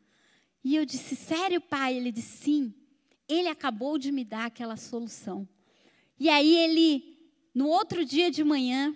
E 0.63 0.75
eu 0.75 0.85
disse: 0.85 1.15
Sério, 1.15 1.61
pai? 1.61 1.95
Ele 1.95 2.11
disse: 2.11 2.37
Sim. 2.37 2.73
Ele 3.27 3.47
acabou 3.47 3.99
de 3.99 4.11
me 4.11 4.25
dar 4.25 4.45
aquela 4.45 4.75
solução. 4.75 5.47
E 6.19 6.27
aí 6.27 6.55
ele, 6.55 7.17
no 7.53 7.67
outro 7.67 8.03
dia 8.03 8.31
de 8.31 8.43
manhã, 8.43 8.95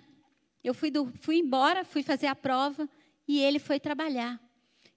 eu 0.62 0.74
fui, 0.74 0.90
do, 0.90 1.12
fui 1.20 1.38
embora, 1.38 1.84
fui 1.84 2.02
fazer 2.02 2.26
a 2.26 2.34
prova 2.34 2.88
e 3.28 3.38
ele 3.40 3.58
foi 3.58 3.78
trabalhar. 3.78 4.40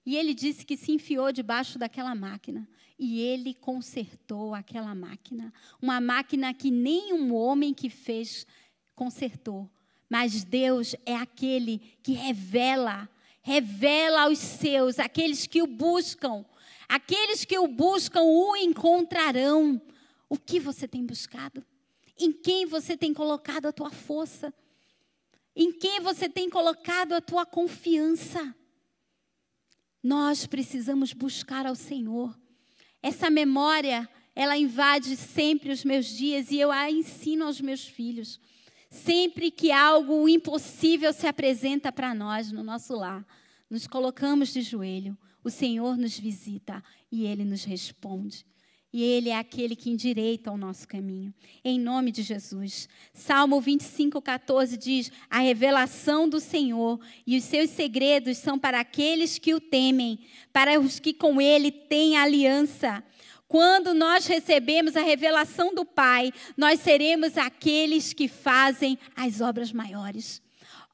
E 0.04 0.16
ele 0.16 0.34
disse 0.34 0.64
que 0.64 0.76
se 0.76 0.90
enfiou 0.90 1.30
debaixo 1.30 1.78
daquela 1.78 2.14
máquina. 2.14 2.68
E 2.98 3.20
ele 3.20 3.54
consertou 3.54 4.54
aquela 4.54 4.94
máquina. 4.94 5.52
Uma 5.80 6.00
máquina 6.00 6.52
que 6.52 6.70
nenhum 6.70 7.32
homem 7.34 7.72
que 7.72 7.88
fez 7.88 8.46
consertou. 8.94 9.70
Mas 10.10 10.42
Deus 10.42 10.96
é 11.06 11.14
aquele 11.14 11.78
que 12.02 12.12
revela, 12.12 13.08
revela 13.48 14.24
aos 14.24 14.38
seus, 14.38 14.98
aqueles 14.98 15.46
que 15.46 15.62
o 15.62 15.66
buscam. 15.66 16.44
Aqueles 16.86 17.46
que 17.46 17.58
o 17.58 17.66
buscam 17.66 18.20
o 18.22 18.54
encontrarão. 18.54 19.80
O 20.28 20.36
que 20.36 20.60
você 20.60 20.86
tem 20.86 21.06
buscado? 21.06 21.64
Em 22.18 22.30
quem 22.30 22.66
você 22.66 22.94
tem 22.94 23.14
colocado 23.14 23.64
a 23.64 23.72
tua 23.72 23.90
força? 23.90 24.52
Em 25.56 25.72
quem 25.72 25.98
você 26.00 26.28
tem 26.28 26.50
colocado 26.50 27.14
a 27.14 27.22
tua 27.22 27.46
confiança? 27.46 28.54
Nós 30.02 30.46
precisamos 30.46 31.14
buscar 31.14 31.64
ao 31.64 31.74
Senhor. 31.74 32.38
Essa 33.02 33.30
memória, 33.30 34.06
ela 34.34 34.58
invade 34.58 35.16
sempre 35.16 35.72
os 35.72 35.84
meus 35.84 36.06
dias 36.06 36.50
e 36.50 36.58
eu 36.60 36.70
a 36.70 36.90
ensino 36.90 37.46
aos 37.46 37.62
meus 37.62 37.86
filhos. 37.86 38.38
Sempre 38.90 39.50
que 39.50 39.70
algo 39.70 40.28
impossível 40.28 41.12
se 41.12 41.26
apresenta 41.26 41.92
para 41.92 42.14
nós 42.14 42.50
no 42.50 42.62
nosso 42.62 42.94
lar, 42.94 43.26
nos 43.68 43.86
colocamos 43.86 44.52
de 44.52 44.62
joelho 44.62 45.16
o 45.48 45.50
Senhor 45.50 45.96
nos 45.96 46.18
visita 46.18 46.82
e 47.10 47.24
Ele 47.24 47.44
nos 47.44 47.64
responde. 47.64 48.44
E 48.90 49.02
Ele 49.02 49.28
é 49.28 49.36
aquele 49.36 49.76
que 49.76 49.90
endireita 49.90 50.50
o 50.50 50.56
nosso 50.56 50.88
caminho. 50.88 51.32
Em 51.62 51.78
nome 51.78 52.10
de 52.10 52.22
Jesus. 52.22 52.88
Salmo 53.12 53.60
25, 53.60 54.20
14 54.20 54.76
diz: 54.76 55.12
A 55.28 55.40
revelação 55.40 56.28
do 56.28 56.40
Senhor 56.40 56.98
e 57.26 57.36
os 57.36 57.44
seus 57.44 57.70
segredos 57.70 58.38
são 58.38 58.58
para 58.58 58.80
aqueles 58.80 59.38
que 59.38 59.54
o 59.54 59.60
temem, 59.60 60.18
para 60.52 60.80
os 60.80 60.98
que 60.98 61.12
com 61.12 61.40
Ele 61.40 61.70
têm 61.70 62.16
aliança. 62.16 63.04
Quando 63.48 63.94
nós 63.94 64.26
recebemos 64.26 64.94
a 64.94 65.00
revelação 65.00 65.74
do 65.74 65.82
Pai, 65.82 66.30
nós 66.54 66.80
seremos 66.80 67.38
aqueles 67.38 68.12
que 68.12 68.28
fazem 68.28 68.98
as 69.16 69.40
obras 69.40 69.72
maiores. 69.72 70.42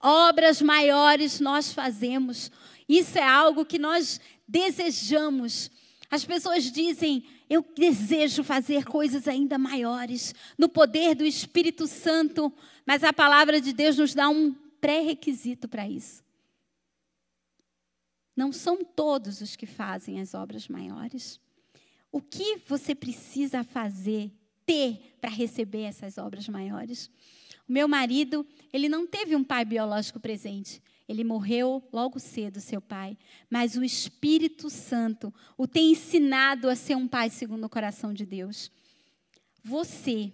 Obras 0.01 0.63
maiores 0.63 1.41
nós 1.41 1.73
fazemos. 1.73 2.53
Isso 2.89 3.19
é 3.19 3.27
algo 3.27 3.65
que 3.65 3.79
nós 3.79 4.21
desejamos. 4.47 5.69
As 6.09 6.25
pessoas 6.25 6.71
dizem: 6.71 7.25
Eu 7.51 7.67
desejo 7.75 8.45
fazer 8.45 8.85
coisas 8.85 9.27
ainda 9.27 9.59
maiores 9.59 10.33
no 10.57 10.69
poder 10.69 11.17
do 11.17 11.25
Espírito 11.25 11.89
Santo, 11.89 12.53
mas 12.87 13.03
a 13.03 13.13
palavra 13.13 13.61
de 13.61 13.73
Deus 13.73 13.99
nos 13.99 14.15
dá 14.15 14.29
um 14.29 14.55
pré-requisito 14.81 15.67
para 15.67 15.89
isso. 15.89 16.23
Não 18.37 18.53
são 18.53 18.85
todos 18.85 19.41
os 19.41 19.57
que 19.57 19.67
fazem 19.67 20.21
as 20.21 20.35
obras 20.35 20.69
maiores. 20.69 21.41
O 22.15 22.21
que 22.21 22.59
você 22.69 22.95
precisa 22.95 23.65
fazer, 23.65 24.31
ter 24.65 25.17
para 25.21 25.29
receber 25.29 25.83
essas 25.83 26.17
obras 26.17 26.49
maiores? 26.49 27.11
O 27.69 27.73
meu 27.73 27.89
marido, 27.89 28.47
ele 28.73 28.89
não 28.89 29.05
teve 29.05 29.35
um 29.35 29.43
pai 29.43 29.65
biológico 29.65 30.21
presente. 30.21 30.81
Ele 31.09 31.25
morreu 31.25 31.83
logo 31.93 32.21
cedo, 32.21 32.61
seu 32.61 32.81
pai. 32.81 33.19
Mas 33.51 33.75
o 33.75 33.83
Espírito 33.83 34.71
Santo 34.71 35.35
o 35.59 35.67
tem 35.67 35.91
ensinado 35.91 36.69
a 36.69 36.77
ser 36.77 36.95
um 36.95 37.09
pai 37.09 37.31
segundo 37.31 37.65
o 37.65 37.69
coração 37.69 38.15
de 38.15 38.25
Deus. 38.25 38.71
Você, 39.65 40.33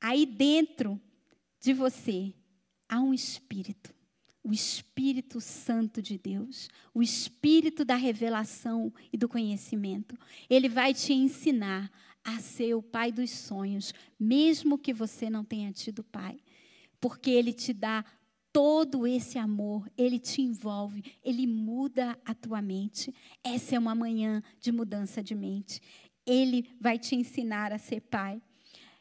aí 0.00 0.24
dentro 0.24 0.98
de 1.60 1.74
você, 1.74 2.32
há 2.88 3.02
um 3.02 3.12
Espírito. 3.12 3.94
O 4.42 4.52
Espírito 4.52 5.40
Santo 5.40 6.02
de 6.02 6.18
Deus, 6.18 6.68
o 6.92 7.02
Espírito 7.02 7.84
da 7.84 7.94
revelação 7.94 8.92
e 9.12 9.16
do 9.16 9.28
conhecimento. 9.28 10.16
Ele 10.50 10.68
vai 10.68 10.92
te 10.92 11.12
ensinar 11.12 11.90
a 12.24 12.38
ser 12.40 12.74
o 12.74 12.82
pai 12.82 13.12
dos 13.12 13.30
sonhos, 13.30 13.92
mesmo 14.18 14.78
que 14.78 14.92
você 14.92 15.28
não 15.28 15.44
tenha 15.44 15.72
tido 15.72 16.04
pai, 16.04 16.38
porque 17.00 17.30
ele 17.30 17.52
te 17.52 17.72
dá 17.72 18.04
todo 18.52 19.06
esse 19.06 19.38
amor, 19.38 19.90
ele 19.96 20.18
te 20.18 20.42
envolve, 20.42 21.02
ele 21.24 21.46
muda 21.46 22.18
a 22.24 22.34
tua 22.34 22.60
mente. 22.60 23.12
Essa 23.42 23.76
é 23.76 23.78
uma 23.78 23.94
manhã 23.94 24.42
de 24.60 24.70
mudança 24.70 25.22
de 25.22 25.34
mente. 25.34 25.80
Ele 26.26 26.68
vai 26.80 26.98
te 26.98 27.16
ensinar 27.16 27.72
a 27.72 27.78
ser 27.78 28.02
pai. 28.02 28.40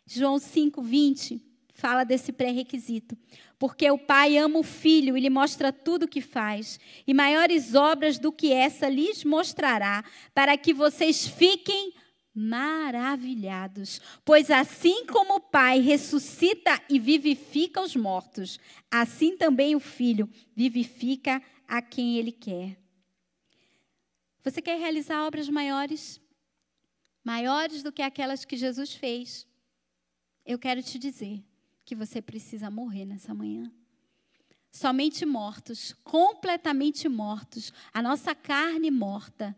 João 0.05 0.39
5, 0.39 0.81
20 0.81 1.50
fala 1.81 2.03
desse 2.03 2.31
pré-requisito. 2.31 3.17
Porque 3.57 3.89
o 3.89 3.97
Pai 3.97 4.37
ama 4.37 4.59
o 4.59 4.63
Filho 4.63 5.17
e 5.17 5.19
lhe 5.19 5.29
mostra 5.29 5.73
tudo 5.73 6.03
o 6.03 6.07
que 6.07 6.21
faz, 6.21 6.79
e 7.07 7.13
maiores 7.13 7.73
obras 7.73 8.19
do 8.19 8.31
que 8.31 8.53
essa 8.53 8.87
lhes 8.87 9.23
mostrará, 9.23 10.05
para 10.33 10.55
que 10.57 10.73
vocês 10.73 11.27
fiquem 11.27 11.93
maravilhados. 12.33 13.99
Pois 14.23 14.51
assim 14.51 15.05
como 15.07 15.35
o 15.35 15.39
Pai 15.39 15.79
ressuscita 15.79 16.79
e 16.87 16.99
vivifica 16.99 17.81
os 17.81 17.95
mortos, 17.95 18.59
assim 18.89 19.35
também 19.35 19.75
o 19.75 19.79
Filho 19.79 20.29
vivifica 20.55 21.41
a 21.67 21.81
quem 21.81 22.17
ele 22.17 22.31
quer. 22.31 22.77
Você 24.43 24.61
quer 24.61 24.79
realizar 24.79 25.25
obras 25.25 25.49
maiores? 25.49 26.21
Maiores 27.23 27.83
do 27.83 27.91
que 27.91 28.01
aquelas 28.01 28.45
que 28.45 28.55
Jesus 28.55 28.93
fez? 28.93 29.47
Eu 30.45 30.57
quero 30.57 30.81
te 30.81 30.97
dizer 30.97 31.43
que 31.91 31.95
você 31.95 32.21
precisa 32.21 32.71
morrer 32.71 33.03
nessa 33.03 33.33
manhã. 33.33 33.69
Somente 34.71 35.25
mortos, 35.25 35.93
completamente 36.05 37.09
mortos, 37.09 37.73
a 37.93 38.01
nossa 38.01 38.33
carne 38.33 38.89
morta 38.89 39.53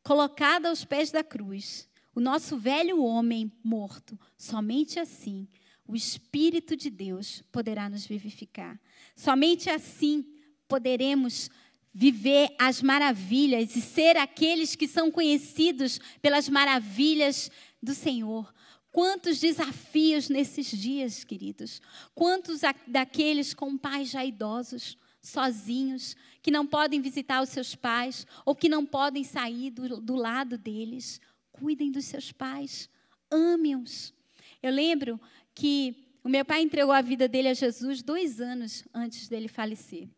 colocada 0.00 0.68
aos 0.68 0.84
pés 0.84 1.10
da 1.10 1.24
cruz, 1.24 1.88
o 2.14 2.20
nosso 2.20 2.56
velho 2.56 3.02
homem 3.02 3.50
morto, 3.64 4.16
somente 4.38 5.00
assim 5.00 5.48
o 5.88 5.96
Espírito 5.96 6.76
de 6.76 6.88
Deus 6.88 7.42
poderá 7.50 7.88
nos 7.88 8.06
vivificar. 8.06 8.80
Somente 9.16 9.68
assim 9.68 10.24
poderemos 10.68 11.50
viver 11.92 12.54
as 12.60 12.80
maravilhas 12.80 13.74
e 13.74 13.80
ser 13.80 14.16
aqueles 14.16 14.76
que 14.76 14.86
são 14.86 15.10
conhecidos 15.10 15.98
pelas 16.22 16.48
maravilhas 16.48 17.50
do 17.82 17.92
Senhor. 17.92 18.54
Quantos 18.92 19.38
desafios 19.38 20.28
nesses 20.28 20.66
dias, 20.66 21.22
queridos. 21.22 21.80
Quantos 22.14 22.62
daqueles 22.86 23.54
com 23.54 23.78
pais 23.78 24.10
já 24.10 24.24
idosos 24.24 24.96
sozinhos, 25.20 26.16
que 26.42 26.50
não 26.50 26.66
podem 26.66 27.00
visitar 27.00 27.42
os 27.42 27.50
seus 27.50 27.74
pais 27.74 28.26
ou 28.44 28.54
que 28.54 28.68
não 28.68 28.84
podem 28.86 29.22
sair 29.22 29.70
do, 29.70 30.00
do 30.00 30.14
lado 30.14 30.56
deles. 30.56 31.20
Cuidem 31.52 31.90
dos 31.90 32.06
seus 32.06 32.32
pais, 32.32 32.88
ame-os. 33.30 34.14
Eu 34.62 34.72
lembro 34.72 35.20
que 35.54 35.94
o 36.22 36.28
meu 36.28 36.44
pai 36.44 36.62
entregou 36.62 36.92
a 36.92 37.02
vida 37.02 37.28
dele 37.28 37.48
a 37.48 37.54
Jesus 37.54 38.02
dois 38.02 38.40
anos 38.40 38.84
antes 38.94 39.28
dele 39.28 39.48
falecer. 39.48 40.08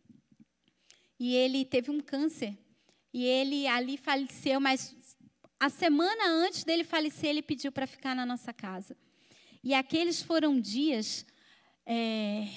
E 1.18 1.34
ele 1.34 1.64
teve 1.64 1.90
um 1.90 2.00
câncer. 2.00 2.56
E 3.12 3.24
ele 3.24 3.66
ali 3.66 3.96
faleceu, 3.96 4.58
mas 4.58 4.96
a 5.62 5.68
semana 5.68 6.28
antes 6.44 6.64
dele 6.64 6.82
falecer, 6.82 7.30
ele 7.30 7.40
pediu 7.40 7.70
para 7.70 7.86
ficar 7.86 8.16
na 8.16 8.26
nossa 8.26 8.52
casa. 8.52 8.96
E 9.62 9.72
aqueles 9.72 10.20
foram 10.20 10.60
dias 10.60 11.24
é, 11.86 12.48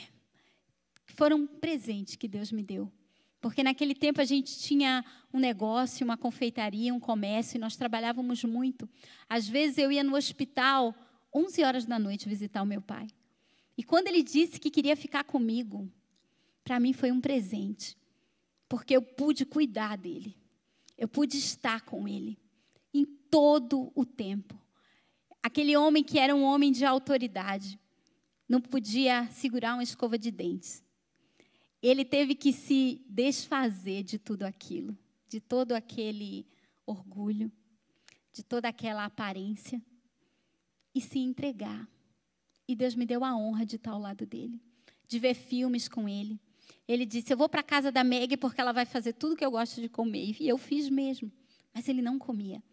foram 1.06 1.38
um 1.38 1.46
presente 1.46 2.18
que 2.18 2.28
Deus 2.28 2.52
me 2.52 2.64
deu. 2.64 2.92
Porque 3.40 3.62
naquele 3.62 3.94
tempo 3.94 4.22
a 4.22 4.26
gente 4.26 4.58
tinha 4.58 5.06
um 5.32 5.38
negócio, 5.38 6.04
uma 6.04 6.18
confeitaria, 6.18 6.92
um 6.92 7.00
comércio, 7.00 7.58
e 7.58 7.60
nós 7.60 7.76
trabalhávamos 7.76 8.44
muito. 8.44 8.90
Às 9.30 9.48
vezes 9.48 9.78
eu 9.78 9.92
ia 9.92 10.04
no 10.04 10.16
hospital 10.16 10.96
11 11.32 11.64
horas 11.64 11.86
da 11.86 12.00
noite 12.00 12.28
visitar 12.28 12.64
o 12.64 12.66
meu 12.66 12.82
pai. 12.82 13.06
E 13.78 13.84
quando 13.84 14.08
ele 14.08 14.24
disse 14.24 14.60
que 14.60 14.72
queria 14.72 14.96
ficar 14.96 15.26
comigo, 15.26 15.88
para 16.64 16.80
mim 16.80 16.92
foi 16.92 17.12
um 17.12 17.22
presente. 17.22 17.96
Porque 18.68 18.96
eu 18.96 19.02
pude 19.04 19.46
cuidar 19.46 19.96
dele. 19.96 20.36
Eu 20.98 21.08
pude 21.08 21.38
estar 21.38 21.82
com 21.82 22.08
ele 22.08 22.44
todo 23.30 23.92
o 23.96 24.06
tempo. 24.06 24.60
Aquele 25.42 25.78
homem 25.78 26.04
que 26.04 26.18
era 26.18 26.36
um 26.36 26.44
homem 26.44 26.72
de 26.72 26.86
autoridade, 26.86 27.80
não 28.48 28.62
podia 28.62 29.28
segurar 29.28 29.74
uma 29.74 29.84
escova 29.84 30.18
de 30.18 30.32
dentes 30.32 30.86
ele 31.88 32.04
teve 32.04 32.34
que 32.34 32.52
se 32.52 33.02
desfazer 33.08 34.04
de 34.04 34.18
tudo 34.18 34.44
aquilo, 34.44 34.98
de 35.30 35.40
todo 35.40 35.74
aquele 35.74 36.48
orgulho, 36.86 37.52
de 38.34 38.44
toda 38.44 38.68
aquela 38.68 39.06
aparência 39.06 39.82
e 40.94 41.02
se 41.02 41.20
entregar. 41.20 41.88
E 42.68 42.76
Deus 42.76 42.96
me 42.96 43.06
deu 43.06 43.24
a 43.24 43.36
honra 43.36 43.66
de 43.66 43.76
estar 43.76 43.92
ao 43.92 44.00
lado 44.00 44.26
dele, 44.26 44.60
de 45.08 45.20
ver 45.20 45.36
filmes 45.36 45.88
com 45.88 46.10
ele. 46.10 46.40
Ele 46.88 47.06
disse: 47.06 47.32
Eu 47.32 47.38
vou 47.38 47.48
para 47.48 47.62
a 47.62 47.64
casa 47.64 47.92
da 47.92 48.04
Meg 48.04 48.36
porque 48.38 48.60
ela 48.60 48.72
vai 48.72 48.86
fazer 48.86 49.14
tudo 49.14 49.36
que 49.36 49.46
eu 49.46 49.52
gosto 49.52 49.80
de 49.80 49.88
comer. 49.88 50.36
E 50.40 50.48
eu 50.48 50.58
fiz 50.58 50.90
mesmo, 50.90 51.32
mas 51.72 51.88
ele 51.88 52.02
não 52.02 52.18
comia. 52.18 52.64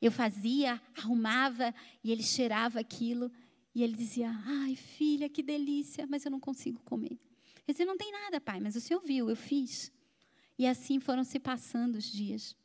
Eu 0.00 0.12
fazia, 0.12 0.80
arrumava 0.96 1.74
e 2.02 2.12
ele 2.12 2.22
cheirava 2.22 2.78
aquilo. 2.80 3.30
E 3.74 3.82
ele 3.82 3.94
dizia: 3.94 4.30
Ai, 4.44 4.76
filha, 4.76 5.28
que 5.28 5.42
delícia, 5.42 6.06
mas 6.06 6.24
eu 6.24 6.30
não 6.30 6.40
consigo 6.40 6.80
comer. 6.84 7.18
Eu 7.68 7.72
disse, 7.72 7.84
não 7.84 7.98
tem 7.98 8.10
nada, 8.10 8.40
pai, 8.40 8.60
mas 8.60 8.74
o 8.76 8.80
senhor 8.80 9.00
viu, 9.00 9.28
eu 9.28 9.36
fiz. 9.36 9.92
E 10.58 10.66
assim 10.66 10.98
foram 10.98 11.22
se 11.22 11.38
passando 11.38 11.96
os 11.96 12.10
dias. 12.10 12.56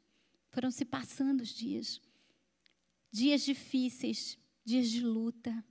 Foram 0.49 0.71
se 0.71 0.85
passando 0.85 1.41
os 1.41 1.49
dias. 1.49 1.99
Dias 3.11 3.43
difíceis, 3.43 4.37
dias 4.63 4.89
de 4.89 5.01
luta. 5.01 5.61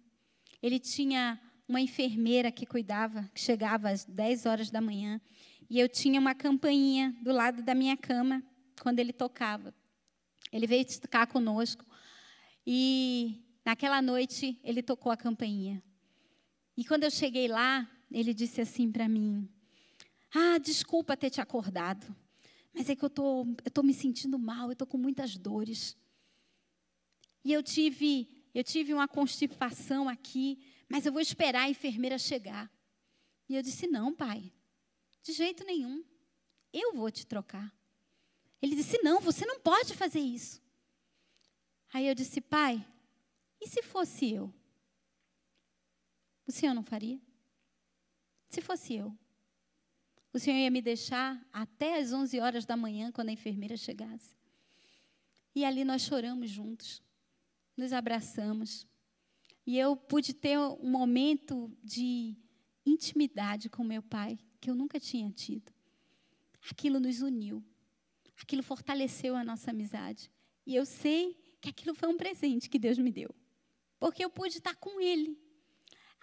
Ele 0.63 0.79
tinha 0.79 1.41
uma 1.67 1.81
enfermeira 1.81 2.53
que 2.53 2.67
cuidava, 2.67 3.31
que 3.35 3.41
chegava 3.41 3.89
às 3.89 4.05
10 4.05 4.45
horas 4.45 4.71
da 4.71 4.83
manhã. 4.83 5.19
E 5.71 5.81
eu 5.81 5.89
tinha 5.89 6.21
uma 6.21 6.35
campainha 6.35 7.17
do 7.23 7.33
lado 7.33 7.63
da 7.63 7.75
minha 7.75 7.97
cama 7.97 8.45
quando 8.83 8.99
ele 8.99 9.15
tocava. 9.15 9.75
Ele 10.53 10.67
veio 10.67 10.85
tocar 11.01 11.27
conosco. 11.27 11.85
E 12.67 13.43
naquela 13.65 14.03
noite 14.03 14.61
ele 14.63 14.83
tocou 14.83 15.11
a 15.11 15.17
campainha. 15.17 15.83
E 16.77 16.85
quando 16.85 17.05
eu 17.05 17.11
cheguei 17.11 17.49
lá, 17.49 17.91
ele 18.11 18.35
disse 18.35 18.61
assim 18.61 18.93
para 18.93 19.09
mim: 19.09 19.49
Ah, 20.33 20.59
desculpa 20.59 21.17
ter 21.17 21.31
te 21.31 21.41
acordado, 21.41 22.15
mas 22.73 22.89
é 22.91 22.95
que 22.95 23.05
eu 23.05 23.11
tô, 23.11 23.47
eu 23.65 23.71
tô 23.71 23.83
me 23.83 23.95
sentindo 23.95 24.39
mal, 24.39 24.71
eu 24.71 24.77
tô 24.77 24.87
com 24.87 24.99
muitas 24.99 25.37
dores. 25.37 25.97
E 27.45 27.53
eu 27.53 27.63
tive, 27.63 28.29
eu 28.55 28.63
tive 28.63 28.95
uma 28.95 29.09
constipação 29.09 30.09
aqui, 30.09 30.59
mas 30.89 31.07
eu 31.07 31.13
vou 31.13 31.21
esperar 31.21 31.63
a 31.63 31.71
enfermeira 31.71 32.19
chegar. 32.19 32.71
E 33.49 33.57
eu 33.57 33.63
disse: 33.63 33.87
Não, 33.87 34.15
pai, 34.15 34.53
de 35.23 35.33
jeito 35.33 35.65
nenhum. 35.65 36.05
Eu 36.73 36.95
vou 36.95 37.11
te 37.11 37.27
trocar. 37.27 37.71
Ele 38.63 38.77
disse: 38.77 39.03
Não, 39.03 39.21
você 39.21 39.45
não 39.45 39.61
pode 39.61 39.93
fazer 39.95 40.21
isso. 40.21 40.63
Aí 41.93 42.07
eu 42.07 42.15
disse: 42.15 42.41
Pai, 42.41 42.87
e 43.61 43.69
se 43.69 43.83
fosse 43.83 44.33
eu? 44.33 44.55
O 46.47 46.53
senhor 46.53 46.73
não 46.73 46.83
faria? 46.83 47.21
Se 48.49 48.61
fosse 48.61 48.95
eu, 48.95 49.17
o 50.33 50.39
Senhor 50.39 50.57
ia 50.57 50.71
me 50.71 50.81
deixar 50.81 51.47
até 51.53 51.99
as 51.99 52.13
11 52.13 52.41
horas 52.41 52.65
da 52.65 52.77
manhã, 52.77 53.13
quando 53.13 53.29
a 53.29 53.33
enfermeira 53.33 53.77
chegasse. 53.77 54.35
E 55.55 55.65
ali 55.65 55.85
nós 55.85 56.03
choramos 56.03 56.49
juntos, 56.49 57.03
nos 57.77 57.93
abraçamos. 57.93 58.87
E 59.67 59.79
eu 59.79 59.95
pude 59.95 60.33
ter 60.33 60.59
um 60.59 60.91
momento 60.91 61.71
de 61.85 62.35
intimidade 62.85 63.69
com 63.69 63.85
meu 63.85 64.03
pai, 64.03 64.39
que 64.59 64.71
eu 64.71 64.75
nunca 64.75 64.99
tinha 64.99 65.31
tido. 65.31 65.71
Aquilo 66.71 66.99
nos 66.99 67.21
uniu, 67.21 67.63
aquilo 68.41 68.63
fortaleceu 68.63 69.35
a 69.37 69.45
nossa 69.45 69.71
amizade. 69.71 70.31
E 70.67 70.75
eu 70.75 70.85
sei 70.87 71.37
que 71.61 71.69
aquilo 71.69 71.95
foi 71.95 72.09
um 72.09 72.17
presente 72.17 72.69
que 72.69 72.79
Deus 72.79 72.99
me 72.99 73.11
deu, 73.11 73.35
porque 73.99 74.25
eu 74.25 74.31
pude 74.31 74.59
estar 74.59 74.75
com 74.77 75.01
ele 75.01 75.39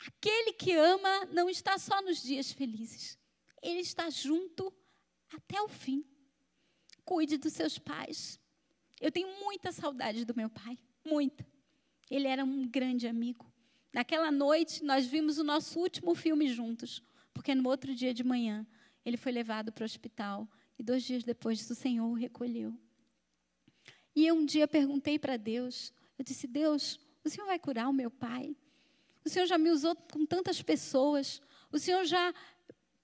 Aquele 0.08 0.54
que 0.54 0.74
ama 0.74 1.26
não 1.26 1.50
está 1.50 1.78
só 1.78 2.02
nos 2.02 2.22
dias 2.22 2.52
felizes, 2.52 3.20
ele 3.62 3.82
está 3.82 4.10
junto 4.10 4.74
até 5.34 5.62
o 5.62 5.68
fim. 5.68 6.06
Cuide 7.04 7.38
dos 7.38 7.54
seus 7.54 7.78
pais. 7.78 8.40
Eu 9.02 9.12
tenho 9.12 9.28
muita 9.42 9.72
saudade 9.72 10.24
do 10.24 10.36
meu 10.36 10.50
pai, 10.50 10.78
muita. 11.06 11.46
Ele 12.10 12.28
era 12.28 12.46
um 12.46 12.68
grande 12.68 13.08
amigo. 13.08 13.52
Naquela 13.92 14.32
noite, 14.32 14.84
nós 14.84 15.06
vimos 15.06 15.38
o 15.38 15.44
nosso 15.44 15.80
último 15.80 16.16
filme 16.16 16.48
juntos, 16.48 17.02
porque 17.34 17.54
no 17.54 17.68
outro 17.68 17.94
dia 17.94 18.14
de 18.14 18.24
manhã 18.24 18.66
ele 19.04 19.18
foi 19.18 19.32
levado 19.32 19.72
para 19.72 19.82
o 19.82 19.86
hospital 19.86 20.48
e 20.80 20.84
dois 20.84 21.04
dias 21.04 21.24
depois 21.24 21.70
o 21.70 21.76
Senhor 21.76 22.08
o 22.08 22.14
recolheu. 22.14 22.74
E 24.16 24.26
eu 24.26 24.34
um 24.34 24.46
dia 24.46 24.68
perguntei 24.68 25.20
para 25.20 25.36
Deus, 25.36 25.94
eu 26.18 26.24
disse: 26.24 26.48
Deus, 26.48 27.00
o 27.24 27.30
Senhor 27.30 27.46
vai 27.46 27.60
curar 27.60 27.90
o 27.90 27.94
meu 27.94 28.10
pai? 28.10 28.56
O 29.24 29.30
Senhor 29.30 29.46
já 29.46 29.58
me 29.58 29.70
usou 29.70 29.96
com 29.96 30.26
tantas 30.26 30.62
pessoas. 30.62 31.42
O 31.72 31.78
Senhor 31.78 32.06
já 32.06 32.34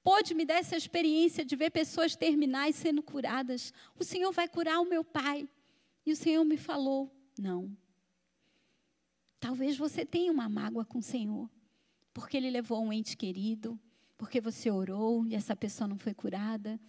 pôde 0.02 0.34
me 0.34 0.46
dar 0.46 0.56
essa 0.56 0.78
experiência 0.78 1.44
de 1.44 1.56
ver 1.56 1.70
pessoas 1.72 2.16
terminais 2.16 2.76
sendo 2.76 3.04
curadas. 3.04 3.74
O 4.00 4.04
Senhor 4.04 4.32
vai 4.32 4.48
curar 4.48 4.80
o 4.80 4.90
meu 4.90 5.04
pai. 5.04 5.48
E 6.06 6.12
o 6.12 6.16
Senhor 6.16 6.44
me 6.46 6.58
falou: 6.58 7.12
não. 7.38 7.76
Talvez 9.40 9.78
você 9.78 10.06
tenha 10.06 10.32
uma 10.32 10.48
mágoa 10.48 10.86
com 10.86 11.00
o 11.00 11.04
Senhor, 11.04 11.50
porque 12.14 12.38
Ele 12.38 12.50
levou 12.50 12.82
um 12.82 12.92
ente 12.92 13.16
querido, 13.16 13.80
porque 14.18 14.40
você 14.40 14.72
orou 14.72 15.26
e 15.28 15.36
essa 15.36 15.56
pessoa 15.56 15.88
não 15.88 15.98
foi 15.98 16.14
curada, 16.14 16.80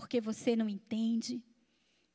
porque 0.00 0.18
você 0.18 0.56
não 0.56 0.66
entende. 0.66 1.44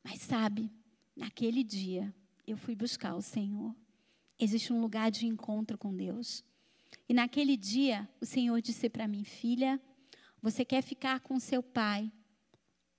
Mas 0.02 0.20
sabe, 0.20 0.72
naquele 1.14 1.62
dia 1.62 2.12
eu 2.44 2.56
fui 2.56 2.74
buscar 2.74 3.14
o 3.14 3.22
Senhor. 3.22 3.74
existe 4.38 4.72
um 4.72 4.80
lugar 4.80 5.10
de 5.10 5.24
encontro 5.24 5.78
com 5.78 5.94
Deus. 5.94 6.44
E 7.08 7.14
naquele 7.14 7.56
dia, 7.56 8.08
o 8.20 8.26
Senhor 8.26 8.60
disse 8.60 8.90
para 8.90 9.06
mim, 9.06 9.22
filha, 9.22 9.80
você 10.42 10.64
quer 10.64 10.82
ficar 10.82 11.20
com 11.20 11.38
seu 11.38 11.62
pai 11.62 12.12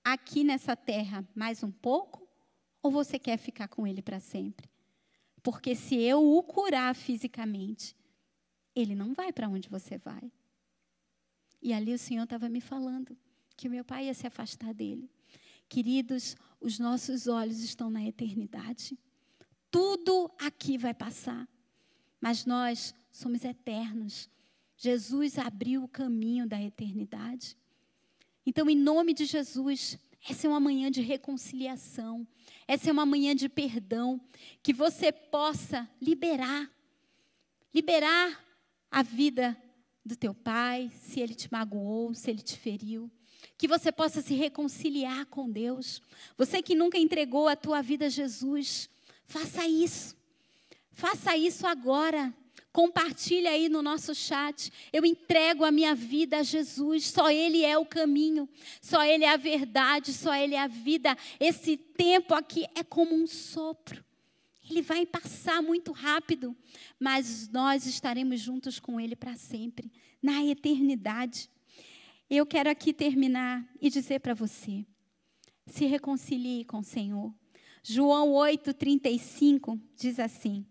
aqui 0.02 0.42
nessa 0.42 0.74
terra 0.74 1.22
mais 1.34 1.62
um 1.62 1.70
pouco? 1.70 2.26
Ou 2.82 2.90
você 2.90 3.18
quer 3.18 3.36
ficar 3.36 3.68
com 3.68 3.86
ele 3.86 4.00
para 4.00 4.18
sempre? 4.18 4.70
Porque 5.42 5.74
se 5.74 5.96
eu 5.96 6.24
o 6.24 6.42
curar 6.42 6.94
fisicamente, 6.94 7.94
ele 8.74 8.94
não 8.94 9.12
vai 9.12 9.34
para 9.34 9.48
onde 9.50 9.68
você 9.68 9.98
vai. 9.98 10.32
E 11.60 11.74
ali 11.74 11.92
o 11.92 11.98
Senhor 11.98 12.24
estava 12.24 12.48
me 12.48 12.60
falando 12.60 13.16
que 13.58 13.68
meu 13.68 13.84
pai 13.84 14.06
ia 14.06 14.14
se 14.14 14.24
afastar 14.24 14.72
dele. 14.72 15.10
Queridos, 15.68 16.36
os 16.60 16.78
nossos 16.78 17.26
olhos 17.26 17.60
estão 17.60 17.90
na 17.90 18.06
eternidade. 18.06 18.96
Tudo 19.68 20.30
aqui 20.38 20.78
vai 20.78 20.94
passar, 20.94 21.46
mas 22.20 22.46
nós 22.46 22.94
somos 23.10 23.44
eternos. 23.44 24.30
Jesus 24.76 25.38
abriu 25.38 25.82
o 25.82 25.88
caminho 25.88 26.46
da 26.46 26.62
eternidade. 26.62 27.56
Então, 28.46 28.70
em 28.70 28.76
nome 28.76 29.12
de 29.12 29.24
Jesus, 29.24 29.98
essa 30.26 30.46
é 30.46 30.50
uma 30.50 30.60
manhã 30.60 30.88
de 30.88 31.00
reconciliação, 31.00 32.26
essa 32.66 32.88
é 32.88 32.92
uma 32.92 33.04
manhã 33.04 33.34
de 33.34 33.48
perdão, 33.48 34.20
que 34.62 34.72
você 34.72 35.10
possa 35.10 35.90
liberar, 36.00 36.70
liberar 37.74 38.40
a 38.88 39.02
vida 39.02 39.60
do 40.04 40.14
teu 40.14 40.32
pai, 40.32 40.90
se 40.94 41.18
ele 41.18 41.34
te 41.34 41.50
magoou, 41.50 42.14
se 42.14 42.30
ele 42.30 42.40
te 42.40 42.56
feriu, 42.56 43.10
que 43.58 43.66
você 43.66 43.90
possa 43.90 44.22
se 44.22 44.34
reconciliar 44.34 45.26
com 45.26 45.50
Deus. 45.50 46.00
Você 46.36 46.62
que 46.62 46.76
nunca 46.76 46.96
entregou 46.96 47.48
a 47.48 47.56
tua 47.56 47.82
vida 47.82 48.06
a 48.06 48.08
Jesus, 48.08 48.88
faça 49.24 49.66
isso. 49.66 50.16
Faça 50.92 51.36
isso 51.36 51.66
agora. 51.66 52.32
Compartilha 52.72 53.50
aí 53.50 53.68
no 53.68 53.82
nosso 53.82 54.14
chat. 54.14 54.72
Eu 54.92 55.04
entrego 55.04 55.64
a 55.64 55.72
minha 55.72 55.92
vida 55.92 56.38
a 56.38 56.42
Jesus. 56.44 57.06
Só 57.06 57.30
Ele 57.30 57.64
é 57.64 57.76
o 57.76 57.84
caminho. 57.84 58.48
Só 58.80 59.02
Ele 59.02 59.24
é 59.24 59.30
a 59.30 59.36
verdade. 59.36 60.12
Só 60.12 60.32
Ele 60.32 60.54
é 60.54 60.60
a 60.60 60.68
vida. 60.68 61.18
Esse 61.40 61.76
tempo 61.76 62.34
aqui 62.34 62.64
é 62.76 62.84
como 62.84 63.12
um 63.12 63.26
sopro. 63.26 64.04
Ele 64.70 64.82
vai 64.82 65.04
passar 65.04 65.62
muito 65.62 65.92
rápido, 65.92 66.54
mas 67.00 67.48
nós 67.48 67.86
estaremos 67.86 68.38
juntos 68.38 68.78
com 68.78 69.00
Ele 69.00 69.16
para 69.16 69.34
sempre, 69.34 69.90
na 70.22 70.44
eternidade. 70.44 71.48
Eu 72.30 72.44
quero 72.44 72.68
aqui 72.68 72.92
terminar 72.92 73.66
e 73.80 73.88
dizer 73.88 74.20
para 74.20 74.34
você: 74.34 74.84
se 75.66 75.86
reconcilie 75.86 76.64
com 76.64 76.80
o 76.80 76.84
Senhor. 76.84 77.34
João 77.82 78.32
8,35 78.32 79.80
diz 79.96 80.18
assim: 80.18 80.66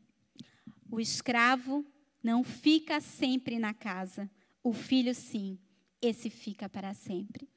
O 0.91 0.99
escravo 0.99 1.83
não 2.21 2.43
fica 2.43 3.01
sempre 3.01 3.57
na 3.57 3.73
casa, 3.73 4.29
o 4.63 4.71
filho 4.71 5.15
sim, 5.15 5.57
esse 5.99 6.29
fica 6.29 6.69
para 6.69 6.93
sempre. 6.93 7.49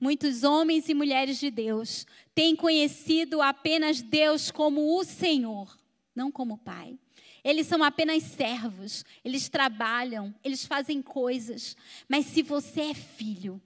Muitos 0.00 0.42
homens 0.42 0.88
e 0.88 0.94
mulheres 0.94 1.38
de 1.38 1.50
Deus 1.50 2.06
têm 2.34 2.56
conhecido 2.56 3.42
apenas 3.42 4.00
Deus 4.00 4.50
como 4.50 4.98
o 4.98 5.04
Senhor, 5.04 5.76
não 6.14 6.32
como 6.32 6.58
Pai. 6.58 6.98
Eles 7.44 7.66
são 7.66 7.84
apenas 7.84 8.22
servos, 8.22 9.04
eles 9.22 9.48
trabalham, 9.50 10.34
eles 10.42 10.64
fazem 10.64 11.02
coisas. 11.02 11.76
Mas 12.08 12.24
se 12.26 12.42
você 12.42 12.80
é 12.80 12.94
filho, 12.94 13.60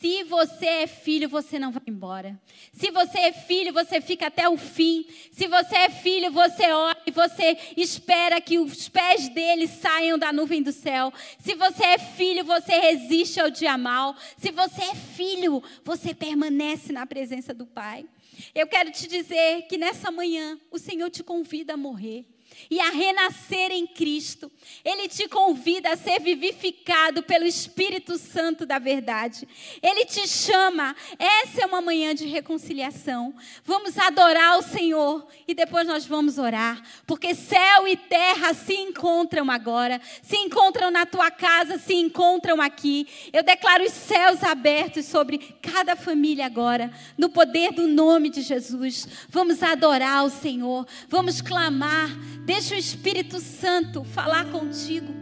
se 0.00 0.22
você 0.24 0.66
é 0.66 0.86
filho, 0.86 1.28
você 1.28 1.58
não 1.58 1.72
vai 1.72 1.82
embora. 1.88 2.40
Se 2.72 2.88
você 2.92 3.18
é 3.18 3.32
filho, 3.32 3.72
você 3.72 4.00
fica 4.00 4.28
até 4.28 4.48
o 4.48 4.56
fim. 4.56 5.04
Se 5.32 5.48
você 5.48 5.74
é 5.74 5.90
filho, 5.90 6.30
você 6.30 6.70
ora 6.70 6.96
e 7.04 7.10
você 7.10 7.58
espera 7.76 8.40
que 8.40 8.60
os 8.60 8.88
pés 8.88 9.28
dele 9.28 9.66
saiam 9.66 10.16
da 10.16 10.32
nuvem 10.32 10.62
do 10.62 10.70
céu. 10.70 11.12
Se 11.40 11.56
você 11.56 11.84
é 11.84 11.98
filho, 11.98 12.44
você 12.44 12.78
resiste 12.78 13.40
ao 13.40 13.50
dia 13.50 13.76
mal. 13.76 14.16
Se 14.36 14.52
você 14.52 14.82
é 14.82 14.94
filho, 14.94 15.60
você 15.82 16.14
permanece 16.14 16.92
na 16.92 17.04
presença 17.04 17.52
do 17.52 17.66
Pai. 17.66 18.06
Eu 18.54 18.68
quero 18.68 18.92
te 18.92 19.08
dizer 19.08 19.62
que 19.62 19.76
nessa 19.76 20.12
manhã 20.12 20.60
o 20.70 20.78
Senhor 20.78 21.10
te 21.10 21.24
convida 21.24 21.74
a 21.74 21.76
morrer 21.76 22.24
e 22.70 22.80
a 22.80 22.90
renascer 22.90 23.70
em 23.70 23.86
Cristo. 23.86 24.50
Ele 24.84 25.08
te 25.08 25.28
convida 25.28 25.92
a 25.92 25.96
ser 25.96 26.20
vivificado 26.20 27.22
pelo 27.22 27.44
Espírito 27.44 28.18
Santo 28.18 28.66
da 28.66 28.78
verdade. 28.78 29.46
Ele 29.82 30.04
te 30.04 30.26
chama. 30.26 30.94
Essa 31.18 31.62
é 31.62 31.66
uma 31.66 31.80
manhã 31.80 32.14
de 32.14 32.26
reconciliação. 32.26 33.34
Vamos 33.64 33.98
adorar 33.98 34.58
o 34.58 34.62
Senhor 34.62 35.26
e 35.46 35.54
depois 35.54 35.86
nós 35.86 36.06
vamos 36.06 36.38
orar, 36.38 36.82
porque 37.06 37.34
céu 37.34 37.86
e 37.86 37.96
terra 37.96 38.54
se 38.54 38.74
encontram 38.74 39.50
agora, 39.50 40.00
se 40.22 40.36
encontram 40.36 40.90
na 40.90 41.06
tua 41.06 41.30
casa, 41.30 41.78
se 41.78 41.94
encontram 41.94 42.60
aqui. 42.60 43.06
Eu 43.32 43.42
declaro 43.42 43.84
os 43.84 43.92
céus 43.92 44.42
abertos 44.42 45.06
sobre 45.06 45.38
cada 45.62 45.96
família 45.96 46.46
agora, 46.46 46.92
no 47.16 47.28
poder 47.28 47.72
do 47.72 47.86
nome 47.86 48.30
de 48.30 48.42
Jesus. 48.42 49.06
Vamos 49.28 49.62
adorar 49.62 50.24
o 50.24 50.30
Senhor, 50.30 50.86
vamos 51.08 51.40
clamar 51.40 52.08
Deixa 52.48 52.74
o 52.74 52.78
Espírito 52.78 53.40
Santo 53.40 54.02
falar 54.04 54.46
contigo. 54.46 55.12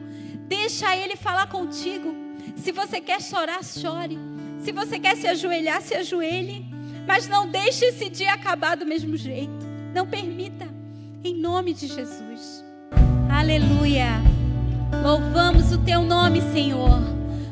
Deixa 0.47 0.97
ele 0.97 1.16
falar 1.16 1.49
contigo. 1.49 2.14
Se 2.55 2.70
você 2.70 3.01
quer 3.01 3.20
chorar, 3.20 3.64
chore. 3.64 4.16
Se 4.61 4.70
você 4.70 4.97
quer 5.01 5.16
se 5.16 5.27
ajoelhar, 5.27 5.83
se 5.83 5.97
ajoelhe. 5.97 6.64
Mas 7.05 7.27
não 7.27 7.49
deixe 7.49 7.85
esse 7.87 8.09
dia 8.09 8.33
acabar 8.33 8.77
do 8.77 8.87
mesmo 8.87 9.16
jeito. 9.16 9.66
Não 9.93 10.07
permita. 10.07 10.68
Em 11.24 11.35
nome 11.35 11.74
de 11.74 11.89
Jesus. 11.89 12.64
Aleluia. 13.29 14.22
Louvamos 15.03 15.72
o 15.72 15.79
teu 15.79 16.03
nome, 16.03 16.41
Senhor. 16.53 17.01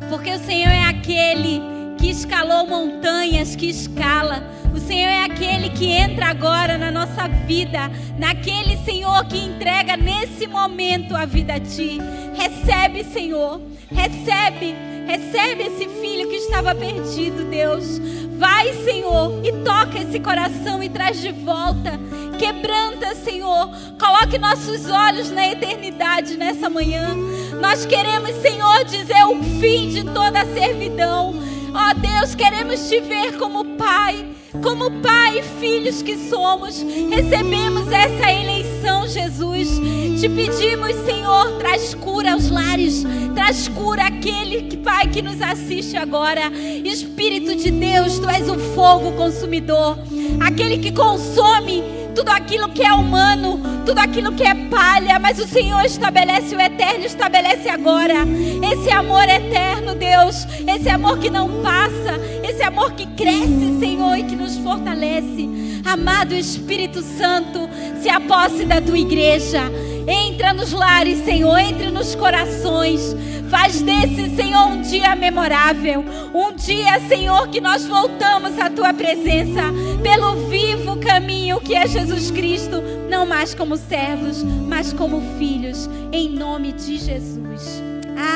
Porque 0.09 0.33
o 0.33 0.39
Senhor 0.39 0.71
é 0.71 0.85
aquele 0.85 1.74
que 2.05 2.11
escalou 2.11 2.67
montanhas, 2.67 3.57
que 3.57 3.71
escala 3.71 4.43
o 4.75 4.81
Senhor 4.81 5.09
é 5.09 5.23
aquele 5.23 5.71
que 5.71 5.87
entra 5.87 6.27
agora 6.27 6.77
na 6.77 6.91
nossa 6.91 7.29
vida, 7.29 7.89
naquele 8.19 8.77
Senhor 8.79 9.25
que 9.27 9.39
entrega 9.39 9.97
nesse 9.97 10.49
momento 10.49 11.15
a 11.15 11.25
vida 11.25 11.55
a 11.55 11.61
Ti. 11.61 12.01
Recebe, 12.35 13.05
Senhor, 13.05 13.61
recebe, 13.93 14.75
recebe 15.07 15.63
esse 15.63 15.89
filho 16.01 16.29
que 16.29 16.35
estava 16.35 16.75
perdido, 16.75 17.45
Deus. 17.45 18.01
Vai, 18.37 18.73
Senhor, 18.83 19.41
e 19.45 19.53
toca 19.63 20.01
esse 20.01 20.19
coração 20.19 20.83
e 20.83 20.89
traz 20.89 21.21
de 21.21 21.31
volta. 21.31 21.93
Quebranta, 22.37 23.15
Senhor. 23.15 23.71
Coloque 23.97 24.39
nossos 24.39 24.91
olhos 24.91 25.31
na 25.31 25.47
eternidade 25.47 26.37
nessa 26.37 26.69
manhã. 26.69 27.15
Nós 27.61 27.87
queremos, 27.87 28.33
Senhor, 28.43 28.85
dizer 28.87 29.25
o 29.25 29.41
fim 29.61 29.89
de 29.91 30.03
toda 30.03 30.41
a 30.41 30.47
servidão. 30.47 31.33
Ó 31.75 31.91
oh, 31.91 31.95
Deus, 32.01 32.35
queremos 32.35 32.89
te 32.89 33.01
ver 33.01 33.37
como 33.37 33.65
Pai 33.77 34.35
como 34.63 34.91
pai 35.03 35.41
e 35.41 35.43
filhos 35.61 36.03
que 36.03 36.17
somos, 36.17 36.85
recebemos 37.11 37.91
essa 37.91 38.31
eleição, 38.31 39.07
Jesus. 39.07 39.81
Te 40.21 40.29
pedimos, 40.29 40.95
Senhor, 41.05 41.59
traz 41.59 41.95
cura 41.95 42.33
aos 42.33 42.51
lares, 42.51 43.05
traz 43.35 43.69
cura 43.69 44.07
àquele 44.07 44.63
que, 44.63 44.77
Pai, 44.77 45.09
que 45.09 45.23
nos 45.23 45.41
assiste 45.43 45.97
agora. 45.97 46.53
Espírito 46.85 47.57
de 47.57 47.71
Deus, 47.71 48.19
tu 48.19 48.29
és 48.29 48.49
o 48.49 48.59
fogo 48.75 49.13
consumidor, 49.13 49.99
aquele 50.41 50.79
que 50.79 50.93
consome 50.93 51.83
tudo 52.15 52.31
aquilo 52.31 52.69
que 52.69 52.83
é 52.83 52.93
humano, 52.93 53.61
tudo 53.85 53.99
aquilo 53.99 54.33
que 54.33 54.45
é 54.45 54.55
palha, 54.55 55.19
mas 55.19 55.39
o 55.39 55.47
Senhor 55.47 55.85
estabelece 55.85 56.55
o 56.55 56.61
eterno, 56.61 57.05
estabelece 57.05 57.69
agora. 57.69 58.25
Esse 58.73 58.91
amor 58.91 59.29
eterno, 59.29 59.95
Deus, 59.95 60.47
esse 60.67 60.89
amor 60.89 61.19
que 61.19 61.29
não 61.29 61.63
passa, 61.63 62.19
esse 62.43 62.63
amor 62.63 62.93
que 62.93 63.07
cresce, 63.07 63.79
Senhor, 63.79 64.17
e 64.17 64.23
que 64.23 64.37
nos 64.37 64.57
fortalece. 64.59 65.49
Amado 65.85 66.35
Espírito 66.35 67.03
Santo, 67.03 67.69
se 68.01 68.09
aposse 68.09 68.65
da 68.65 68.81
tua 68.81 68.99
igreja. 68.99 69.71
Entra 70.07 70.53
nos 70.53 70.73
lares, 70.73 71.25
Senhor, 71.25 71.59
entre 71.59 71.91
nos 71.91 72.15
corações. 72.15 73.15
Faz 73.51 73.81
desse, 73.83 74.35
Senhor, 74.35 74.67
um 74.67 74.83
dia 74.83 75.15
memorável. 75.15 76.05
Um 76.35 76.53
dia, 76.55 77.01
Senhor, 77.09 77.49
que 77.49 77.61
nós 77.61 77.87
voltamos 77.87 78.59
à 78.59 78.69
tua 78.69 78.93
presença 78.93 79.63
pelo 80.03 80.49
vivo 80.49 80.97
caminho 80.99 81.61
que 81.61 81.75
é 81.75 81.87
Jesus 81.87 82.31
Cristo, 82.31 82.83
não 83.09 83.25
mais 83.27 83.55
como 83.55 83.77
servos, 83.77 84.43
mas 84.43 84.93
como 84.93 85.23
filhos, 85.39 85.89
em 86.13 86.29
nome 86.29 86.73
de 86.73 86.99
Jesus. 86.99 87.83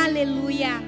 Aleluia. 0.05 0.83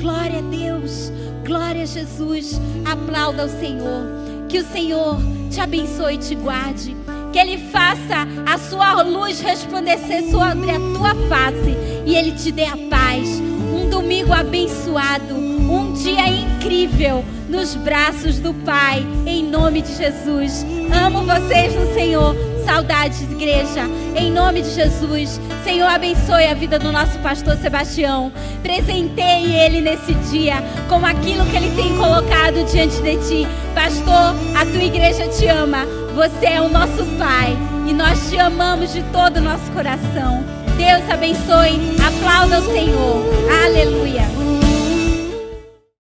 Glória 0.00 0.38
a 0.38 0.42
Deus. 0.42 1.10
Glória 1.44 1.82
a 1.82 1.86
Jesus. 1.86 2.60
Aplauda 2.84 3.46
o 3.46 3.60
Senhor. 3.60 4.06
Que 4.48 4.58
o 4.58 4.66
Senhor 4.66 5.16
te 5.50 5.60
abençoe 5.60 6.14
e 6.14 6.18
te 6.18 6.34
guarde. 6.34 6.96
Que 7.32 7.38
Ele 7.38 7.58
faça 7.70 8.26
a 8.46 8.58
sua 8.58 9.02
luz 9.02 9.40
resplandecer 9.40 10.22
sobre 10.30 10.70
a 10.70 10.78
tua 10.78 11.14
face 11.28 11.76
e 12.04 12.14
Ele 12.14 12.32
te 12.32 12.50
dê 12.52 12.64
a 12.64 12.76
paz 12.88 13.40
um 13.76 13.90
domingo 13.90 14.32
abençoado, 14.32 15.34
um 15.34 15.92
dia 15.92 16.28
incrível 16.28 17.24
nos 17.48 17.74
braços 17.74 18.38
do 18.38 18.52
Pai, 18.52 19.06
em 19.26 19.44
nome 19.44 19.82
de 19.82 19.94
Jesus. 19.94 20.64
Amo 20.92 21.22
vocês 21.22 21.74
no 21.74 21.92
Senhor. 21.94 22.34
Saudades, 22.64 23.22
igreja. 23.22 23.84
Em 24.16 24.32
nome 24.32 24.62
de 24.62 24.70
Jesus. 24.70 25.40
Senhor, 25.62 25.86
abençoe 25.86 26.46
a 26.46 26.54
vida 26.54 26.78
do 26.78 26.90
nosso 26.90 27.16
pastor 27.20 27.56
Sebastião. 27.58 28.32
Presenteie 28.62 29.54
ele 29.54 29.80
nesse 29.80 30.14
dia 30.30 30.56
com 30.88 31.04
aquilo 31.06 31.46
que 31.46 31.56
ele 31.56 31.70
tem 31.76 31.96
colocado 31.96 32.64
diante 32.70 33.00
de 33.02 33.16
ti. 33.28 33.48
Pastor, 33.72 34.34
a 34.56 34.66
tua 34.66 34.82
igreja 34.82 35.28
te 35.28 35.46
ama. 35.46 36.05
Você 36.16 36.46
é 36.46 36.62
o 36.62 36.68
nosso 36.70 37.04
Pai 37.18 37.54
e 37.86 37.92
nós 37.92 38.30
te 38.30 38.38
amamos 38.38 38.90
de 38.90 39.02
todo 39.12 39.36
o 39.36 39.40
nosso 39.42 39.70
coração. 39.72 40.42
Deus 40.78 41.10
abençoe. 41.10 41.78
Aplauda 42.02 42.60
o 42.60 42.72
Senhor. 42.72 43.22
Aleluia. 43.66 44.65